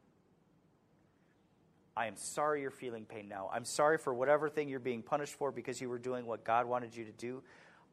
I 1.97 2.07
am 2.07 2.17
sorry 2.17 2.63
you're 2.63 2.71
feeling 2.71 3.05
pain 3.05 3.29
now. 3.29 3.51
I'm 3.53 3.65
sorry 3.65 3.99
for 3.99 4.15
whatever 4.15 4.49
thing 4.49 4.69
you're 4.69 4.79
being 4.79 5.03
punished 5.03 5.35
for 5.35 5.51
because 5.51 5.81
you 5.81 5.89
were 5.89 5.99
doing 5.99 6.27
what 6.27 6.45
God 6.45 6.67
wanted 6.67 6.95
you 6.95 7.05
to 7.05 7.13
do. 7.13 7.43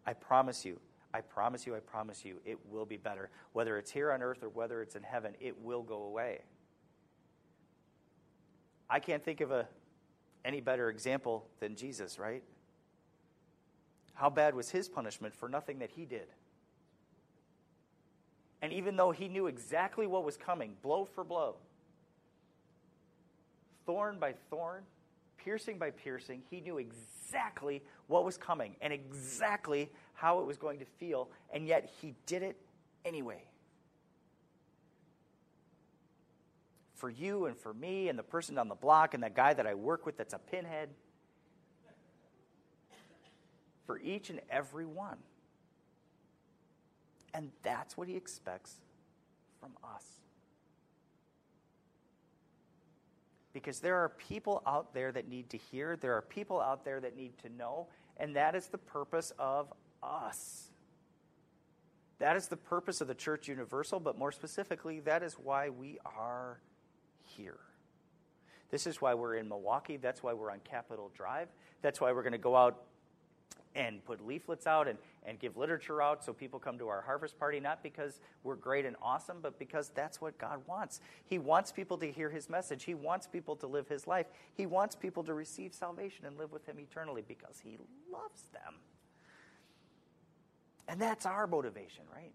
I 0.06 0.14
promise 0.14 0.64
you, 0.64 0.80
I 1.14 1.22
promise 1.22 1.66
you, 1.66 1.76
I 1.76 1.80
promise 1.80 2.24
you, 2.24 2.38
it 2.46 2.60
will 2.70 2.86
be 2.86 2.98
better. 2.98 3.30
Whether 3.54 3.78
it's 3.78 3.92
here 3.92 4.12
on 4.12 4.22
earth 4.22 4.44
or 4.44 4.50
whether 4.50 4.82
it's 4.82 4.96
in 4.96 5.04
heaven, 5.04 5.34
it 5.40 5.60
will 5.62 5.84
go 5.84 6.04
away. 6.04 6.42
I 8.90 9.00
can't 9.00 9.24
think 9.24 9.42
of 9.42 9.52
a 9.52 9.68
any 10.46 10.62
better 10.62 10.90
example 10.90 11.46
than 11.60 11.76
Jesus, 11.76 12.20
right? 12.20 12.44
How 14.14 14.30
bad 14.30 14.56
was 14.56 14.70
his 14.70 14.88
punishment 14.88 15.36
for 15.36 15.50
nothing 15.50 15.80
that 15.80 15.92
he 15.92 16.06
did? 16.06 16.28
And 18.62 18.72
even 18.74 18.96
though 18.96 19.12
he 19.12 19.28
knew 19.28 19.48
exactly 19.48 20.08
what 20.08 20.24
was 20.24 20.38
coming, 20.38 20.76
blow 20.82 21.06
for 21.06 21.24
blow, 21.24 21.58
thorn 23.88 24.20
by 24.20 24.36
thorn, 24.52 24.84
piercing 25.44 25.80
by 25.80 25.90
piercing, 25.90 26.44
he 26.52 26.62
knew 26.62 26.78
exactly 26.78 27.82
what 28.06 28.24
was 28.24 28.38
coming 28.38 28.76
and 28.82 28.94
exactly 28.94 29.90
how 30.14 30.40
it 30.40 30.46
was 30.46 30.58
going 30.58 30.78
to 30.78 30.86
feel, 30.86 31.30
and 31.52 31.66
yet 31.66 31.90
he 32.02 32.14
did 32.28 32.44
it 32.44 32.58
anyway. 33.06 33.42
For 36.96 37.10
you 37.10 37.46
and 37.46 37.56
for 37.56 37.74
me 37.74 38.10
and 38.10 38.20
the 38.20 38.24
person 38.24 38.58
on 38.58 38.68
the 38.68 38.76
block 38.76 39.14
and 39.14 39.24
that 39.24 39.36
guy 39.36 39.54
that 39.54 39.66
I 39.66 39.74
work 39.74 40.06
with 40.06 40.18
that's 40.18 40.34
a 40.34 40.40
pinhead. 40.40 40.90
For 43.86 44.00
each 44.00 44.30
and 44.30 44.42
every 44.50 44.86
one. 44.86 45.18
And 47.34 47.52
that's 47.62 47.96
what 47.96 48.08
he 48.08 48.16
expects 48.16 48.78
from 49.60 49.72
us. 49.84 50.04
Because 53.58 53.80
there 53.80 53.96
are 53.96 54.10
people 54.10 54.62
out 54.68 54.94
there 54.94 55.12
that 55.12 55.28
need 55.28 55.50
to 55.50 55.58
hear, 55.58 55.98
there 56.00 56.14
are 56.14 56.22
people 56.22 56.62
out 56.62 56.86
there 56.86 57.00
that 57.00 57.18
need 57.18 57.36
to 57.40 57.50
know, 57.50 57.88
and 58.18 58.36
that 58.36 58.54
is 58.54 58.68
the 58.68 58.78
purpose 58.78 59.34
of 59.40 59.74
us. 60.04 60.70
That 62.20 62.36
is 62.36 62.50
the 62.50 62.56
purpose 62.56 63.02
of 63.02 63.08
the 63.08 63.16
church 63.16 63.48
universal, 63.48 64.00
but 64.00 64.16
more 64.16 64.32
specifically, 64.32 65.00
that 65.00 65.24
is 65.24 65.34
why 65.34 65.70
we 65.70 65.98
are 66.06 66.60
here. 67.24 67.58
This 68.70 68.86
is 68.86 69.02
why 69.02 69.16
we're 69.16 69.38
in 69.38 69.50
Milwaukee. 69.50 69.98
That's 69.98 70.22
why 70.22 70.34
we're 70.34 70.52
on 70.52 70.60
Capitol 70.60 71.10
Drive. 71.16 71.48
That's 71.82 72.00
why 72.00 72.12
we're 72.12 72.22
going 72.22 72.34
to 72.34 72.38
go 72.38 72.56
out 72.56 72.84
and 73.78 74.04
put 74.04 74.26
leaflets 74.26 74.66
out 74.66 74.88
and, 74.88 74.98
and 75.24 75.40
give 75.40 75.56
literature 75.56 76.02
out 76.02 76.26
so 76.26 76.34
people 76.34 76.60
come 76.60 76.80
to 76.80 76.88
our 76.88 77.02
harvest 77.02 77.40
party, 77.40 77.60
not 77.60 77.84
because 77.84 78.20
we're 78.44 78.56
great 78.56 78.86
and 78.86 78.96
awesome, 79.02 79.38
but 79.42 79.58
because 79.60 79.90
that's 79.90 80.20
what 80.20 80.38
God 80.40 80.60
wants. 80.68 81.00
He 81.28 81.38
wants 81.38 81.72
people 81.72 81.98
to 82.00 82.12
hear 82.12 82.30
His 82.30 82.50
message, 82.50 82.84
He 82.84 82.96
wants 82.96 83.28
people 83.28 83.56
to 83.58 83.68
live 83.68 83.88
His 83.88 84.08
life, 84.08 84.26
He 84.56 84.66
wants 84.66 84.96
people 84.96 85.24
to 85.24 85.34
receive 85.34 85.74
salvation 85.74 86.26
and 86.26 86.38
live 86.38 86.52
with 86.52 86.66
Him 86.66 86.80
eternally 86.80 87.24
because 87.26 87.62
He 87.64 87.78
loves 88.12 88.42
them. 88.52 88.74
And 90.88 91.00
that's 91.00 91.26
our 91.26 91.46
motivation, 91.46 92.04
right? 92.12 92.34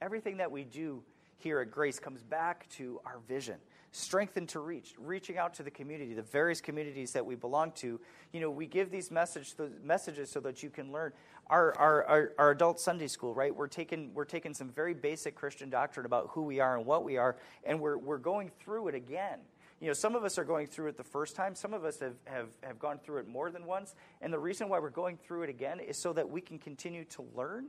Everything 0.00 0.38
that 0.38 0.50
we 0.50 0.64
do 0.64 1.02
here 1.36 1.60
at 1.60 1.70
Grace 1.70 1.98
comes 1.98 2.22
back 2.22 2.68
to 2.70 3.00
our 3.04 3.18
vision 3.28 3.56
strengthened 3.92 4.48
to 4.48 4.58
reach, 4.58 4.94
reaching 4.98 5.38
out 5.38 5.54
to 5.54 5.62
the 5.62 5.70
community, 5.70 6.14
the 6.14 6.22
various 6.22 6.60
communities 6.60 7.12
that 7.12 7.24
we 7.24 7.34
belong 7.34 7.72
to. 7.72 8.00
You 8.32 8.40
know, 8.40 8.50
we 8.50 8.66
give 8.66 8.90
these 8.90 9.10
message, 9.10 9.54
messages 9.84 10.30
so 10.30 10.40
that 10.40 10.62
you 10.62 10.70
can 10.70 10.90
learn. 10.90 11.12
Our, 11.48 11.76
our, 11.78 12.04
our, 12.04 12.32
our, 12.38 12.50
adult 12.52 12.80
Sunday 12.80 13.08
school, 13.08 13.34
right? 13.34 13.54
We're 13.54 13.66
taking, 13.66 14.14
we're 14.14 14.24
taking 14.24 14.54
some 14.54 14.70
very 14.70 14.94
basic 14.94 15.34
Christian 15.34 15.68
doctrine 15.68 16.06
about 16.06 16.30
who 16.30 16.42
we 16.42 16.60
are 16.60 16.76
and 16.76 16.86
what 16.86 17.04
we 17.04 17.18
are, 17.18 17.36
and 17.64 17.78
we're, 17.78 17.98
we're 17.98 18.16
going 18.16 18.50
through 18.60 18.88
it 18.88 18.94
again. 18.94 19.40
You 19.80 19.88
know, 19.88 19.92
some 19.92 20.14
of 20.14 20.24
us 20.24 20.38
are 20.38 20.44
going 20.44 20.68
through 20.68 20.88
it 20.88 20.96
the 20.96 21.04
first 21.04 21.36
time, 21.36 21.54
some 21.54 21.74
of 21.74 21.84
us 21.84 21.98
have, 22.00 22.14
have, 22.24 22.48
have 22.62 22.78
gone 22.78 22.98
through 23.04 23.18
it 23.18 23.28
more 23.28 23.50
than 23.50 23.66
once. 23.66 23.94
And 24.20 24.32
the 24.32 24.38
reason 24.38 24.68
why 24.68 24.78
we're 24.78 24.90
going 24.90 25.18
through 25.18 25.42
it 25.42 25.50
again 25.50 25.80
is 25.80 25.98
so 25.98 26.12
that 26.14 26.30
we 26.30 26.40
can 26.40 26.58
continue 26.58 27.04
to 27.06 27.24
learn 27.34 27.66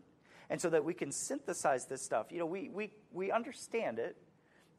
and 0.50 0.62
so 0.62 0.70
that 0.70 0.86
we 0.86 0.94
can 0.94 1.12
synthesize 1.12 1.88
this 1.88 2.04
stuff. 2.04 2.28
You 2.30 2.38
know, 2.38 2.46
we, 2.46 2.70
we, 2.70 2.92
we 3.12 3.32
understand 3.32 3.98
it, 3.98 4.16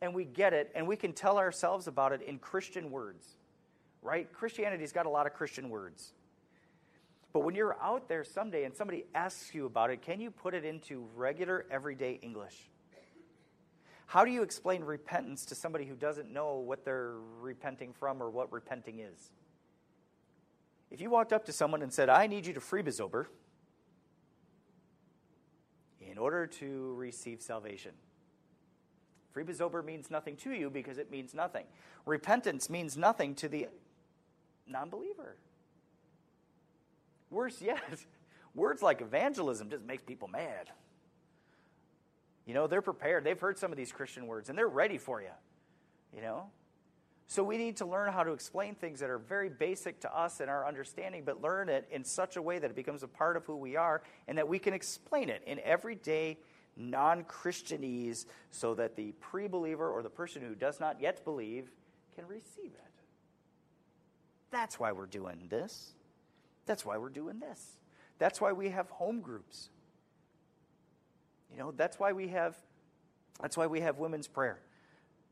and 0.05 0.15
we 0.15 0.25
get 0.25 0.53
it 0.53 0.71
and 0.75 0.87
we 0.87 0.97
can 0.97 1.15
tell 1.15 1.39
ourselves 1.39 1.87
about 1.87 2.13
it 2.13 2.21
in 2.21 2.39
Christian 2.39 2.91
words, 2.91 3.27
right? 4.03 4.31
Christianity's 4.31 4.93
got 4.93 5.07
a 5.07 5.09
lot 5.09 5.27
of 5.27 5.33
Christian 5.33 5.71
words. 5.71 6.13
But 7.33 7.41
when 7.41 7.55
you're 7.55 7.77
out 7.83 8.07
there 8.07 8.23
someday 8.23 8.65
and 8.65 8.77
somebody 8.77 9.07
asks 9.15 9.55
you 9.55 9.65
about 9.65 9.91
it, 9.91 10.03
can 10.03 10.21
you 10.21 10.31
put 10.31 10.55
it 10.55 10.65
into 10.65 11.09
regular, 11.17 11.65
everyday 11.71 12.21
English? 12.23 12.69
How 14.07 14.27
do 14.27 14.31
you 14.31 14.43
explain 14.43 14.85
repentance 14.85 15.47
to 15.47 15.55
somebody 15.55 15.87
who 15.87 15.95
doesn't 15.95 16.31
know 16.31 16.57
what 16.57 16.85
they're 16.85 17.15
repenting 17.41 17.95
from 17.95 18.23
or 18.23 18.29
what 18.29 18.53
repenting 18.53 19.01
is? 19.01 19.33
If 20.91 21.01
you 21.01 21.09
walked 21.09 21.33
up 21.33 21.47
to 21.47 21.53
someone 21.53 21.81
and 21.81 21.93
said, 21.93 22.11
I 22.11 22.27
need 22.27 22.45
you 22.45 22.53
to 22.53 22.61
freebizober 22.61 23.27
in 25.99 26.19
order 26.19 26.47
to 26.47 26.95
receive 26.95 27.41
salvation, 27.41 27.93
Freebizober 29.35 29.85
means 29.85 30.11
nothing 30.11 30.37
to 30.37 30.53
you 30.53 30.70
because 30.70 30.99
it 30.99 31.11
means 31.11 31.35
nothing. 31.35 31.64
Repentance 32.07 32.70
means 32.70 32.97
nothing 32.97 33.35
to 33.37 33.49
the 33.49 33.68
non 34.66 34.91
believer. 34.91 35.37
Worse 37.30 37.61
yet, 37.61 37.82
words 38.55 38.82
like 38.82 39.01
evangelism 39.01 39.70
just 39.70 39.85
makes 39.85 40.05
people 40.05 40.28
mad. 40.28 40.70
You 42.47 42.55
know, 42.55 42.66
they're 42.66 42.82
prepared. 42.82 43.24
They've 43.24 43.41
heard 43.41 43.59
some 43.59 43.72
of 43.72 43.78
these 43.78 43.91
Christian 43.91 44.26
words 44.26 44.49
and 44.49 44.59
they're 44.59 44.68
ready 44.68 44.99
for 44.99 45.20
you. 45.20 45.28
You 46.14 46.22
know? 46.22 46.47
So 47.26 47.43
we 47.43 47.57
need 47.57 47.78
to 47.78 47.87
learn 47.87 48.12
how 48.12 48.22
to 48.22 48.32
explain 48.32 48.74
things 48.74 49.01
that 49.01 49.09
are 49.09 49.18
very 49.18 49.49
basic 49.49 49.99
to 50.01 50.16
us 50.16 50.41
and 50.41 50.51
our 50.51 50.68
understanding, 50.68 51.22
but 51.24 51.41
learn 51.41 51.68
it 51.68 51.89
in 51.91 52.05
such 52.05 52.37
a 52.37 52.43
way 52.43 52.59
that 52.59 52.70
it 52.70 52.76
becomes 52.76 53.03
a 53.03 53.09
part 53.09 53.37
of 53.37 53.47
who 53.47 53.57
we 53.57 53.76
are 53.76 54.03
and 54.28 54.37
that 54.37 54.47
we 54.47 54.59
can 54.59 54.74
explain 54.74 55.30
it 55.30 55.43
in 55.47 55.59
everyday 55.61 56.37
non 56.77 57.25
Christianese 57.25 58.27
so 58.51 58.75
that 58.75 58.97
the 58.97 59.12
pre 59.20 59.49
believer 59.49 59.91
or 59.91 60.03
the 60.03 60.11
person 60.11 60.43
who 60.43 60.55
does 60.55 60.81
not 60.81 61.01
yet 61.01 61.25
believe 61.25 61.70
can 62.14 62.27
receive 62.27 62.72
it. 62.72 62.81
That's 64.51 64.79
why 64.79 64.93
we're 64.93 65.07
doing 65.07 65.47
this. 65.49 65.95
That's 66.66 66.85
why 66.85 66.97
we're 66.99 67.09
doing 67.09 67.41
this. 67.41 67.77
That's 68.18 68.41
why 68.41 68.53
we 68.53 68.68
have 68.70 68.89
home 68.91 69.20
groups. 69.20 69.68
You 71.51 71.59
know, 71.59 71.72
that's 71.72 71.99
why 71.99 72.12
we 72.12 72.29
have 72.29 72.57
that's 73.41 73.57
why 73.57 73.66
we 73.66 73.81
have 73.81 73.99
women's 73.99 74.29
prayer. 74.29 74.61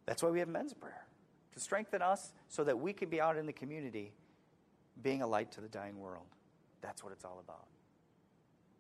That's 0.07 0.23
why 0.23 0.31
we 0.31 0.41
have 0.41 0.49
men's 0.49 0.75
prayer. 0.75 1.07
To 1.55 1.61
strengthen 1.61 2.03
us 2.03 2.33
so 2.49 2.65
that 2.65 2.79
we 2.79 2.93
can 2.93 3.09
be 3.09 3.21
out 3.21 3.37
in 3.37 3.47
the 3.47 3.53
community 3.53 4.13
being 5.03 5.23
a 5.23 5.27
light 5.27 5.53
to 5.53 5.61
the 5.61 5.69
dying 5.69 5.99
world. 5.99 6.27
That's 6.81 7.05
what 7.05 7.13
it's 7.13 7.25
all 7.25 7.41
about. 7.45 7.67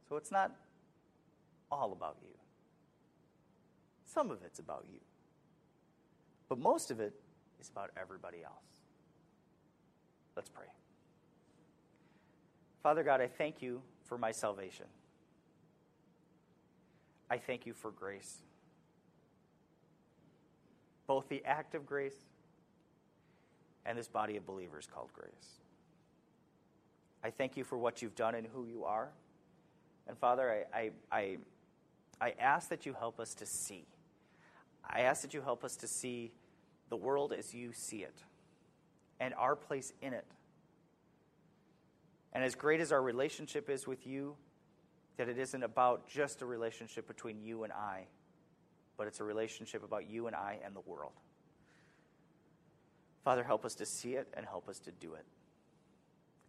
So 0.08 0.16
it's 0.16 0.32
not 0.32 0.52
all 1.70 1.92
about 1.92 2.16
you. 2.22 2.34
Some 4.12 4.30
of 4.30 4.42
it's 4.44 4.58
about 4.58 4.84
you. 4.92 4.98
But 6.48 6.58
most 6.58 6.90
of 6.90 7.00
it 7.00 7.14
is 7.60 7.68
about 7.70 7.90
everybody 8.00 8.38
else. 8.44 8.64
Let's 10.36 10.50
pray. 10.50 10.66
Father 12.82 13.02
God, 13.02 13.20
I 13.20 13.28
thank 13.28 13.62
you 13.62 13.80
for 14.04 14.18
my 14.18 14.32
salvation. 14.32 14.86
I 17.30 17.38
thank 17.38 17.64
you 17.64 17.72
for 17.72 17.90
grace. 17.90 18.38
Both 21.06 21.28
the 21.28 21.42
act 21.46 21.74
of 21.74 21.86
grace 21.86 22.16
and 23.86 23.96
this 23.96 24.08
body 24.08 24.36
of 24.36 24.44
believers 24.46 24.86
called 24.92 25.10
grace. 25.14 25.60
I 27.24 27.30
thank 27.30 27.56
you 27.56 27.64
for 27.64 27.78
what 27.78 28.02
you've 28.02 28.16
done 28.16 28.34
and 28.34 28.46
who 28.46 28.66
you 28.66 28.84
are. 28.84 29.08
And 30.06 30.18
Father, 30.18 30.66
I, 30.74 30.78
I, 30.78 30.90
I, 31.10 31.36
I 32.20 32.34
ask 32.38 32.68
that 32.68 32.84
you 32.84 32.92
help 32.92 33.20
us 33.20 33.34
to 33.34 33.46
see 33.46 33.86
I 34.88 35.02
ask 35.02 35.22
that 35.22 35.34
you 35.34 35.40
help 35.40 35.64
us 35.64 35.76
to 35.76 35.88
see 35.88 36.32
the 36.88 36.96
world 36.96 37.32
as 37.32 37.54
you 37.54 37.72
see 37.72 37.98
it 37.98 38.22
and 39.20 39.34
our 39.34 39.56
place 39.56 39.92
in 40.02 40.12
it. 40.12 40.26
And 42.32 42.42
as 42.42 42.54
great 42.54 42.80
as 42.80 42.92
our 42.92 43.02
relationship 43.02 43.70
is 43.70 43.86
with 43.86 44.06
you, 44.06 44.36
that 45.16 45.28
it 45.28 45.38
isn't 45.38 45.62
about 45.62 46.08
just 46.08 46.42
a 46.42 46.46
relationship 46.46 47.06
between 47.06 47.40
you 47.40 47.64
and 47.64 47.72
I, 47.72 48.06
but 48.96 49.06
it's 49.06 49.20
a 49.20 49.24
relationship 49.24 49.84
about 49.84 50.08
you 50.08 50.26
and 50.26 50.34
I 50.34 50.58
and 50.64 50.74
the 50.74 50.80
world. 50.80 51.12
Father, 53.24 53.44
help 53.44 53.64
us 53.64 53.74
to 53.76 53.86
see 53.86 54.14
it 54.14 54.28
and 54.34 54.44
help 54.44 54.68
us 54.68 54.80
to 54.80 54.90
do 54.90 55.14
it. 55.14 55.24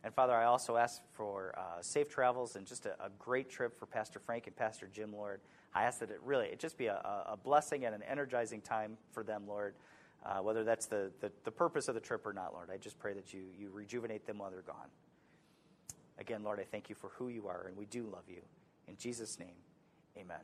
And 0.03 0.13
Father, 0.13 0.33
I 0.33 0.45
also 0.45 0.75
ask 0.75 1.01
for 1.13 1.53
uh, 1.57 1.81
safe 1.81 2.09
travels 2.09 2.55
and 2.55 2.65
just 2.65 2.85
a, 2.85 2.93
a, 3.01 3.09
great 3.19 3.49
trip 3.49 3.79
for 3.79 3.85
Pastor 3.85 4.19
Frank 4.19 4.47
and 4.47 4.55
Pastor 4.55 4.89
Jim, 4.91 5.13
Lord. 5.13 5.39
I 5.75 5.83
ask 5.83 5.99
that 5.99 6.09
it 6.11 6.19
really 6.23 6.47
it 6.47 6.59
just 6.59 6.77
be 6.77 6.87
a, 6.87 6.95
a 7.27 7.37
blessing 7.37 7.85
and 7.85 7.95
an 7.95 8.03
energizing 8.03 8.61
time 8.61 8.97
for 9.11 9.23
them, 9.23 9.43
Lord. 9.47 9.75
Uh, 10.25 10.37
whether 10.37 10.63
that's 10.63 10.85
the, 10.85 11.11
the, 11.19 11.29
the 11.43 11.51
purpose 11.51 11.89
of 11.89 11.95
the 11.95 11.99
trip 11.99 12.25
or 12.25 12.31
not, 12.31 12.53
Lord, 12.53 12.69
I 12.73 12.77
just 12.77 12.97
pray 12.97 13.13
that 13.13 13.33
you, 13.33 13.41
you 13.59 13.69
rejuvenate 13.69 14.25
them 14.25 14.37
while 14.37 14.51
they're 14.51 14.61
gone. 14.61 14.87
Again, 16.17 16.43
Lord, 16.43 16.61
I 16.61 16.63
thank 16.63 16.87
you 16.87 16.95
for 16.95 17.09
who 17.17 17.27
you 17.27 17.47
are, 17.49 17.65
and 17.67 17.75
we 17.75 17.85
do 17.85 18.03
love 18.03 18.23
you. 18.29 18.41
In 18.87 18.95
Jesus' 18.95 19.37
name, 19.37 19.55
amen. 20.17 20.37